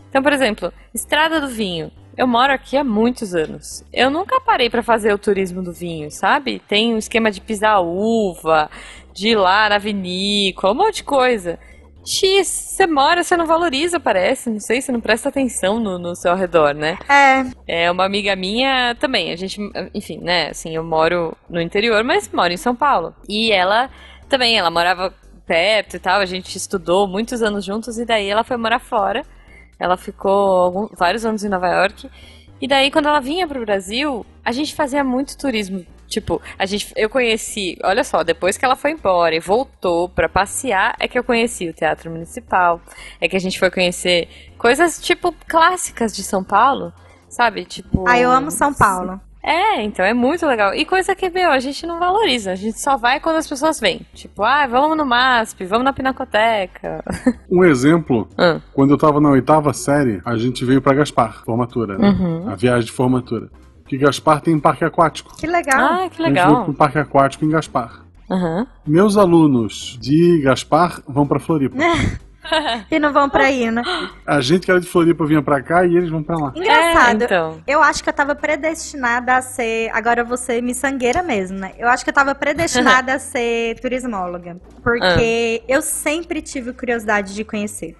Então, 0.09 0.21
por 0.21 0.33
exemplo, 0.33 0.73
Estrada 0.93 1.39
do 1.39 1.47
Vinho. 1.47 1.91
Eu 2.17 2.27
moro 2.27 2.51
aqui 2.51 2.75
há 2.75 2.83
muitos 2.83 3.33
anos. 3.33 3.85
Eu 3.93 4.09
nunca 4.09 4.41
parei 4.41 4.69
pra 4.69 4.83
fazer 4.83 5.13
o 5.13 5.17
turismo 5.17 5.63
do 5.63 5.71
vinho, 5.71 6.11
sabe? 6.11 6.61
Tem 6.67 6.93
um 6.93 6.97
esquema 6.97 7.31
de 7.31 7.39
pisar 7.39 7.79
uva, 7.79 8.69
de 9.13 9.29
ir 9.29 9.35
lá 9.37 9.69
na 9.69 9.77
vinícola, 9.77 10.73
um 10.73 10.77
monte 10.77 10.95
de 10.95 11.03
coisa. 11.05 11.57
X, 12.05 12.47
você 12.47 12.87
mora, 12.87 13.23
você 13.23 13.35
não 13.37 13.45
valoriza, 13.45 13.99
parece. 13.99 14.49
Não 14.49 14.59
sei, 14.59 14.81
você 14.81 14.91
não 14.91 15.01
presta 15.01 15.29
atenção 15.29 15.79
no, 15.79 15.99
no 15.99 16.15
seu 16.15 16.33
redor, 16.35 16.73
né? 16.73 16.97
É, 17.67 17.83
É 17.85 17.91
uma 17.91 18.05
amiga 18.05 18.35
minha 18.35 18.95
também. 18.99 19.31
A 19.31 19.35
gente, 19.35 19.59
enfim, 19.93 20.17
né? 20.19 20.49
Assim, 20.49 20.75
eu 20.75 20.83
moro 20.83 21.35
no 21.49 21.61
interior, 21.61 22.03
mas 22.03 22.29
moro 22.29 22.51
em 22.53 22.57
São 22.57 22.75
Paulo. 22.75 23.13
E 23.27 23.51
ela 23.51 23.89
também, 24.27 24.57
ela 24.57 24.71
morava 24.71 25.13
perto 25.45 25.95
e 25.95 25.99
tal. 25.99 26.19
A 26.19 26.25
gente 26.25 26.55
estudou 26.55 27.07
muitos 27.07 27.41
anos 27.43 27.63
juntos 27.65 27.97
e 27.99 28.05
daí 28.05 28.27
ela 28.27 28.43
foi 28.43 28.57
morar 28.57 28.79
fora. 28.79 29.23
Ela 29.79 29.95
ficou 29.97 30.31
algum- 30.65 30.89
vários 30.97 31.25
anos 31.25 31.43
em 31.43 31.49
Nova 31.49 31.67
York. 31.67 32.09
E 32.61 32.67
daí, 32.67 32.91
quando 32.91 33.07
ela 33.07 33.19
vinha 33.21 33.47
pro 33.47 33.63
Brasil, 33.65 34.25
a 34.43 34.51
gente 34.51 34.73
fazia 34.75 35.03
muito 35.03 35.37
turismo. 35.37 35.85
Tipo, 36.09 36.41
a 36.57 36.65
gente, 36.65 36.91
eu 36.95 37.09
conheci, 37.09 37.77
olha 37.83 38.03
só, 38.03 38.23
depois 38.23 38.57
que 38.57 38.65
ela 38.65 38.75
foi 38.75 38.91
embora 38.91 39.35
e 39.35 39.39
voltou 39.39 40.09
pra 40.09 40.27
passear, 40.27 40.95
é 40.99 41.07
que 41.07 41.17
eu 41.17 41.23
conheci 41.23 41.69
o 41.69 41.73
Teatro 41.73 42.09
Municipal. 42.09 42.81
É 43.21 43.29
que 43.29 43.35
a 43.35 43.39
gente 43.39 43.59
foi 43.59 43.69
conhecer 43.69 44.27
coisas, 44.57 44.99
tipo, 44.99 45.33
clássicas 45.47 46.15
de 46.15 46.23
São 46.23 46.43
Paulo, 46.43 46.91
sabe? 47.29 47.63
Tipo. 47.63 48.05
ah, 48.07 48.19
eu 48.19 48.31
amo 48.31 48.49
São 48.49 48.73
Paulo. 48.73 49.21
É, 49.41 49.81
então 49.81 50.03
é 50.03 50.13
muito 50.13 50.45
legal. 50.45 50.73
E 50.75 50.83
coisa 50.83 51.15
que, 51.15 51.29
meu, 51.29 51.49
a 51.49 51.59
gente 51.59 51.85
não 51.87 51.97
valoriza. 51.97 52.51
A 52.51 52.55
gente 52.55 52.79
só 52.79 52.97
vai 52.97 53.21
quando 53.21 53.37
as 53.37 53.47
pessoas 53.47 53.79
vêm. 53.79 54.01
Tipo, 54.13 54.43
ah, 54.43 54.67
vamos 54.67 54.97
no 54.97 55.05
MASP, 55.05 55.63
vamos 55.63 55.85
na 55.85 55.93
Pinacoteca. 55.93 57.03
Um 57.49 57.63
exemplo, 57.63 58.27
Ah, 58.37 58.59
quando 58.73 58.91
eu 58.91 58.97
tava 58.97 59.19
na 59.19 59.29
oitava 59.29 59.73
série, 59.73 60.21
a 60.25 60.35
gente 60.37 60.63
veio 60.65 60.81
pra 60.81 60.93
Gaspar, 60.93 61.43
formatura, 61.45 61.97
né? 61.97 62.09
Uhum. 62.09 62.49
A 62.49 62.55
viagem 62.55 62.85
de 62.85 62.91
formatura. 62.91 63.49
Que 63.89 63.97
Gaspar 63.97 64.39
tem 64.39 64.53
um 64.53 64.59
parque 64.59 64.85
aquático. 64.85 65.35
Que 65.35 65.47
legal. 65.47 65.79
Ah, 66.03 66.09
que 66.09 66.21
legal. 66.21 66.63
pro 66.63 66.73
parque 66.75 66.99
aquático 66.99 67.43
em 67.43 67.49
Gaspar. 67.49 68.05
Aham. 68.29 68.67
Meus 68.85 69.17
alunos 69.17 69.97
de 69.99 70.39
Gaspar 70.43 71.01
vão 71.07 71.27
pra 71.27 71.39
Floripa. 71.39 71.75
E 72.89 72.97
não 72.97 73.13
vão 73.13 73.29
pra 73.29 73.43
aí, 73.43 73.69
né? 73.69 73.83
A 74.25 74.41
gente 74.41 74.65
que 74.65 74.71
era 74.71 74.79
de 74.79 74.87
Floripa 74.87 75.23
vinha 75.23 75.41
pra 75.41 75.61
cá 75.61 75.85
e 75.85 75.95
eles 75.95 76.09
vão 76.09 76.23
pra 76.23 76.35
lá. 76.35 76.51
Engraçado. 76.55 77.21
É, 77.21 77.25
então. 77.25 77.61
Eu 77.67 77.79
acho 77.83 78.01
que 78.01 78.09
eu 78.09 78.13
tava 78.13 78.33
predestinada 78.33 79.35
a 79.35 79.41
ser. 79.41 79.91
Agora 79.93 80.21
eu 80.21 80.25
vou 80.25 80.37
ser 80.37 80.59
miçangueira 80.63 81.21
mesmo, 81.21 81.59
né? 81.59 81.73
Eu 81.77 81.87
acho 81.87 82.03
que 82.03 82.09
eu 82.09 82.13
tava 82.13 82.33
predestinada 82.33 83.13
a 83.13 83.19
ser 83.19 83.79
turismóloga. 83.79 84.57
Porque 84.81 85.61
eu 85.67 85.79
sempre 85.81 86.41
tive 86.41 86.73
curiosidade 86.73 87.35
de 87.35 87.43
conhecer. 87.43 87.95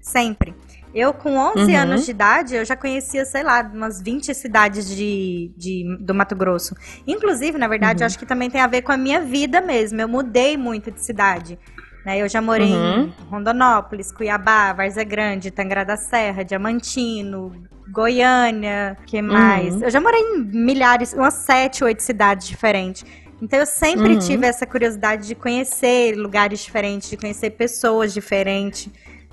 Sempre. 0.00 0.52
Eu, 0.94 1.14
com 1.14 1.36
11 1.36 1.72
Uhum. 1.72 1.78
anos 1.80 2.04
de 2.04 2.10
idade, 2.10 2.54
eu 2.54 2.64
já 2.64 2.76
conhecia, 2.76 3.24
sei 3.24 3.42
lá, 3.42 3.62
umas 3.72 4.02
20 4.02 4.34
cidades 4.34 4.86
de, 4.94 5.50
de- 5.56 5.96
do 6.00 6.14
Mato 6.14 6.36
Grosso. 6.36 6.74
Inclusive, 7.06 7.56
na 7.56 7.66
verdade, 7.66 8.00
Uhum. 8.00 8.02
eu 8.02 8.06
acho 8.06 8.18
que 8.18 8.26
também 8.26 8.50
tem 8.50 8.60
a 8.60 8.66
ver 8.66 8.82
com 8.82 8.92
a 8.92 8.96
minha 8.96 9.20
vida 9.20 9.60
mesmo. 9.60 10.00
Eu 10.00 10.08
mudei 10.08 10.56
muito 10.56 10.90
de 10.90 11.00
cidade. 11.02 11.58
né? 12.04 12.18
Eu 12.20 12.28
já 12.28 12.42
morei 12.42 12.72
Uhum. 12.72 13.04
em 13.04 13.14
Rondonópolis, 13.30 14.10
Cuiabá, 14.10 14.72
Várzea 14.72 15.04
Grande, 15.04 15.52
Tangra 15.52 15.84
da 15.84 15.96
Serra, 15.96 16.42
Diamantino, 16.44 17.52
Goiânia, 17.88 18.96
que 19.06 19.18
Uhum. 19.20 19.28
mais? 19.32 19.80
Eu 19.80 19.88
já 19.88 20.00
morei 20.00 20.20
em 20.20 20.38
milhares, 20.42 21.12
umas 21.12 21.34
sete, 21.34 21.84
oito 21.84 22.02
cidades 22.02 22.48
diferentes. 22.48 23.04
Então 23.40 23.56
eu 23.58 23.66
sempre 23.66 24.14
Uhum. 24.14 24.18
tive 24.18 24.44
essa 24.46 24.66
curiosidade 24.66 25.28
de 25.28 25.34
conhecer 25.36 26.16
lugares 26.16 26.60
diferentes, 26.64 27.08
de 27.08 27.16
conhecer 27.16 27.50
pessoas 27.50 28.12
diferentes. 28.12 28.88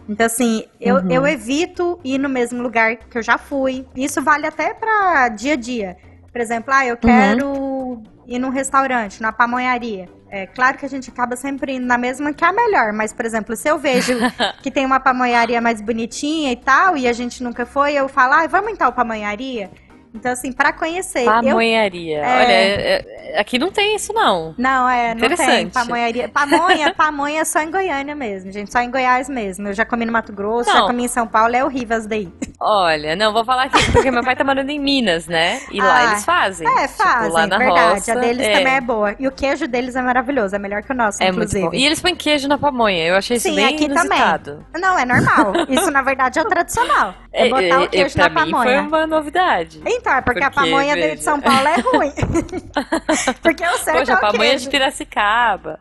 Então, 0.10 0.26
assim, 0.26 0.66
eu, 0.82 0.96
Uhum. 0.96 1.12
eu 1.12 1.28
evito 1.28 2.00
ir 2.04 2.18
no 2.18 2.28
mesmo 2.28 2.62
lugar 2.64 2.96
que 2.96 3.18
eu 3.20 3.22
já 3.22 3.38
fui. 3.38 3.86
Isso 3.96 4.22
vale 4.24 4.48
até 4.48 4.74
pra 4.74 5.30
dia 5.30 5.54
a 5.54 5.56
dia. 5.56 5.98
Por 6.32 6.42
exemplo, 6.42 6.74
ah, 6.74 6.84
eu 6.86 6.96
Uhum. 6.96 7.00
quero 7.00 8.02
ir 8.28 8.40
num 8.40 8.50
restaurante, 8.50 9.22
na 9.22 9.32
pamonharia. 9.32 10.10
É 10.32 10.46
claro 10.48 10.78
que 10.78 10.86
a 10.86 10.90
gente 10.90 11.10
acaba 11.10 11.36
sempre 11.36 11.74
indo 11.76 11.86
na 11.86 11.98
mesma 11.98 12.34
que 12.34 12.44
é 12.44 12.48
a 12.48 12.54
melhor, 12.54 12.92
mas, 12.94 13.12
por 13.14 13.26
exemplo, 13.26 13.56
se 13.56 13.68
eu 13.68 13.78
vejo 13.80 14.14
que 14.64 14.70
tem 14.72 14.86
uma 14.86 15.00
pamonharia 15.00 15.60
mais 15.62 15.80
bonitinha 15.82 16.52
e 16.52 16.56
tal, 16.56 16.96
e 16.98 17.08
a 17.08 17.14
gente 17.14 17.42
nunca 17.44 17.66
foi, 17.66 17.94
eu 17.94 18.08
falo, 18.08 18.34
ah, 18.34 18.48
vamos 18.48 18.72
em 18.72 18.76
tal 18.76 18.92
pamonharia? 18.92 19.70
Então, 20.14 20.32
assim, 20.32 20.52
pra 20.52 20.74
conhecer. 20.74 21.20
Eu... 21.22 21.26
Pamonharia. 21.26 22.18
É. 22.18 22.22
Olha, 22.22 22.52
é- 22.52 23.06
é- 23.36 23.40
aqui 23.40 23.60
não 23.60 23.72
tem 23.72 23.96
isso, 23.96 24.12
não. 24.12 24.56
Não, 24.58 24.90
é, 24.90 25.14
não 25.14 25.22
tem 25.22 25.34
Interessante. 25.34 25.72
pamonharia. 25.74 26.28
Pamonha, 26.30 26.94
pamonha 26.98 27.42
é 27.42 27.46
só 27.46 27.60
em 27.62 27.70
Goiânia 27.70 28.16
mesmo, 28.16 28.52
gente. 28.52 28.72
Só 28.72 28.80
em 28.80 28.90
Goiás 28.90 29.30
mesmo. 29.30 29.68
Eu 29.68 29.74
já 29.74 29.86
comi 29.86 30.06
no 30.06 30.12
Mato 30.12 30.34
Grosso, 30.34 30.70
já 30.72 30.80
Não. 30.80 30.88
comi 30.88 31.04
em 31.06 31.08
São 31.08 31.28
Paulo, 31.28 31.56
é 31.56 31.64
horrível 31.64 31.96
as 31.96 32.08
daí. 32.08 32.28
Olha, 32.62 33.16
não, 33.16 33.32
vou 33.32 33.46
falar 33.46 33.64
aqui 33.64 33.92
porque 33.92 34.12
meu 34.12 34.22
pai 34.22 34.36
tá 34.36 34.44
morando 34.44 34.70
em 34.70 34.80
Minas, 34.80 35.28
né? 35.28 35.62
E 35.72 35.80
lá 35.82 35.96
Ah, 35.98 36.04
eles 36.12 36.26
fazem. 36.26 36.68
É, 36.68 36.88
Tipo, 36.88 37.04
fazem, 37.04 37.32
lá 37.32 37.48
na 37.48 37.58
verdade. 37.58 37.94
roça, 37.94 38.12
a 38.12 38.16
deles 38.16 38.46
é. 38.46 38.58
também 38.58 38.74
é 38.74 38.82
boa. 38.82 39.16
E 39.18 39.28
o 39.28 39.32
queijo 39.32 39.66
deles 39.68 39.96
é 39.96 40.02
maravilhoso, 40.02 40.56
é 40.56 40.60
melhor 40.60 40.84
que 40.84 40.92
o 40.92 40.96
nosso, 40.96 41.24
É 41.24 41.28
muito 41.32 41.38
inclusive. 41.56 41.64
bom. 41.70 41.74
E 41.74 41.86
eles 41.86 42.02
põem 42.02 42.16
queijo 42.16 42.48
na 42.50 42.58
pamonha. 42.58 43.06
Eu 43.06 43.16
achei 43.16 43.38
isso 43.38 43.48
Sim, 43.48 43.56
bem 43.56 43.66
aqui 43.66 43.88
também. 43.88 44.06
inusitado. 44.18 44.66
Não, 44.78 45.00
é 45.00 45.06
normal. 45.06 45.54
Isso, 45.70 45.90
na 45.90 46.02
verdade, 46.02 46.38
é 46.38 46.42
o 46.42 46.46
tradicional. 46.46 47.14
É 47.32 47.48
botar 47.50 47.82
o 47.82 47.88
queijo 47.90 48.18
na 48.18 48.28
mim 48.30 48.36
foi 48.36 48.52
pamonha. 48.52 48.82
uma 48.82 49.08
novidade. 49.08 49.82
Então, 49.86 50.14
é 50.14 50.22
porque, 50.22 50.44
a 50.44 50.52
Porque, 50.52 50.70
pamonha 50.70 50.96
de 50.96 51.02
veja. 51.02 51.22
São 51.22 51.40
Paulo 51.40 51.66
é 51.68 51.76
ruim. 51.80 52.12
porque 53.42 53.64
o 53.66 53.78
certo 53.78 54.00
Poxa, 54.00 54.12
é 54.12 54.16
o 54.16 54.20
pamonha 54.20 54.50
queijo. 54.50 54.64
de 54.66 54.70
Piracicaba. 54.70 55.80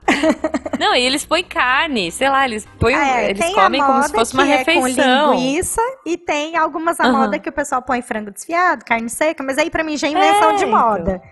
Não, 0.78 0.94
e 0.94 1.00
eles 1.02 1.24
põem 1.24 1.42
carne, 1.42 2.12
sei 2.12 2.28
lá, 2.28 2.44
eles 2.44 2.66
põem. 2.78 2.94
É, 2.94 3.30
eles 3.30 3.52
comem 3.54 3.80
a 3.80 3.84
como 3.84 4.02
se 4.04 4.12
fosse 4.12 4.34
uma 4.34 4.44
é 4.46 4.56
refeição. 4.58 5.30
com 5.32 5.34
linguiça 5.34 5.82
e 6.06 6.16
tem 6.16 6.56
algumas 6.68 7.00
a 7.00 7.04
Aham. 7.04 7.12
moda 7.18 7.38
que 7.38 7.48
o 7.48 7.52
pessoal 7.52 7.82
põe 7.82 8.00
frango 8.02 8.30
desfiado, 8.30 8.84
carne 8.84 9.08
seca, 9.10 9.42
mas 9.42 9.58
aí 9.58 9.70
pra 9.70 9.82
mim 9.82 9.96
já 9.96 10.06
é 10.06 10.10
invenção 10.10 10.50
É, 10.50 10.54
de 10.54 10.64
então. 10.64 10.78
moda, 10.78 11.22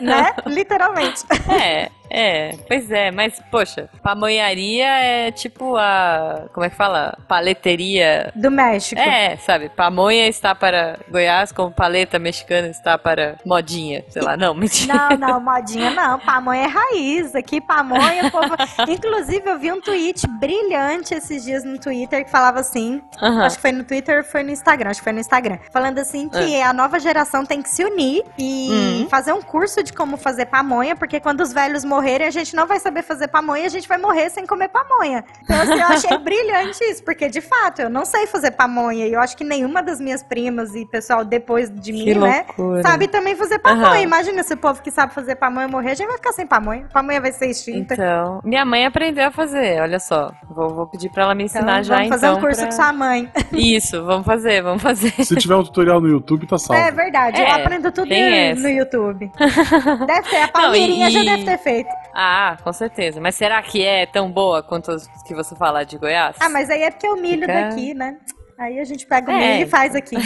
né? 0.00 0.32
Literalmente. 0.46 1.24
É, 1.48 1.90
é, 2.12 2.54
pois 2.68 2.90
é, 2.90 3.10
mas 3.10 3.40
poxa, 3.50 3.88
pamonharia 4.02 4.86
é 4.86 5.30
tipo 5.30 5.76
a. 5.76 6.46
Como 6.52 6.66
é 6.66 6.70
que 6.70 6.76
fala? 6.76 7.16
Paleteria. 7.26 8.32
Do 8.34 8.50
México. 8.50 9.00
É, 9.00 9.36
sabe? 9.36 9.68
Pamonha 9.68 10.28
está 10.28 10.54
para 10.54 10.98
Goiás, 11.10 11.52
como 11.52 11.70
paleta 11.72 12.18
mexicana 12.18 12.68
está 12.68 12.98
para 12.98 13.36
modinha. 13.44 14.04
Sei 14.08 14.22
lá, 14.22 14.36
não, 14.36 14.52
mentira. 14.54 14.94
Não, 14.94 15.16
não, 15.16 15.40
modinha 15.40 15.90
não. 15.90 16.18
Pamonha 16.18 16.64
é 16.64 16.66
raiz. 16.66 17.34
Aqui, 17.34 17.60
pamonha, 17.60 18.30
povo. 18.30 18.54
Inclusive, 18.88 19.48
eu 19.48 19.58
vi 19.58 19.72
um 19.72 19.80
tweet 19.80 20.26
brilhante 20.38 21.14
esses 21.14 21.44
dias 21.44 21.64
no 21.64 21.78
Twitter 21.78 22.24
que 22.24 22.30
falava 22.30 22.60
assim. 22.60 23.02
Acho 23.20 23.56
que 23.56 23.62
foi 23.62 23.72
no 23.72 23.84
Twitter 23.84 24.18
ou 24.18 24.24
foi 24.24 24.42
no 24.42 24.50
Instagram. 24.50 24.90
Acho 24.90 25.00
que 25.00 25.04
foi 25.04 25.12
no 25.12 25.20
Instagram. 25.20 25.58
Falando 25.70 25.98
assim 25.98 26.28
que 26.28 26.60
a 26.60 26.72
nova 26.72 26.98
geração 27.00 27.44
tem 27.44 27.62
que 27.62 27.68
se 27.68 27.84
unir 27.84 28.24
e 28.38 28.70
Hum. 28.72 29.08
fazer 29.08 29.32
um 29.32 29.42
curso 29.42 29.82
de 29.82 29.92
como 29.92 30.16
fazer 30.16 30.46
pamonha, 30.46 30.94
porque 30.96 31.20
quando 31.20 31.40
os 31.40 31.52
velhos 31.52 31.84
morrerem, 32.02 32.26
a 32.26 32.30
gente 32.30 32.54
não 32.56 32.66
vai 32.66 32.80
saber 32.80 33.02
fazer 33.02 33.28
pamonha 33.28 33.64
a 33.66 33.68
gente 33.68 33.86
vai 33.88 33.96
morrer 33.96 34.28
sem 34.30 34.44
comer 34.44 34.68
pamonha. 34.68 35.24
Então, 35.44 35.60
assim, 35.60 35.74
eu 35.74 35.86
achei 35.86 36.18
brilhante 36.18 36.82
isso, 36.84 37.02
porque 37.04 37.28
de 37.28 37.40
fato 37.40 37.80
eu 37.82 37.88
não 37.88 38.04
sei 38.04 38.26
fazer 38.26 38.50
pamonha 38.50 39.06
e 39.06 39.12
eu 39.12 39.20
acho 39.20 39.36
que 39.36 39.44
nenhuma 39.44 39.82
das 39.82 40.00
minhas 40.00 40.22
primas 40.22 40.74
e 40.74 40.84
pessoal 40.86 41.24
depois 41.24 41.70
de 41.72 41.92
mim, 41.92 42.04
Que 42.04 42.14
né? 42.14 42.44
loucura. 42.48 42.82
Sabe 42.82 43.06
também 43.08 43.36
fazer 43.36 43.58
pamonha. 43.60 43.86
Aham. 43.86 44.00
Imagina 44.00 44.42
se 44.42 44.52
o 44.54 44.56
povo 44.56 44.82
que 44.82 44.90
sabe 44.90 45.14
fazer 45.14 45.36
pamonha 45.36 45.68
morrer, 45.68 45.92
a 45.92 45.94
gente 45.94 46.06
vai 46.08 46.16
ficar 46.16 46.32
sem 46.32 46.46
pamonha. 46.46 46.86
Pamonha 46.92 47.20
vai 47.20 47.32
ser 47.32 47.46
extinta. 47.46 47.94
Então, 47.94 48.40
minha 48.44 48.64
mãe 48.64 48.84
aprendeu 48.84 49.26
a 49.28 49.30
fazer, 49.30 49.80
olha 49.80 50.00
só. 50.00 50.32
Vou, 50.50 50.68
vou 50.70 50.86
pedir 50.88 51.08
pra 51.10 51.22
ela 51.24 51.34
me 51.34 51.44
Então, 51.44 51.60
ensinar 51.60 51.82
já 51.84 51.94
vamos 51.96 52.08
fazer 52.08 52.26
então. 52.26 52.38
um 52.38 52.40
curso 52.40 52.60
pra- 52.60 52.66
com 52.66 52.72
sua 52.72 52.92
mãe. 52.92 53.30
Isso, 53.52 54.04
vamos 54.04 54.26
fazer, 54.26 54.62
vamos 54.62 54.82
fazer. 54.82 55.12
Se 55.24 55.36
tiver 55.36 55.54
um 55.56 55.62
tutorial 55.62 56.00
no 56.00 56.08
YouTube, 56.08 56.46
tá 56.46 56.58
salvo. 56.58 56.82
É 56.82 56.90
verdade, 56.90 57.40
eu 57.40 57.46
É, 57.46 57.52
aprendo 57.52 57.92
tudo 57.92 58.12
essa. 58.12 58.60
no 58.60 58.68
YouTube. 58.68 59.30
Deve 60.06 60.28
ter, 60.28 60.42
a 60.42 60.48
Palmeirinha 60.48 61.08
e- 61.08 61.10
já 61.10 61.22
deve 61.22 61.44
ter 61.44 61.58
feito. 61.58 61.88
Ah, 62.14 62.56
com 62.62 62.72
certeza. 62.72 63.20
Mas 63.20 63.34
será 63.34 63.62
que 63.62 63.84
é 63.84 64.06
tão 64.06 64.30
boa 64.30 64.62
quanto 64.62 64.90
as 64.90 65.06
que 65.24 65.34
você 65.34 65.54
fala 65.56 65.84
de 65.84 65.96
Goiás? 65.98 66.36
Ah, 66.40 66.48
mas 66.48 66.68
aí 66.70 66.82
é 66.82 66.90
porque 66.90 67.06
é 67.06 67.10
o 67.12 67.16
milho 67.16 67.42
Fica- 67.42 67.68
daqui, 67.68 67.94
né? 67.94 68.18
Aí 68.58 68.78
a 68.78 68.84
gente 68.84 69.06
pega 69.06 69.32
o 69.32 69.34
É, 69.34 69.54
milho 69.54 69.66
e 69.66 69.70
faz 69.70 69.94
aqui. 69.96 70.14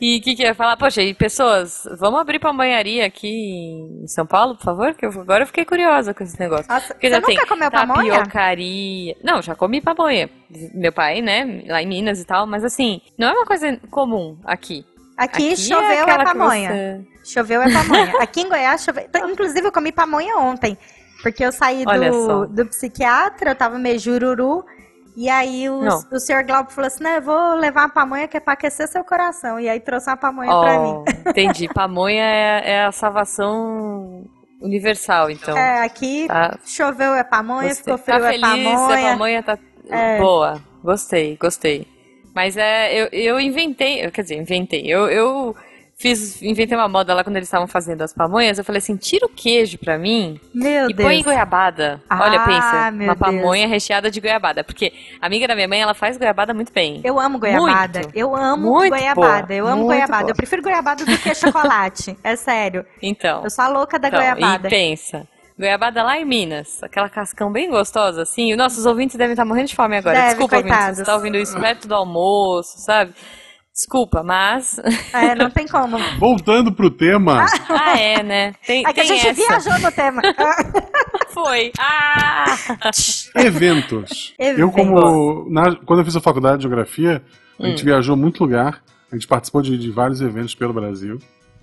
E 0.00 0.18
o 0.18 0.20
que, 0.22 0.36
que 0.36 0.42
eu 0.42 0.46
ia 0.48 0.54
falar? 0.54 0.76
Poxa, 0.76 1.02
e 1.02 1.12
pessoas, 1.14 1.82
vamos 1.98 2.20
abrir 2.20 2.38
pamonharia 2.38 3.04
aqui 3.06 3.28
em 4.02 4.06
São 4.06 4.24
Paulo, 4.26 4.54
por 4.54 4.62
favor? 4.64 4.94
Que 4.94 5.06
eu, 5.06 5.10
agora 5.10 5.42
eu 5.42 5.46
fiquei 5.46 5.64
curiosa 5.64 6.14
com 6.14 6.22
esse 6.22 6.38
negócio. 6.38 6.66
Nossa, 6.68 6.94
Porque 6.94 7.08
você 7.10 7.18
nunca 7.18 7.46
comeu 7.46 7.70
pamonha? 7.70 8.12
tapiocaria. 8.18 9.16
Não, 9.24 9.42
já 9.42 9.54
comi 9.56 9.80
pamonha. 9.80 10.30
Meu 10.74 10.92
pai, 10.92 11.20
né, 11.22 11.64
lá 11.66 11.82
em 11.82 11.86
Minas 11.86 12.20
e 12.20 12.24
tal, 12.24 12.46
mas 12.46 12.62
assim, 12.62 13.00
não 13.18 13.28
é 13.28 13.32
uma 13.32 13.46
coisa 13.46 13.76
comum 13.90 14.38
aqui. 14.44 14.84
Aqui, 15.16 15.52
Aqui 15.52 15.56
choveu 15.56 16.06
é, 16.06 16.16
que 16.18 16.24
pamonha. 16.24 16.68
você- 16.70 17.15
Choveu 17.26 17.60
é 17.62 17.72
pamonha. 17.72 18.12
Aqui 18.20 18.42
em 18.42 18.48
Goiás 18.48 18.84
choveu. 18.84 19.04
Então, 19.08 19.28
Inclusive, 19.30 19.66
eu 19.66 19.72
comi 19.72 19.90
pamonha 19.92 20.36
ontem. 20.38 20.78
Porque 21.22 21.44
eu 21.44 21.50
saí 21.50 21.84
do, 21.84 22.46
do 22.46 22.66
psiquiatra, 22.66 23.50
eu 23.50 23.56
tava 23.56 23.78
meio 23.78 23.98
jururu. 23.98 24.64
E 25.16 25.30
aí 25.30 25.68
o, 25.68 25.80
Não. 25.82 25.98
o 26.12 26.20
senhor 26.20 26.44
Glauco 26.44 26.70
falou 26.70 26.86
assim: 26.88 27.02
não, 27.02 27.10
eu 27.12 27.22
vou 27.22 27.54
levar 27.54 27.82
uma 27.82 27.88
pamonha 27.88 28.28
que 28.28 28.36
é 28.36 28.40
pra 28.40 28.52
aquecer 28.52 28.86
seu 28.86 29.02
coração. 29.02 29.58
E 29.58 29.68
aí 29.68 29.80
trouxe 29.80 30.08
uma 30.10 30.16
pamonha 30.16 30.50
pra 30.50 30.78
mim. 30.78 30.92
Oh, 30.94 31.04
entendi. 31.30 31.68
Pamonha 31.68 32.22
é, 32.22 32.70
é 32.72 32.84
a 32.84 32.92
salvação 32.92 34.24
universal, 34.60 35.30
então. 35.30 35.56
É, 35.56 35.82
aqui 35.84 36.26
Tá. 36.28 36.58
choveu 36.66 37.14
é 37.14 37.24
pamonha, 37.24 37.68
Gostei. 37.68 37.84
ficou 37.84 37.98
frio 37.98 38.20
tá 38.20 38.28
é 38.28 38.32
feliz, 38.32 38.46
pamonha. 38.78 39.06
a 39.06 39.10
pamonha 39.12 39.42
tá 39.42 39.58
É. 39.88 40.18
boa. 40.18 40.60
Gostei, 40.84 41.36
gostei. 41.36 41.86
Mas 42.34 42.56
é, 42.56 42.94
eu, 42.94 43.08
eu 43.12 43.40
inventei, 43.40 44.08
quer 44.10 44.22
dizer, 44.22 44.36
inventei. 44.36 44.82
Eu, 44.86 45.08
eu 45.08 45.56
fiz, 45.98 46.42
inventei 46.42 46.76
uma 46.76 46.88
moda 46.88 47.14
lá 47.14 47.24
quando 47.24 47.36
eles 47.36 47.48
estavam 47.48 47.66
fazendo 47.66 48.02
as 48.02 48.12
pamonhas. 48.12 48.58
Eu 48.58 48.64
falei 48.64 48.78
assim: 48.78 48.96
tira 48.96 49.26
o 49.26 49.28
queijo 49.28 49.78
pra 49.78 49.98
mim 49.98 50.40
Meu 50.54 50.90
e 50.90 50.94
Deus. 50.94 51.08
põe 51.08 51.22
goiabada. 51.22 52.00
Ah, 52.08 52.22
Olha, 52.24 52.40
pensa, 52.44 52.90
uma 52.90 53.14
Deus. 53.14 53.18
pamonha 53.18 53.66
recheada 53.66 54.10
de 54.10 54.20
goiabada. 54.20 54.62
Porque 54.62 54.92
a 55.20 55.26
amiga 55.26 55.48
da 55.48 55.54
minha 55.54 55.68
mãe, 55.68 55.80
ela 55.80 55.94
faz 55.94 56.16
goiabada 56.16 56.52
muito 56.54 56.72
bem. 56.72 57.00
Eu 57.04 57.18
amo 57.18 57.38
goiabada. 57.38 58.00
Muito. 58.00 58.16
Eu 58.16 58.36
amo 58.36 58.70
Muito 58.72 58.90
goiabada. 58.90 59.54
Eu 59.54 59.66
amo 59.66 59.76
Muito 59.84 59.88
goiabada. 59.88 60.30
Eu 60.30 60.34
prefiro 60.34 60.62
goiabada 60.62 61.04
do 61.04 61.18
que 61.18 61.34
chocolate. 61.34 62.16
É 62.22 62.36
sério. 62.36 62.84
Então. 63.02 63.42
Eu 63.44 63.50
sou 63.50 63.64
a 63.64 63.68
louca 63.68 63.98
da 63.98 64.08
Então, 64.08 64.20
goiabada. 64.20 64.68
E 64.68 64.70
pensa. 64.70 65.26
Goiabada 65.58 66.02
lá 66.02 66.18
em 66.18 66.24
Minas, 66.26 66.82
aquela 66.82 67.08
cascão 67.08 67.50
bem 67.50 67.70
gostosa, 67.70 68.20
assim. 68.20 68.52
Os 68.52 68.58
nossos 68.58 68.84
ouvintes 68.84 69.16
devem 69.16 69.32
estar 69.32 69.44
morrendo 69.46 69.68
de 69.68 69.74
fome 69.74 69.96
agora. 69.96 70.14
Deve, 70.14 70.28
Desculpa, 70.28 70.56
ouvintes, 70.56 70.76
coitados. 70.76 70.96
você 70.96 71.02
está 71.02 71.14
ouvindo 71.14 71.38
isso 71.38 71.58
perto 71.58 71.88
do 71.88 71.94
almoço, 71.94 72.78
sabe? 72.80 73.14
Desculpa, 73.76 74.22
mas. 74.22 74.80
É, 75.12 75.34
não 75.34 75.50
tem 75.50 75.68
como. 75.68 75.98
Voltando 76.18 76.72
pro 76.72 76.90
tema, 76.90 77.44
ah, 77.68 77.98
é, 77.98 78.22
né? 78.22 78.54
Tem, 78.66 78.82
É 78.86 78.90
que 78.90 79.00
a 79.00 79.04
gente 79.04 79.28
essa. 79.28 79.34
viajou 79.34 79.78
no 79.78 79.92
tema. 79.92 80.22
Foi. 81.28 81.72
Ah! 81.78 82.46
eventos. 83.36 84.34
Eu, 84.38 84.70
como. 84.70 85.46
na- 85.50 85.76
quando 85.76 85.98
eu 86.00 86.04
fiz 86.06 86.16
a 86.16 86.22
faculdade 86.22 86.56
de 86.56 86.62
geografia, 86.62 87.22
a 87.60 87.66
gente 87.66 87.84
viajou 87.84 88.16
muito 88.16 88.42
lugar. 88.42 88.82
A 89.12 89.14
gente 89.14 89.28
participou 89.28 89.60
de, 89.60 89.76
de 89.76 89.90
vários 89.90 90.22
eventos 90.22 90.54
pelo 90.54 90.72
Brasil. 90.72 91.18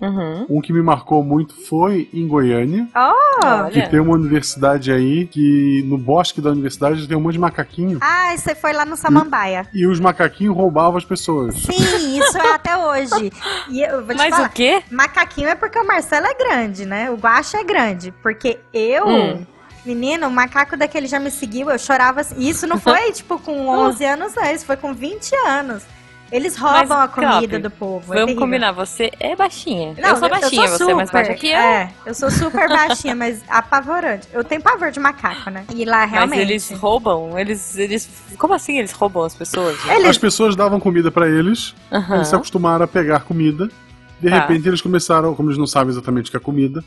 Uhum. 0.08 0.46
Um 0.48 0.60
que 0.60 0.72
me 0.72 0.82
marcou 0.82 1.22
muito 1.24 1.54
foi 1.66 2.08
em 2.12 2.26
Goiânia. 2.28 2.86
Oh! 2.94 3.40
Que 3.70 3.78
Olha. 3.80 3.88
tem 3.88 4.00
uma 4.00 4.14
universidade 4.14 4.92
aí 4.92 5.26
que 5.26 5.82
no 5.86 5.96
bosque 5.98 6.40
da 6.40 6.50
universidade 6.50 7.06
tem 7.08 7.16
um 7.16 7.20
monte 7.20 7.34
de 7.34 7.38
macaquinho. 7.38 7.98
Ah, 8.00 8.34
você 8.36 8.54
foi 8.54 8.72
lá 8.72 8.84
no 8.84 8.96
Samambaia. 8.96 9.66
E 9.72 9.86
os 9.86 9.98
macaquinhos 10.00 10.54
roubavam 10.56 10.96
as 10.96 11.04
pessoas. 11.04 11.54
Sim, 11.56 12.18
isso 12.18 12.36
é 12.38 12.52
até 12.54 12.76
hoje. 12.76 13.32
E 13.70 13.82
eu 13.82 14.04
vou 14.04 14.14
te 14.14 14.18
Mas 14.18 14.34
falar. 14.34 14.48
o 14.48 14.50
quê? 14.52 14.82
Macaquinho 14.90 15.48
é 15.48 15.54
porque 15.54 15.78
o 15.78 15.86
Marcelo 15.86 16.26
é 16.26 16.34
grande, 16.34 16.84
né? 16.84 17.10
O 17.10 17.14
Guaxa 17.16 17.58
é 17.58 17.64
grande. 17.64 18.12
Porque 18.22 18.58
eu, 18.72 19.06
Hum. 19.06 19.46
menino, 19.84 20.26
o 20.28 20.30
macaco 20.30 20.76
daquele 20.76 21.06
já 21.06 21.18
me 21.18 21.30
seguiu, 21.30 21.70
eu 21.70 21.78
chorava 21.78 22.20
assim. 22.20 22.34
E 22.38 22.48
isso 22.48 22.66
não 22.66 22.78
foi, 22.78 23.10
tipo, 23.12 23.38
com 23.38 23.68
11 23.68 24.04
anos, 24.04 24.34
não. 24.34 24.44
Isso 24.50 24.64
foi 24.66 24.76
com 24.76 24.92
20 24.92 25.34
anos. 25.46 25.82
Eles 26.34 26.56
roubam 26.56 26.80
Mas, 26.80 26.90
a 26.90 27.06
comida 27.06 27.60
do 27.60 27.70
povo. 27.70 28.12
É 28.12 28.16
vamos 28.18 28.32
é 28.32 28.34
combinar, 28.34 28.72
você 28.72 29.12
é 29.20 29.36
baixinha. 29.36 29.94
Não, 29.96 30.10
eu 30.10 30.16
sou 30.16 30.28
baixinha, 30.28 30.62
eu 30.62 30.68
sou 30.68 30.78
super, 30.78 30.84
você 30.84 30.90
é 30.90 30.94
mais 30.94 31.10
baixa 31.12 31.34
que 31.34 31.46
eu. 31.46 31.56
É, 31.56 31.92
eu 32.04 32.14
sou 32.14 32.28
super 32.28 32.68
baixinha, 32.68 33.14
mas 33.14 33.40
apavorante. 33.48 34.26
Eu 34.32 34.42
tenho 34.42 34.60
pavor 34.60 34.90
de 34.90 34.98
macaco, 34.98 35.48
né? 35.48 35.64
E 35.72 35.84
lá 35.84 36.04
realmente. 36.04 36.40
Mas 36.40 36.50
eles 36.50 36.70
roubam, 36.72 37.38
eles. 37.38 37.78
eles 37.78 38.08
como 38.36 38.52
assim 38.52 38.78
eles 38.78 38.90
roubam 38.90 39.22
as 39.22 39.32
pessoas? 39.32 39.78
Eles... 39.86 40.08
As 40.08 40.18
pessoas 40.18 40.56
davam 40.56 40.80
comida 40.80 41.08
para 41.08 41.28
eles, 41.28 41.72
uhum. 41.92 42.16
eles 42.16 42.26
se 42.26 42.34
acostumaram 42.34 42.84
a 42.84 42.88
pegar 42.88 43.20
comida. 43.20 43.70
De 44.20 44.28
tá. 44.28 44.40
repente 44.40 44.66
eles 44.66 44.80
começaram, 44.80 45.36
como 45.36 45.50
eles 45.50 45.58
não 45.58 45.68
sabem 45.68 45.90
exatamente 45.90 46.28
o 46.28 46.30
que 46.32 46.36
é 46.36 46.40
comida, 46.40 46.82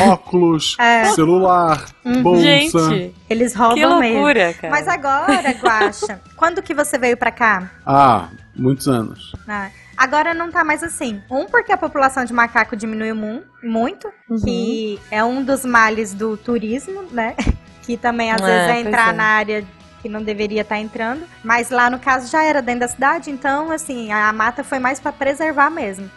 óculos, 0.00 0.76
é. 0.78 1.04
celular, 1.06 1.86
uhum. 2.04 2.22
bolsa. 2.22 2.42
Gente, 2.42 3.14
eles 3.28 3.54
roubam 3.54 3.76
que 3.76 3.86
loucura, 3.86 4.46
mesmo. 4.46 4.60
Cara. 4.60 4.70
Mas 4.70 4.88
agora, 4.88 5.50
Guaxa, 5.60 6.20
quando 6.36 6.62
que 6.62 6.74
você 6.74 6.98
veio 6.98 7.16
pra 7.16 7.30
cá? 7.30 7.70
Ah, 7.86 8.28
muitos 8.54 8.88
anos. 8.88 9.32
Ah. 9.48 9.70
Agora 9.96 10.34
não 10.34 10.50
tá 10.50 10.64
mais 10.64 10.82
assim. 10.82 11.22
Um, 11.30 11.46
porque 11.46 11.72
a 11.72 11.76
população 11.76 12.24
de 12.24 12.32
macaco 12.32 12.74
diminuiu 12.74 13.14
mu 13.14 13.42
muito, 13.62 14.10
uhum. 14.28 14.40
que 14.40 15.00
é 15.10 15.22
um 15.22 15.42
dos 15.42 15.64
males 15.64 16.14
do 16.14 16.36
turismo, 16.36 17.04
né? 17.10 17.34
Que 17.82 17.96
também 17.96 18.30
às 18.30 18.40
é, 18.40 18.44
vezes 18.44 18.68
é 18.68 18.80
entrar 18.80 19.12
é. 19.12 19.16
na 19.16 19.24
área 19.24 19.64
que 20.00 20.08
não 20.08 20.22
deveria 20.22 20.62
estar 20.62 20.76
tá 20.76 20.80
entrando. 20.80 21.24
Mas 21.42 21.68
lá 21.68 21.90
no 21.90 21.98
caso 21.98 22.30
já 22.30 22.44
era 22.44 22.62
dentro 22.62 22.80
da 22.80 22.88
cidade, 22.88 23.28
então 23.28 23.72
assim, 23.72 24.12
a 24.12 24.32
mata 24.32 24.62
foi 24.62 24.78
mais 24.78 25.00
para 25.00 25.10
preservar 25.10 25.68
mesmo. 25.68 26.08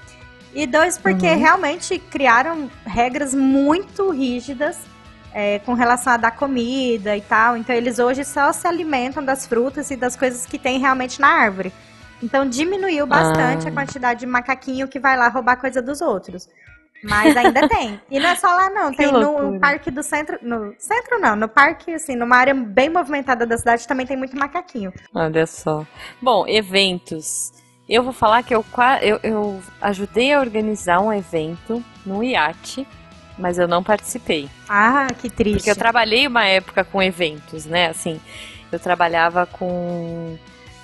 E 0.56 0.66
dois, 0.66 0.98
porque 0.98 1.28
uhum. 1.28 1.38
realmente 1.38 2.00
criaram 2.00 2.72
regras 2.86 3.36
muito 3.36 4.10
rígidas 4.10 4.80
é, 5.34 5.60
com 5.60 5.74
relação 5.74 6.14
a 6.14 6.18
dar 6.18 6.32
comida 6.32 7.16
e 7.18 7.20
tal. 7.20 7.58
Então 7.58 7.76
eles 7.76 8.00
hoje 8.00 8.24
só 8.24 8.54
se 8.54 8.66
alimentam 8.66 9.24
das 9.24 9.46
frutas 9.46 9.92
e 9.92 9.98
das 9.98 10.16
coisas 10.16 10.46
que 10.46 10.58
tem 10.58 10.80
realmente 10.80 11.20
na 11.20 11.28
árvore. 11.28 11.74
Então 12.24 12.48
diminuiu 12.48 13.06
bastante 13.06 13.68
ah. 13.68 13.70
a 13.70 13.74
quantidade 13.74 14.22
de 14.22 14.26
macaquinho 14.26 14.88
que 14.88 14.98
vai 14.98 15.18
lá 15.18 15.28
roubar 15.28 15.58
coisa 15.58 15.82
dos 15.82 16.00
outros. 16.00 16.48
Mas 17.04 17.36
ainda 17.36 17.68
tem. 17.70 18.00
E 18.10 18.18
não 18.18 18.30
é 18.30 18.36
só 18.36 18.48
lá, 18.48 18.70
não. 18.70 18.92
Que 18.92 18.98
tem 18.98 19.12
loucura. 19.12 19.52
no 19.52 19.60
parque 19.60 19.92
do 19.92 20.02
centro. 20.02 20.40
No 20.42 20.74
centro 20.80 21.20
não, 21.20 21.36
no 21.36 21.50
parque, 21.50 21.94
assim, 21.94 22.16
numa 22.16 22.38
área 22.38 22.54
bem 22.54 22.90
movimentada 22.90 23.46
da 23.46 23.58
cidade 23.58 23.86
também 23.86 24.06
tem 24.06 24.16
muito 24.16 24.38
macaquinho. 24.38 24.94
Olha 25.14 25.46
só. 25.46 25.86
Bom, 26.22 26.48
eventos. 26.48 27.52
Eu 27.88 28.04
vou 28.04 28.14
falar 28.14 28.42
que 28.44 28.54
eu, 28.54 28.66
eu, 29.02 29.20
eu 29.22 29.62
ajudei 29.82 30.34
a 30.34 30.40
organizar 30.40 31.00
um 31.00 31.14
evento 31.14 31.84
no 32.06 32.24
iate, 32.24 32.88
mas 33.38 33.60
eu 33.60 33.68
não 33.68 33.84
participei. 33.84 34.50
Ah, 34.68 35.08
que 35.20 35.30
triste. 35.30 35.58
Porque 35.58 35.72
eu 35.72 35.76
trabalhei 35.76 36.26
uma 36.26 36.46
época 36.46 36.84
com 36.84 37.02
eventos, 37.02 37.66
né? 37.66 37.88
Assim, 37.88 38.20
eu 38.72 38.80
trabalhava 38.80 39.46
com 39.46 40.38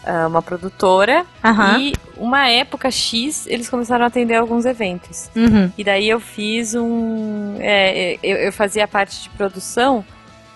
uh, 0.04 0.28
uma 0.28 0.42
produtora 0.42 1.26
uhum. 1.44 1.80
e 1.80 1.94
uma 2.18 2.50
época 2.50 2.92
X 2.92 3.48
eles 3.48 3.70
começaram 3.70 4.04
a 4.04 4.08
atender 4.08 4.36
alguns 4.36 4.66
eventos. 4.66 5.30
Uhum. 5.36 5.72
E 5.78 5.84
daí 5.84 6.08
eu 6.08 6.20
fiz 6.20 6.76
um. 6.76 7.56
É, 7.60 8.18
eu, 8.22 8.38
eu 8.38 8.54
fazia 8.54 8.84
a 8.84 8.88
parte 8.88 9.24
de 9.24 9.30
produção 9.30 10.06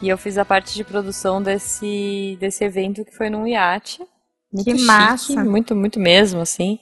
e 0.02 0.10
eu 0.10 0.18
fiz 0.18 0.38
a 0.38 0.46
parte 0.46 0.76
de 0.76 0.84
produção 0.84 1.41
desse, 1.41 2.38
desse 2.39 2.64
evento 2.64 3.04
que 3.04 3.16
foi 3.16 3.30
num 3.30 3.48
iate. 3.48 4.04
Muito 4.56 4.66
que 4.66 4.78
chique, 4.78 4.86
massa. 4.86 5.43
Muito, 5.43 5.76
muito 5.76 5.99
mesmo, 5.99 6.41
assim. 6.41 6.80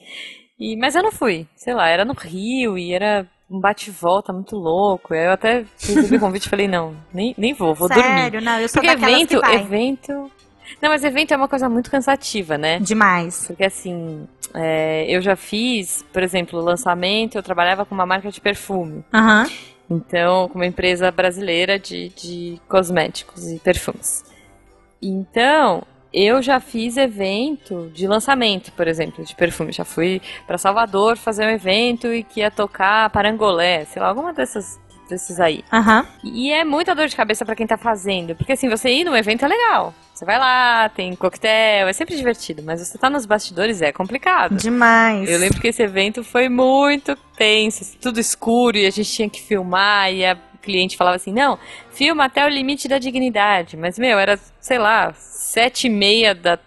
E, 0.59 0.75
mas 0.77 0.95
eu 0.95 1.03
não 1.03 1.11
fui, 1.11 1.47
sei 1.55 1.73
lá, 1.73 1.87
era 1.89 2.05
no 2.05 2.13
Rio 2.13 2.77
e 2.77 2.93
era 2.93 3.27
um 3.49 3.59
bate-volta 3.59 4.31
muito 4.31 4.55
louco. 4.55 5.13
Eu 5.13 5.31
até 5.31 5.65
recebi 5.79 6.17
o 6.17 6.19
convite 6.19 6.45
e 6.45 6.49
falei, 6.49 6.67
não, 6.67 6.95
nem, 7.13 7.33
nem 7.37 7.53
vou, 7.53 7.73
vou 7.73 7.87
Sério? 7.87 8.03
dormir. 8.03 8.21
Sério, 8.21 8.41
não, 8.41 8.59
eu 8.59 8.69
sou 8.69 8.81
Porque 8.81 8.95
evento, 8.95 9.41
que 9.41 9.55
evento. 9.55 10.31
Não, 10.81 10.89
mas 10.89 11.03
evento 11.03 11.33
é 11.33 11.37
uma 11.37 11.47
coisa 11.47 11.69
muito 11.69 11.91
cansativa, 11.91 12.57
né? 12.57 12.79
Demais. 12.79 13.45
Porque 13.47 13.63
assim, 13.63 14.27
é, 14.53 15.05
eu 15.07 15.21
já 15.21 15.35
fiz, 15.35 16.03
por 16.13 16.23
exemplo, 16.23 16.59
lançamento, 16.61 17.35
eu 17.35 17.43
trabalhava 17.43 17.85
com 17.85 17.93
uma 17.93 18.05
marca 18.05 18.31
de 18.31 18.39
perfume. 18.39 19.03
Uhum. 19.13 19.51
Então, 19.89 20.47
com 20.47 20.55
uma 20.55 20.65
empresa 20.65 21.11
brasileira 21.11 21.77
de, 21.77 22.09
de 22.09 22.61
cosméticos 22.67 23.47
e 23.51 23.59
perfumes. 23.59 24.23
Então, 25.01 25.83
eu 26.13 26.41
já 26.41 26.59
fiz 26.59 26.95
evento 26.95 27.89
de 27.93 28.05
lançamento, 28.05 28.71
por 28.73 28.87
exemplo, 28.87 29.25
de 29.25 29.35
perfume. 29.35 29.71
Já 29.71 29.83
fui 29.83 30.21
para 30.45 30.57
Salvador 30.57 31.17
fazer 31.17 31.45
um 31.45 31.49
evento 31.49 32.13
e 32.13 32.23
que 32.23 32.41
ia 32.41 32.51
tocar 32.51 33.09
Parangolé, 33.09 33.85
sei 33.85 34.01
lá, 34.01 34.09
alguma 34.09 34.31
dessas 34.31 34.79
desses 35.09 35.39
aí. 35.39 35.63
Uhum. 35.71 36.05
E 36.23 36.51
é 36.51 36.63
muita 36.63 36.95
dor 36.95 37.07
de 37.07 37.15
cabeça 37.15 37.45
para 37.45 37.55
quem 37.55 37.67
tá 37.67 37.77
fazendo, 37.77 38.35
porque 38.35 38.53
assim, 38.53 38.69
você 38.69 38.89
ir 38.89 39.03
num 39.03 39.15
evento 39.15 39.45
é 39.45 39.47
legal. 39.47 39.93
Você 40.13 40.25
vai 40.25 40.37
lá, 40.37 40.89
tem 40.89 41.15
coquetel, 41.15 41.87
é 41.87 41.93
sempre 41.93 42.15
divertido, 42.15 42.61
mas 42.63 42.79
você 42.79 42.97
tá 42.97 43.09
nos 43.09 43.25
bastidores 43.25 43.81
é 43.81 43.91
complicado. 43.91 44.55
Demais. 44.55 45.29
Eu 45.29 45.39
lembro 45.39 45.59
que 45.59 45.67
esse 45.67 45.81
evento 45.81 46.23
foi 46.23 46.47
muito 46.49 47.15
tenso, 47.35 47.97
tudo 47.99 48.19
escuro 48.19 48.77
e 48.77 48.85
a 48.85 48.91
gente 48.91 49.11
tinha 49.11 49.29
que 49.29 49.41
filmar 49.41 50.13
e 50.13 50.25
a 50.25 50.37
cliente 50.63 50.97
falava 50.97 51.17
assim, 51.17 51.33
não, 51.33 51.59
filma 51.91 52.25
até 52.25 52.45
o 52.45 52.49
limite 52.49 52.87
da 52.87 52.97
dignidade. 52.97 53.77
Mas, 53.77 53.99
meu, 53.99 54.17
era, 54.17 54.39
sei 54.59 54.79
lá, 54.79 55.13
sete 55.13 55.87
e 55.87 55.89
meia 55.89 56.33
da 56.33 56.57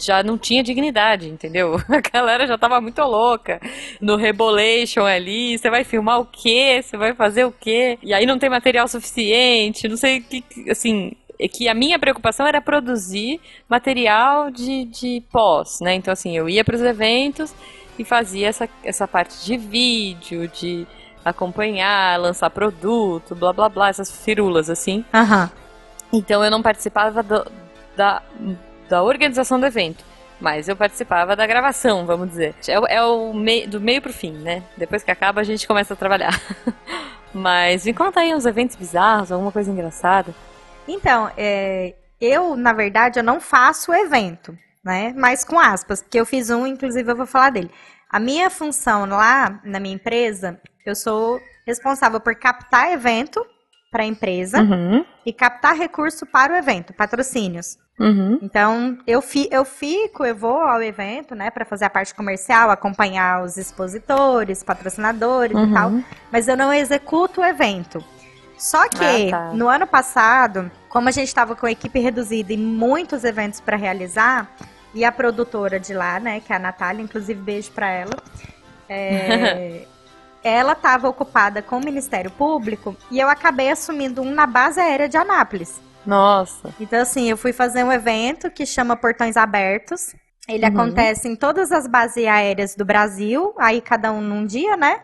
já 0.00 0.22
não 0.22 0.38
tinha 0.38 0.62
dignidade, 0.62 1.28
entendeu? 1.28 1.76
A 1.88 2.00
galera 2.00 2.46
já 2.46 2.56
tava 2.56 2.80
muito 2.80 3.02
louca 3.02 3.60
no 4.00 4.16
Rebolation 4.16 5.04
ali. 5.04 5.58
Você 5.58 5.68
vai 5.68 5.84
filmar 5.84 6.20
o 6.20 6.26
quê? 6.26 6.80
Você 6.82 6.96
vai 6.96 7.14
fazer 7.14 7.44
o 7.44 7.52
quê? 7.52 7.98
E 8.02 8.14
aí 8.14 8.26
não 8.26 8.38
tem 8.38 8.48
material 8.48 8.86
suficiente, 8.88 9.88
não 9.88 9.96
sei 9.96 10.20
que, 10.20 10.44
assim. 10.70 11.12
É 11.38 11.46
que 11.48 11.68
a 11.68 11.74
minha 11.74 11.98
preocupação 11.98 12.46
era 12.46 12.62
produzir 12.62 13.38
material 13.68 14.50
de, 14.50 14.86
de 14.86 15.22
pós, 15.30 15.80
né? 15.82 15.92
Então, 15.94 16.10
assim, 16.10 16.34
eu 16.34 16.48
ia 16.48 16.64
para 16.64 16.76
os 16.76 16.80
eventos 16.80 17.54
e 17.98 18.04
fazia 18.04 18.48
essa, 18.48 18.66
essa 18.82 19.06
parte 19.06 19.44
de 19.44 19.58
vídeo, 19.58 20.48
de 20.48 20.86
acompanhar, 21.30 22.18
lançar 22.18 22.48
produto, 22.50 23.34
blá 23.34 23.52
blá 23.52 23.68
blá, 23.68 23.88
essas 23.88 24.10
firulas 24.10 24.70
assim. 24.70 25.04
Uhum. 25.12 25.48
Então 26.12 26.44
eu 26.44 26.50
não 26.50 26.62
participava 26.62 27.22
do, 27.22 27.50
da, 27.96 28.22
da 28.88 29.02
organização 29.02 29.58
do 29.58 29.66
evento. 29.66 30.04
Mas 30.40 30.68
eu 30.68 30.76
participava 30.76 31.34
da 31.34 31.46
gravação, 31.46 32.04
vamos 32.04 32.28
dizer. 32.28 32.54
É, 32.68 32.96
é 32.96 33.02
o 33.02 33.32
mei, 33.32 33.66
do 33.66 33.80
meio 33.80 34.02
pro 34.02 34.12
fim, 34.12 34.32
né? 34.32 34.62
Depois 34.76 35.02
que 35.02 35.10
acaba, 35.10 35.40
a 35.40 35.44
gente 35.44 35.66
começa 35.66 35.94
a 35.94 35.96
trabalhar. 35.96 36.38
Mas 37.32 37.84
me 37.84 37.94
conta 37.94 38.20
aí 38.20 38.34
uns 38.34 38.44
eventos 38.44 38.76
bizarros, 38.76 39.32
alguma 39.32 39.50
coisa 39.50 39.70
engraçada. 39.70 40.34
Então, 40.86 41.30
é, 41.36 41.94
eu, 42.20 42.54
na 42.54 42.72
verdade, 42.72 43.18
eu 43.18 43.24
não 43.24 43.40
faço 43.40 43.92
evento, 43.94 44.56
né? 44.84 45.12
Mas 45.16 45.42
com 45.42 45.58
aspas, 45.58 46.02
porque 46.02 46.20
eu 46.20 46.26
fiz 46.26 46.50
um, 46.50 46.66
inclusive 46.66 47.10
eu 47.10 47.16
vou 47.16 47.26
falar 47.26 47.50
dele. 47.50 47.70
A 48.10 48.20
minha 48.20 48.48
função 48.50 49.04
lá 49.06 49.60
na 49.64 49.80
minha 49.80 49.94
empresa, 49.94 50.60
eu 50.84 50.94
sou 50.94 51.40
responsável 51.66 52.20
por 52.20 52.34
captar 52.36 52.92
evento 52.92 53.44
para 53.90 54.02
a 54.02 54.06
empresa 54.06 54.60
uhum. 54.60 55.04
e 55.24 55.32
captar 55.32 55.74
recurso 55.74 56.26
para 56.26 56.52
o 56.52 56.56
evento, 56.56 56.92
patrocínios. 56.92 57.78
Uhum. 57.98 58.38
Então, 58.42 58.98
eu, 59.06 59.22
fi, 59.22 59.48
eu 59.50 59.64
fico, 59.64 60.24
eu 60.24 60.36
vou 60.36 60.60
ao 60.60 60.82
evento, 60.82 61.34
né, 61.34 61.50
para 61.50 61.64
fazer 61.64 61.86
a 61.86 61.90
parte 61.90 62.14
comercial, 62.14 62.70
acompanhar 62.70 63.42
os 63.42 63.56
expositores, 63.56 64.62
patrocinadores 64.62 65.56
uhum. 65.56 65.70
e 65.70 65.72
tal, 65.72 65.92
mas 66.30 66.46
eu 66.46 66.56
não 66.56 66.72
executo 66.72 67.40
o 67.40 67.44
evento. 67.44 68.04
Só 68.58 68.88
que, 68.88 69.28
ah, 69.28 69.30
tá. 69.30 69.52
no 69.52 69.68
ano 69.68 69.86
passado, 69.86 70.70
como 70.88 71.08
a 71.08 71.12
gente 71.12 71.28
estava 71.28 71.56
com 71.56 71.66
a 71.66 71.70
equipe 71.70 71.98
reduzida 71.98 72.52
e 72.52 72.56
muitos 72.56 73.24
eventos 73.24 73.60
para 73.60 73.76
realizar, 73.76 74.50
e 74.96 75.04
a 75.04 75.12
produtora 75.12 75.78
de 75.78 75.92
lá, 75.92 76.18
né, 76.18 76.40
que 76.40 76.50
é 76.50 76.56
a 76.56 76.58
Natália, 76.58 77.02
inclusive 77.02 77.38
beijo 77.38 77.70
para 77.70 77.90
ela, 77.90 78.16
é, 78.88 79.82
ela 80.42 80.72
estava 80.72 81.06
ocupada 81.06 81.60
com 81.60 81.76
o 81.76 81.84
Ministério 81.84 82.30
Público 82.30 82.96
e 83.10 83.20
eu 83.20 83.28
acabei 83.28 83.70
assumindo 83.70 84.22
um 84.22 84.32
na 84.32 84.46
base 84.46 84.80
aérea 84.80 85.06
de 85.06 85.18
Anápolis. 85.18 85.78
Nossa. 86.06 86.74
Então, 86.80 87.02
assim, 87.02 87.28
eu 87.28 87.36
fui 87.36 87.52
fazer 87.52 87.84
um 87.84 87.92
evento 87.92 88.50
que 88.50 88.64
chama 88.64 88.96
Portões 88.96 89.36
Abertos. 89.36 90.14
Ele 90.48 90.64
uhum. 90.64 90.72
acontece 90.72 91.28
em 91.28 91.36
todas 91.36 91.72
as 91.72 91.86
bases 91.86 92.24
aéreas 92.24 92.74
do 92.74 92.84
Brasil, 92.84 93.52
aí 93.58 93.80
cada 93.82 94.12
um 94.12 94.20
num 94.20 94.46
dia, 94.46 94.76
né? 94.76 95.00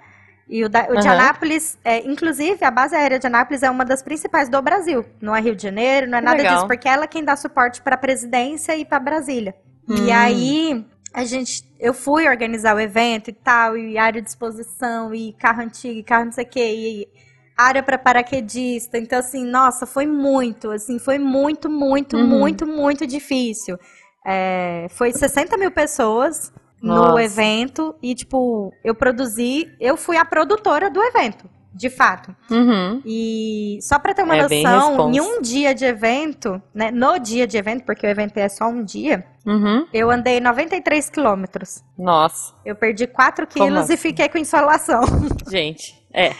E 0.48 0.64
o, 0.64 0.68
da, 0.68 0.86
o 0.88 0.94
uhum. 0.94 1.00
de 1.00 1.08
Anápolis, 1.08 1.76
é, 1.84 1.98
inclusive, 2.06 2.64
a 2.64 2.70
base 2.70 2.94
aérea 2.94 3.18
de 3.18 3.26
Anápolis 3.26 3.62
é 3.62 3.70
uma 3.70 3.84
das 3.84 4.02
principais 4.02 4.48
do 4.48 4.62
Brasil. 4.62 5.04
Não 5.20 5.34
é 5.34 5.40
Rio 5.40 5.56
de 5.56 5.62
Janeiro, 5.62 6.06
não 6.08 6.18
é 6.18 6.20
nada 6.20 6.36
Legal. 6.36 6.54
disso, 6.54 6.66
porque 6.66 6.88
é 6.88 6.92
ela 6.92 7.06
quem 7.06 7.24
dá 7.24 7.34
suporte 7.34 7.82
para 7.82 7.96
a 7.96 7.98
presidência 7.98 8.76
e 8.76 8.84
para 8.84 9.00
Brasília. 9.00 9.54
Hum. 9.88 10.06
E 10.06 10.10
aí, 10.10 10.84
a 11.12 11.24
gente, 11.24 11.64
eu 11.78 11.92
fui 11.92 12.28
organizar 12.28 12.74
o 12.74 12.80
evento 12.80 13.28
e 13.28 13.32
tal, 13.32 13.76
e 13.76 13.98
área 13.98 14.22
de 14.22 14.28
exposição, 14.28 15.14
e 15.14 15.32
carro 15.34 15.62
antigo, 15.62 15.98
e 15.98 16.02
carro 16.02 16.26
não 16.26 16.32
sei 16.32 16.44
o 16.44 16.48
quê, 16.48 16.74
e 16.74 17.08
área 17.56 17.82
para 17.82 17.98
paraquedista. 17.98 18.98
Então, 18.98 19.18
assim, 19.18 19.44
nossa, 19.44 19.86
foi 19.86 20.06
muito, 20.06 20.70
assim, 20.70 20.98
foi 20.98 21.18
muito, 21.18 21.68
muito, 21.68 22.16
uhum. 22.16 22.26
muito, 22.26 22.66
muito 22.66 23.06
difícil. 23.06 23.78
É, 24.24 24.86
foi 24.90 25.12
60 25.12 25.56
mil 25.56 25.70
pessoas 25.70 26.52
nossa. 26.80 27.12
no 27.12 27.18
evento 27.18 27.94
e, 28.02 28.14
tipo, 28.14 28.72
eu 28.84 28.94
produzi, 28.94 29.70
eu 29.80 29.96
fui 29.96 30.16
a 30.16 30.24
produtora 30.24 30.90
do 30.90 31.02
evento. 31.02 31.48
De 31.74 31.88
fato. 31.88 32.34
Uhum. 32.50 33.00
E 33.04 33.78
só 33.80 33.98
para 33.98 34.14
ter 34.14 34.22
uma 34.22 34.36
é 34.36 34.42
noção, 34.42 35.12
em 35.12 35.20
um 35.20 35.40
dia 35.40 35.74
de 35.74 35.84
evento, 35.84 36.60
né, 36.74 36.90
no 36.90 37.18
dia 37.18 37.46
de 37.46 37.56
evento, 37.56 37.84
porque 37.84 38.06
o 38.06 38.10
evento 38.10 38.36
é 38.36 38.48
só 38.48 38.66
um 38.68 38.84
dia, 38.84 39.24
uhum. 39.46 39.86
eu 39.92 40.10
andei 40.10 40.38
93 40.38 41.08
quilômetros. 41.08 41.82
Nossa. 41.98 42.52
Eu 42.64 42.76
perdi 42.76 43.06
4 43.06 43.46
quilos 43.46 43.84
assim? 43.84 43.94
e 43.94 43.96
fiquei 43.96 44.28
com 44.28 44.38
insolação. 44.38 45.02
Gente, 45.50 45.94
é. 46.12 46.32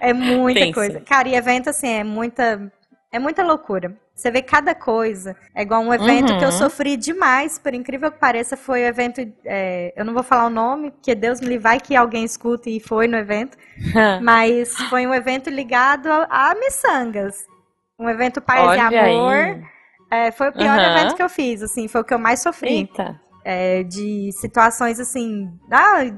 é 0.00 0.12
muita 0.12 0.72
coisa. 0.72 1.00
Cara, 1.00 1.28
e 1.28 1.34
evento, 1.34 1.68
assim, 1.68 1.88
é 1.88 2.04
muita 2.04 2.72
é 3.12 3.18
muita 3.18 3.42
loucura. 3.42 3.96
Você 4.16 4.30
vê 4.30 4.40
cada 4.40 4.74
coisa. 4.74 5.36
É 5.54 5.60
igual 5.60 5.82
um 5.82 5.92
evento 5.92 6.32
uhum. 6.32 6.38
que 6.38 6.44
eu 6.44 6.48
uhum. 6.48 6.56
sofri 6.56 6.96
demais, 6.96 7.58
por 7.58 7.74
incrível 7.74 8.10
que 8.10 8.18
pareça, 8.18 8.56
foi 8.56 8.82
o 8.82 8.86
evento. 8.86 9.20
É, 9.44 9.92
eu 9.94 10.06
não 10.06 10.14
vou 10.14 10.22
falar 10.22 10.46
o 10.46 10.50
nome, 10.50 10.90
porque 10.90 11.14
Deus 11.14 11.38
me 11.38 11.58
vai 11.58 11.78
que 11.78 11.94
alguém 11.94 12.24
escute 12.24 12.74
e 12.74 12.80
foi 12.80 13.06
no 13.06 13.16
evento. 13.18 13.58
mas 14.22 14.74
foi 14.88 15.06
um 15.06 15.12
evento 15.12 15.50
ligado 15.50 16.10
a, 16.10 16.26
a 16.30 16.54
miçangas. 16.54 17.44
Um 17.98 18.08
evento 18.08 18.40
paz 18.40 18.66
Olha 18.66 18.90
e 18.90 18.96
amor. 18.96 19.68
É, 20.10 20.30
foi 20.30 20.48
o 20.48 20.52
pior 20.52 20.78
uhum. 20.78 20.84
evento 20.84 21.14
que 21.14 21.22
eu 21.22 21.28
fiz, 21.28 21.62
assim, 21.62 21.86
foi 21.86 22.00
o 22.00 22.04
que 22.04 22.14
eu 22.14 22.18
mais 22.18 22.40
sofri. 22.40 22.88
É, 23.44 23.82
de 23.82 24.30
situações 24.32 24.98
assim. 24.98 25.52
Ah, 25.70 26.10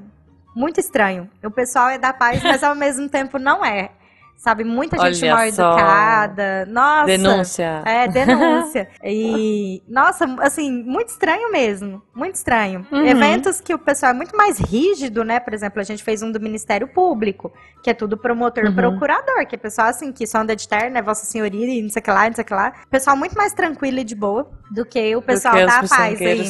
muito 0.54 0.78
estranho. 0.78 1.28
O 1.44 1.50
pessoal 1.50 1.88
é 1.88 1.98
da 1.98 2.12
paz, 2.12 2.42
mas 2.44 2.62
ao 2.62 2.76
mesmo 2.76 3.08
tempo 3.08 3.40
não 3.40 3.64
é 3.64 3.90
sabe? 4.38 4.62
Muita 4.62 4.96
gente 4.96 5.24
Olha 5.24 5.34
mal 5.34 5.44
educada. 5.46 6.66
Nossa. 6.66 7.06
Denúncia. 7.06 7.82
É, 7.84 8.06
denúncia. 8.08 8.88
e, 9.04 9.82
nossa, 9.88 10.24
assim, 10.40 10.70
muito 10.70 11.08
estranho 11.08 11.50
mesmo. 11.50 12.00
Muito 12.14 12.36
estranho. 12.36 12.86
Uhum. 12.90 13.04
Eventos 13.04 13.60
que 13.60 13.74
o 13.74 13.78
pessoal 13.78 14.12
é 14.12 14.14
muito 14.14 14.36
mais 14.36 14.58
rígido, 14.58 15.24
né? 15.24 15.40
Por 15.40 15.52
exemplo, 15.52 15.80
a 15.80 15.84
gente 15.84 16.04
fez 16.04 16.22
um 16.22 16.30
do 16.30 16.40
Ministério 16.40 16.86
Público, 16.86 17.52
que 17.82 17.90
é 17.90 17.94
tudo 17.94 18.16
promotor 18.16 18.64
uhum. 18.64 18.74
procurador, 18.74 19.44
que 19.46 19.56
é 19.56 19.58
pessoal 19.58 19.88
assim, 19.88 20.12
que 20.12 20.26
só 20.26 20.38
anda 20.38 20.54
de 20.54 20.68
terno, 20.68 20.96
é 20.96 21.02
Vossa 21.02 21.26
Senhoria 21.26 21.66
e 21.66 21.82
não 21.82 21.90
sei 21.90 22.00
o 22.00 22.04
que 22.04 22.10
lá, 22.10 22.26
não 22.26 22.34
sei 22.34 22.42
o 22.42 22.46
que 22.46 22.54
lá. 22.54 22.72
Pessoal 22.88 23.16
muito 23.16 23.36
mais 23.36 23.52
tranquilo 23.52 23.98
e 23.98 24.04
de 24.04 24.14
boa 24.14 24.48
do 24.70 24.84
que 24.84 25.16
o 25.16 25.22
pessoal 25.22 25.54
que 25.54 25.66
da 25.66 25.82
paz 25.82 26.20
aí. 26.20 26.48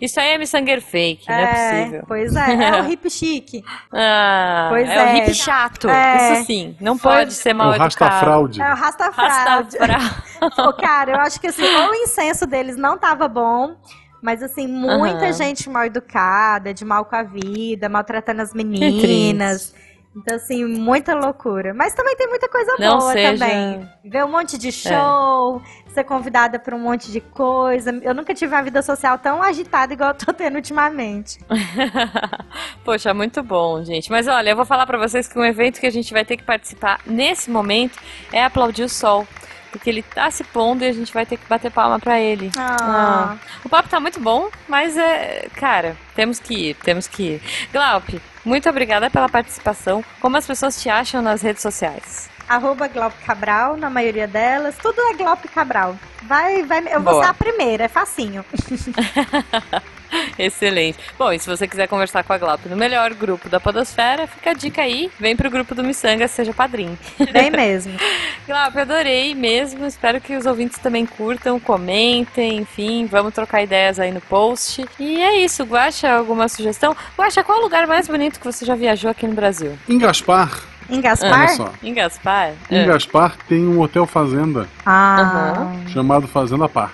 Isso 0.00 0.20
aí 0.20 0.34
é 0.34 0.38
miçangueiro 0.38 0.82
fake, 0.82 1.24
é, 1.30 1.32
não 1.32 1.42
é 1.42 1.46
possível. 1.46 2.04
Pois 2.06 2.36
é, 2.36 2.52
é 2.52 2.82
o 2.82 2.88
hip 2.92 3.10
chique. 3.10 3.64
Ah, 3.92 4.66
pois 4.70 4.88
é, 4.88 4.94
é. 4.94 5.12
o 5.12 5.16
hip 5.16 5.34
chato. 5.34 5.88
É. 5.88 6.32
Isso 6.34 6.46
sim, 6.46 6.76
não 6.80 6.98
pode 6.98 7.29
pode 7.30 7.42
ser 7.42 7.54
mal 7.54 7.70
o 7.70 7.74
educado. 7.74 7.84
Rastafraude. 7.84 8.60
É 8.62 8.72
o 8.72 8.76
rastafraude. 8.76 9.78
Rastafraude. 9.78 10.76
cara, 10.82 11.10
eu 11.12 11.20
acho 11.20 11.40
que 11.40 11.46
assim, 11.46 11.62
o 11.62 11.94
incenso 11.94 12.46
deles 12.46 12.76
não 12.76 12.98
tava 12.98 13.28
bom, 13.28 13.76
mas 14.22 14.42
assim, 14.42 14.66
muita 14.66 15.26
uhum. 15.26 15.32
gente 15.32 15.68
mal 15.70 15.84
educada, 15.84 16.74
de 16.74 16.84
mal 16.84 17.04
com 17.04 17.16
a 17.16 17.22
vida, 17.22 17.88
maltratando 17.88 18.42
as 18.42 18.52
meninas. 18.52 19.74
Então, 20.14 20.36
assim, 20.36 20.64
muita 20.64 21.14
loucura. 21.14 21.72
Mas 21.72 21.94
também 21.94 22.16
tem 22.16 22.28
muita 22.28 22.48
coisa 22.48 22.74
não 22.78 22.98
boa 22.98 23.12
seja... 23.12 23.32
também. 23.32 23.88
Ver 24.04 24.24
um 24.24 24.30
monte 24.30 24.58
de 24.58 24.68
é. 24.68 24.72
show, 24.72 25.62
é. 25.64 25.79
Ser 25.92 26.04
convidada 26.04 26.58
para 26.58 26.74
um 26.74 26.78
monte 26.78 27.10
de 27.10 27.20
coisa. 27.20 27.90
Eu 28.02 28.14
nunca 28.14 28.34
tive 28.34 28.54
uma 28.54 28.62
vida 28.62 28.82
social 28.82 29.18
tão 29.18 29.42
agitada 29.42 29.92
igual 29.92 30.10
eu 30.10 30.14
tô 30.14 30.32
tendo 30.32 30.56
ultimamente. 30.56 31.38
Poxa, 32.84 33.12
muito 33.12 33.42
bom, 33.42 33.82
gente. 33.84 34.10
Mas 34.10 34.26
olha, 34.26 34.50
eu 34.50 34.56
vou 34.56 34.64
falar 34.64 34.86
para 34.86 34.98
vocês 34.98 35.28
que 35.28 35.38
um 35.38 35.44
evento 35.44 35.80
que 35.80 35.86
a 35.86 35.90
gente 35.90 36.12
vai 36.12 36.24
ter 36.24 36.36
que 36.36 36.44
participar 36.44 37.00
nesse 37.06 37.50
momento 37.50 37.98
é 38.32 38.44
aplaudir 38.44 38.84
o 38.84 38.88
sol 38.88 39.26
porque 39.70 39.88
ele 39.88 40.02
tá 40.02 40.30
se 40.30 40.42
pondo 40.44 40.82
e 40.82 40.88
a 40.88 40.92
gente 40.92 41.12
vai 41.12 41.24
ter 41.24 41.36
que 41.36 41.46
bater 41.46 41.70
palma 41.70 41.98
para 41.98 42.20
ele. 42.20 42.50
Ah. 42.58 42.76
Ah. 42.80 43.36
O 43.64 43.68
papo 43.68 43.88
tá 43.88 44.00
muito 44.00 44.20
bom, 44.20 44.48
mas 44.68 44.96
é, 44.96 45.48
cara, 45.54 45.96
temos 46.14 46.38
que 46.38 46.70
ir, 46.70 46.74
temos 46.76 47.06
que 47.06 47.22
ir. 47.22 47.42
Glaup, 47.72 48.08
muito 48.44 48.68
obrigada 48.68 49.08
pela 49.10 49.28
participação. 49.28 50.04
Como 50.20 50.36
as 50.36 50.46
pessoas 50.46 50.80
te 50.80 50.88
acham 50.88 51.22
nas 51.22 51.42
redes 51.42 51.62
sociais? 51.62 52.28
Arroba 52.50 52.88
Glaup 52.88 53.14
Cabral, 53.24 53.76
na 53.76 53.88
maioria 53.88 54.26
delas. 54.26 54.76
Tudo 54.76 55.00
é 55.00 55.14
Glaup 55.14 55.44
Cabral. 55.54 55.96
Vai, 56.24 56.64
vai, 56.64 56.80
eu 56.92 57.00
vou 57.00 57.12
Boa. 57.12 57.22
ser 57.22 57.30
a 57.30 57.34
primeira, 57.34 57.84
é 57.84 57.88
facinho. 57.88 58.44
Excelente. 60.36 60.98
Bom, 61.16 61.32
e 61.32 61.38
se 61.38 61.48
você 61.48 61.68
quiser 61.68 61.86
conversar 61.86 62.24
com 62.24 62.32
a 62.32 62.38
Glaup 62.38 62.66
no 62.66 62.76
melhor 62.76 63.14
grupo 63.14 63.48
da 63.48 63.60
Podosfera, 63.60 64.26
fica 64.26 64.50
a 64.50 64.52
dica 64.52 64.82
aí. 64.82 65.08
Vem 65.20 65.36
pro 65.36 65.48
grupo 65.48 65.76
do 65.76 65.84
Missanga, 65.84 66.26
seja 66.26 66.52
padrinho. 66.52 66.98
Vem 67.32 67.52
mesmo. 67.52 67.96
Glaup, 68.48 68.76
adorei 68.76 69.32
mesmo. 69.32 69.86
Espero 69.86 70.20
que 70.20 70.34
os 70.34 70.44
ouvintes 70.44 70.80
também 70.80 71.06
curtam, 71.06 71.60
comentem, 71.60 72.56
enfim, 72.58 73.06
vamos 73.06 73.32
trocar 73.32 73.62
ideias 73.62 74.00
aí 74.00 74.10
no 74.10 74.20
post. 74.22 74.84
E 74.98 75.22
é 75.22 75.36
isso. 75.36 75.62
Guaxa, 75.62 76.10
alguma 76.10 76.48
sugestão? 76.48 76.96
Guaxa, 77.16 77.44
qual 77.44 77.58
é 77.58 77.60
o 77.60 77.64
lugar 77.64 77.86
mais 77.86 78.08
bonito 78.08 78.40
que 78.40 78.46
você 78.46 78.64
já 78.64 78.74
viajou 78.74 79.08
aqui 79.08 79.28
no 79.28 79.34
Brasil? 79.34 79.78
Em 79.88 79.98
Gaspar. 79.98 80.69
Em 80.90 81.00
Gaspar? 81.00 81.72
Em 81.82 81.94
Gaspar? 81.94 82.52
Em 82.70 82.78
é. 82.78 82.84
Gaspar 82.84 83.36
tem 83.48 83.66
um 83.66 83.80
hotel 83.80 84.06
fazenda. 84.06 84.66
Ah. 84.84 85.72
Chamado 85.88 86.26
Fazenda 86.26 86.68
Par. 86.68 86.92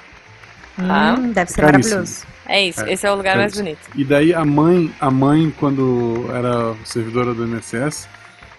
Hum, 0.78 1.32
deve 1.32 1.50
ser 1.50 1.60
Caríssimo. 1.62 1.94
maravilhoso. 1.94 2.26
É 2.48 2.64
isso, 2.64 2.80
é, 2.82 2.92
esse 2.92 3.06
é 3.06 3.10
o 3.10 3.16
lugar 3.16 3.34
é 3.36 3.40
mais 3.40 3.56
bonito. 3.56 3.78
E 3.94 4.04
daí 4.04 4.32
a 4.32 4.44
mãe, 4.44 4.92
a 5.00 5.10
mãe, 5.10 5.52
quando 5.58 6.26
era 6.32 6.74
servidora 6.84 7.34
do 7.34 7.44
INSS, 7.44 8.08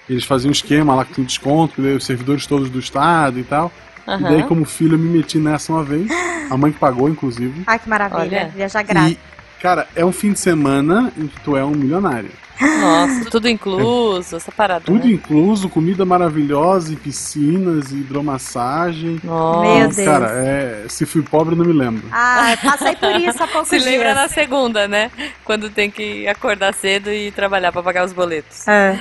eles 0.10 0.26
faziam 0.26 0.50
um 0.50 0.52
esquema 0.52 0.94
lá 0.94 1.06
que 1.06 1.14
tinha 1.14 1.26
desconto, 1.26 1.82
daí 1.82 1.96
os 1.96 2.06
servidores 2.06 2.46
todos 2.46 2.70
do 2.70 2.80
estado 2.80 3.40
e 3.40 3.44
tal. 3.44 3.72
Uhum. 4.06 4.20
E 4.20 4.24
daí, 4.24 4.44
como 4.44 4.66
filho, 4.66 4.96
eu 4.96 5.00
me 5.00 5.10
meti 5.10 5.38
nessa 5.38 5.72
uma 5.72 5.84
vez. 5.84 6.10
A 6.50 6.58
mãe 6.58 6.72
que 6.72 6.80
pagou, 6.80 7.10
inclusive. 7.10 7.64
Ai, 7.68 7.78
que 7.78 7.90
maravilha. 7.90 8.22
Olha. 8.22 8.52
Viajar 8.56 8.84
grátis. 8.84 9.18
Cara, 9.62 9.88
é 9.96 10.06
um 10.06 10.12
fim 10.12 10.34
de 10.34 10.40
semana 10.40 11.12
em 11.18 11.28
que 11.28 11.40
tu 11.42 11.56
é 11.58 11.64
um 11.64 11.72
milionário. 11.72 12.30
Nossa, 12.60 13.26
tudo 13.30 13.48
incluso, 13.48 14.36
essa 14.36 14.52
parada. 14.52 14.86
Tudo 14.86 15.08
né? 15.08 15.14
incluso, 15.14 15.70
comida 15.70 16.06
maravilhosa, 16.06 16.94
e 16.94 16.96
piscinas, 16.96 17.92
e 17.92 17.98
hidromassagem. 17.98 19.20
Nossa. 19.24 19.62
Meu 19.62 19.90
Deus. 19.90 20.08
Cara, 20.08 20.32
é, 20.32 20.86
se 20.88 21.06
fui 21.06 21.22
pobre, 21.22 21.56
não 21.56 21.66
me 21.66 21.74
lembro. 21.74 22.08
Ah, 22.12 22.58
passei 22.64 22.96
por 22.96 23.16
isso 23.16 23.42
há 23.42 23.48
poucos 23.48 23.70
se 23.70 23.76
dias. 23.76 23.84
Se 23.84 23.90
lembra 23.90 24.14
na 24.14 24.28
segunda, 24.28 24.88
né? 24.88 25.12
Quando 25.44 25.70
tem 25.70 25.90
que 25.90 26.28
acordar 26.28 26.74
cedo 26.74 27.12
e 27.12 27.32
trabalhar 27.32 27.72
para 27.72 27.84
pagar 27.84 28.06
os 28.06 28.14
boletos. 28.14 28.68
É 28.68 29.00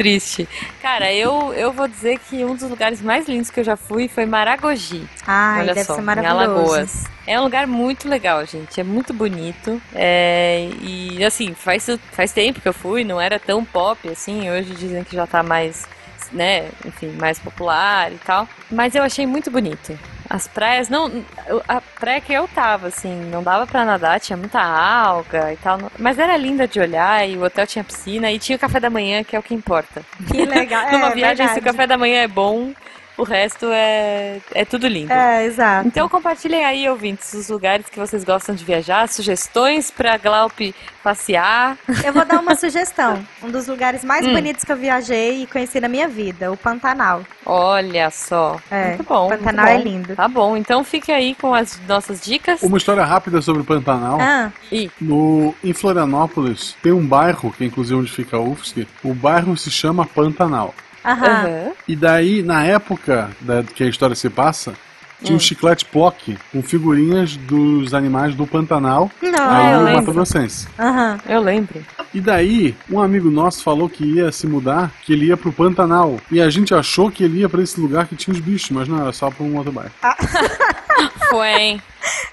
triste. 0.00 0.48
Cara, 0.80 1.12
eu, 1.12 1.52
eu 1.52 1.70
vou 1.72 1.86
dizer 1.86 2.18
que 2.20 2.42
um 2.42 2.54
dos 2.54 2.70
lugares 2.70 3.02
mais 3.02 3.28
lindos 3.28 3.50
que 3.50 3.60
eu 3.60 3.64
já 3.64 3.76
fui 3.76 4.08
foi 4.08 4.24
Maragogi. 4.24 5.06
Olha 5.28 5.74
deve 5.74 5.84
só, 5.84 5.96
ser 5.96 6.00
maravilhoso. 6.00 6.40
Em 6.40 6.42
Alagoas. 6.42 7.04
É 7.26 7.38
um 7.38 7.44
lugar 7.44 7.66
muito 7.66 8.08
legal, 8.08 8.46
gente. 8.46 8.80
É 8.80 8.82
muito 8.82 9.12
bonito. 9.12 9.80
É, 9.94 10.70
e 10.80 11.22
assim, 11.22 11.52
faz, 11.52 11.86
faz 12.12 12.32
tempo 12.32 12.62
que 12.62 12.68
eu 12.68 12.72
fui, 12.72 13.04
não 13.04 13.20
era 13.20 13.38
tão 13.38 13.62
pop 13.62 14.08
assim. 14.08 14.50
Hoje 14.50 14.74
dizem 14.74 15.04
que 15.04 15.14
já 15.14 15.26
tá 15.26 15.42
mais, 15.42 15.86
né, 16.32 16.70
enfim, 16.86 17.08
mais 17.20 17.38
popular 17.38 18.10
e 18.10 18.18
tal. 18.24 18.48
Mas 18.70 18.94
eu 18.94 19.02
achei 19.02 19.26
muito 19.26 19.50
bonito. 19.50 19.98
As 20.30 20.46
praias, 20.46 20.88
não. 20.88 21.24
A 21.66 21.80
praia 21.80 22.20
que 22.20 22.32
eu 22.32 22.46
tava, 22.46 22.86
assim, 22.86 23.12
não 23.32 23.42
dava 23.42 23.66
pra 23.66 23.84
nadar, 23.84 24.20
tinha 24.20 24.36
muita 24.36 24.62
alga 24.62 25.52
e 25.52 25.56
tal. 25.56 25.76
Mas 25.98 26.20
era 26.20 26.36
linda 26.36 26.68
de 26.68 26.78
olhar 26.78 27.28
e 27.28 27.36
o 27.36 27.42
hotel 27.42 27.66
tinha 27.66 27.82
piscina 27.82 28.30
e 28.30 28.38
tinha 28.38 28.54
o 28.54 28.58
café 28.58 28.78
da 28.78 28.88
manhã, 28.88 29.24
que 29.24 29.34
é 29.34 29.38
o 29.40 29.42
que 29.42 29.52
importa. 29.52 30.02
Que 30.30 30.46
legal. 30.46 30.86
Numa 30.92 31.08
é, 31.08 31.14
viagem, 31.14 31.46
verdade. 31.46 31.54
se 31.54 31.58
o 31.58 31.62
café 31.64 31.84
da 31.84 31.98
manhã 31.98 32.22
é 32.22 32.28
bom, 32.28 32.72
o 33.20 33.24
resto 33.24 33.66
é, 33.70 34.40
é 34.54 34.64
tudo 34.64 34.88
lindo. 34.88 35.12
É, 35.12 35.44
exato. 35.44 35.86
Então 35.86 36.08
compartilhem 36.08 36.64
aí, 36.64 36.88
ouvintes, 36.88 37.34
os 37.34 37.50
lugares 37.50 37.86
que 37.86 37.98
vocês 37.98 38.24
gostam 38.24 38.54
de 38.54 38.64
viajar, 38.64 39.08
sugestões 39.08 39.90
para 39.90 40.16
Glaup 40.16 40.58
passear. 41.02 41.76
Eu 42.02 42.12
vou 42.14 42.24
dar 42.24 42.40
uma 42.40 42.54
sugestão. 42.54 43.24
Um 43.42 43.50
dos 43.50 43.66
lugares 43.66 44.04
mais 44.04 44.26
hum. 44.26 44.32
bonitos 44.32 44.64
que 44.64 44.72
eu 44.72 44.76
viajei 44.76 45.42
e 45.42 45.46
conheci 45.46 45.80
na 45.80 45.88
minha 45.88 46.08
vida, 46.08 46.50
o 46.50 46.56
Pantanal. 46.56 47.22
Olha 47.44 48.10
só. 48.10 48.58
É, 48.70 48.88
muito 48.88 49.04
bom. 49.04 49.26
O 49.26 49.28
Pantanal 49.28 49.66
bom. 49.66 49.72
é 49.72 49.76
lindo. 49.78 50.16
Tá 50.16 50.28
bom, 50.28 50.56
então 50.56 50.82
fique 50.82 51.12
aí 51.12 51.34
com 51.34 51.54
as 51.54 51.78
nossas 51.86 52.22
dicas. 52.22 52.62
Uma 52.62 52.78
história 52.78 53.04
rápida 53.04 53.42
sobre 53.42 53.60
o 53.60 53.64
Pantanal. 53.64 54.18
Ah. 54.20 54.50
E? 54.72 54.90
No, 54.98 55.54
em 55.62 55.74
Florianópolis 55.74 56.74
tem 56.82 56.92
um 56.92 57.06
bairro, 57.06 57.52
que 57.52 57.64
é 57.64 57.66
inclusive 57.66 58.00
onde 58.00 58.10
fica 58.10 58.38
a 58.38 58.40
UFSC, 58.40 58.86
o 59.04 59.12
bairro 59.12 59.56
se 59.56 59.70
chama 59.70 60.06
Pantanal. 60.06 60.74
Uhum. 61.04 61.72
E 61.88 61.96
daí, 61.96 62.42
na 62.42 62.64
época 62.64 63.30
da, 63.40 63.62
que 63.62 63.84
a 63.84 63.88
história 63.88 64.14
se 64.14 64.28
passa, 64.28 64.74
tinha 65.22 65.34
hum. 65.34 65.36
um 65.36 65.40
chiclete 65.40 65.84
Plock 65.84 66.36
com 66.50 66.62
figurinhas 66.62 67.36
dos 67.36 67.92
animais 67.92 68.34
do 68.34 68.46
Pantanal 68.46 69.10
Não, 69.20 69.50
aí 69.50 69.76
no 69.76 69.96
Mato 69.96 70.12
Grossense. 70.12 70.66
Uhum. 70.78 71.18
Eu 71.28 71.40
lembro. 71.40 71.84
E 72.12 72.20
daí, 72.20 72.74
um 72.90 73.00
amigo 73.00 73.30
nosso 73.30 73.62
falou 73.62 73.88
que 73.88 74.04
ia 74.04 74.32
se 74.32 74.46
mudar, 74.46 74.90
que 75.02 75.12
ele 75.12 75.26
ia 75.26 75.36
pro 75.36 75.52
Pantanal. 75.52 76.18
E 76.30 76.40
a 76.40 76.48
gente 76.48 76.74
achou 76.74 77.10
que 77.10 77.22
ele 77.22 77.40
ia 77.40 77.48
para 77.48 77.62
esse 77.62 77.78
lugar 77.78 78.06
que 78.06 78.16
tinha 78.16 78.34
os 78.34 78.40
bichos, 78.40 78.70
mas 78.70 78.88
não, 78.88 79.00
era 79.00 79.12
só 79.12 79.30
pra 79.30 79.44
um 79.44 79.56
outro 79.56 79.72
bairro. 79.72 79.92
Ah. 80.02 80.16
Foi, 81.30 81.48
hein? 81.48 81.82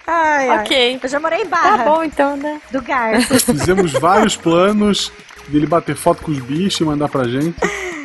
Ai, 0.06 0.50
ok. 0.62 0.94
Ai. 0.94 1.00
Eu 1.04 1.10
já 1.10 1.20
morei 1.20 1.42
em 1.44 1.46
Barra. 1.46 1.78
Tá 1.78 1.84
bom, 1.84 2.04
então, 2.04 2.36
né? 2.36 2.60
Do 2.72 2.82
Garço. 2.82 3.40
Fizemos 3.40 3.92
vários 3.94 4.36
planos 4.36 5.12
dele 5.48 5.66
bater 5.66 5.96
foto 5.96 6.24
com 6.24 6.32
os 6.32 6.40
bichos 6.40 6.80
e 6.80 6.84
mandar 6.84 7.08
pra 7.10 7.28
gente. 7.28 7.56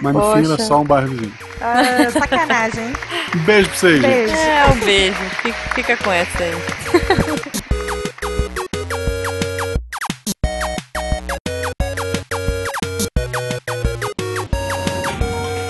Mas 0.02 0.14
no 0.14 0.20
Poxa. 0.20 0.36
fim 0.42 0.52
era 0.52 0.62
só 0.62 0.80
um 0.80 0.84
bairrozinho. 0.84 1.32
Ah, 1.60 2.10
sacanagem. 2.10 2.92
um 3.36 3.38
beijo 3.40 3.68
pra 3.68 3.78
vocês. 3.78 4.00
Beijo. 4.02 4.34
É, 4.34 4.66
um 4.66 4.84
beijo. 4.84 5.18
Fica, 5.42 5.58
fica 5.74 5.96
com 5.96 6.10
essa 6.12 6.42
aí. 6.42 6.52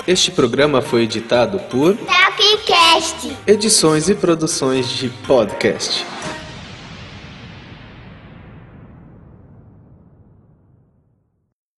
Este 0.05 0.31
programa 0.31 0.81
foi 0.81 1.03
editado 1.03 1.59
por 1.59 1.95
Tapcast. 1.95 3.37
Edições 3.47 4.09
e 4.09 4.15
Produções 4.15 4.89
de 4.89 5.09
Podcast. 5.09 6.05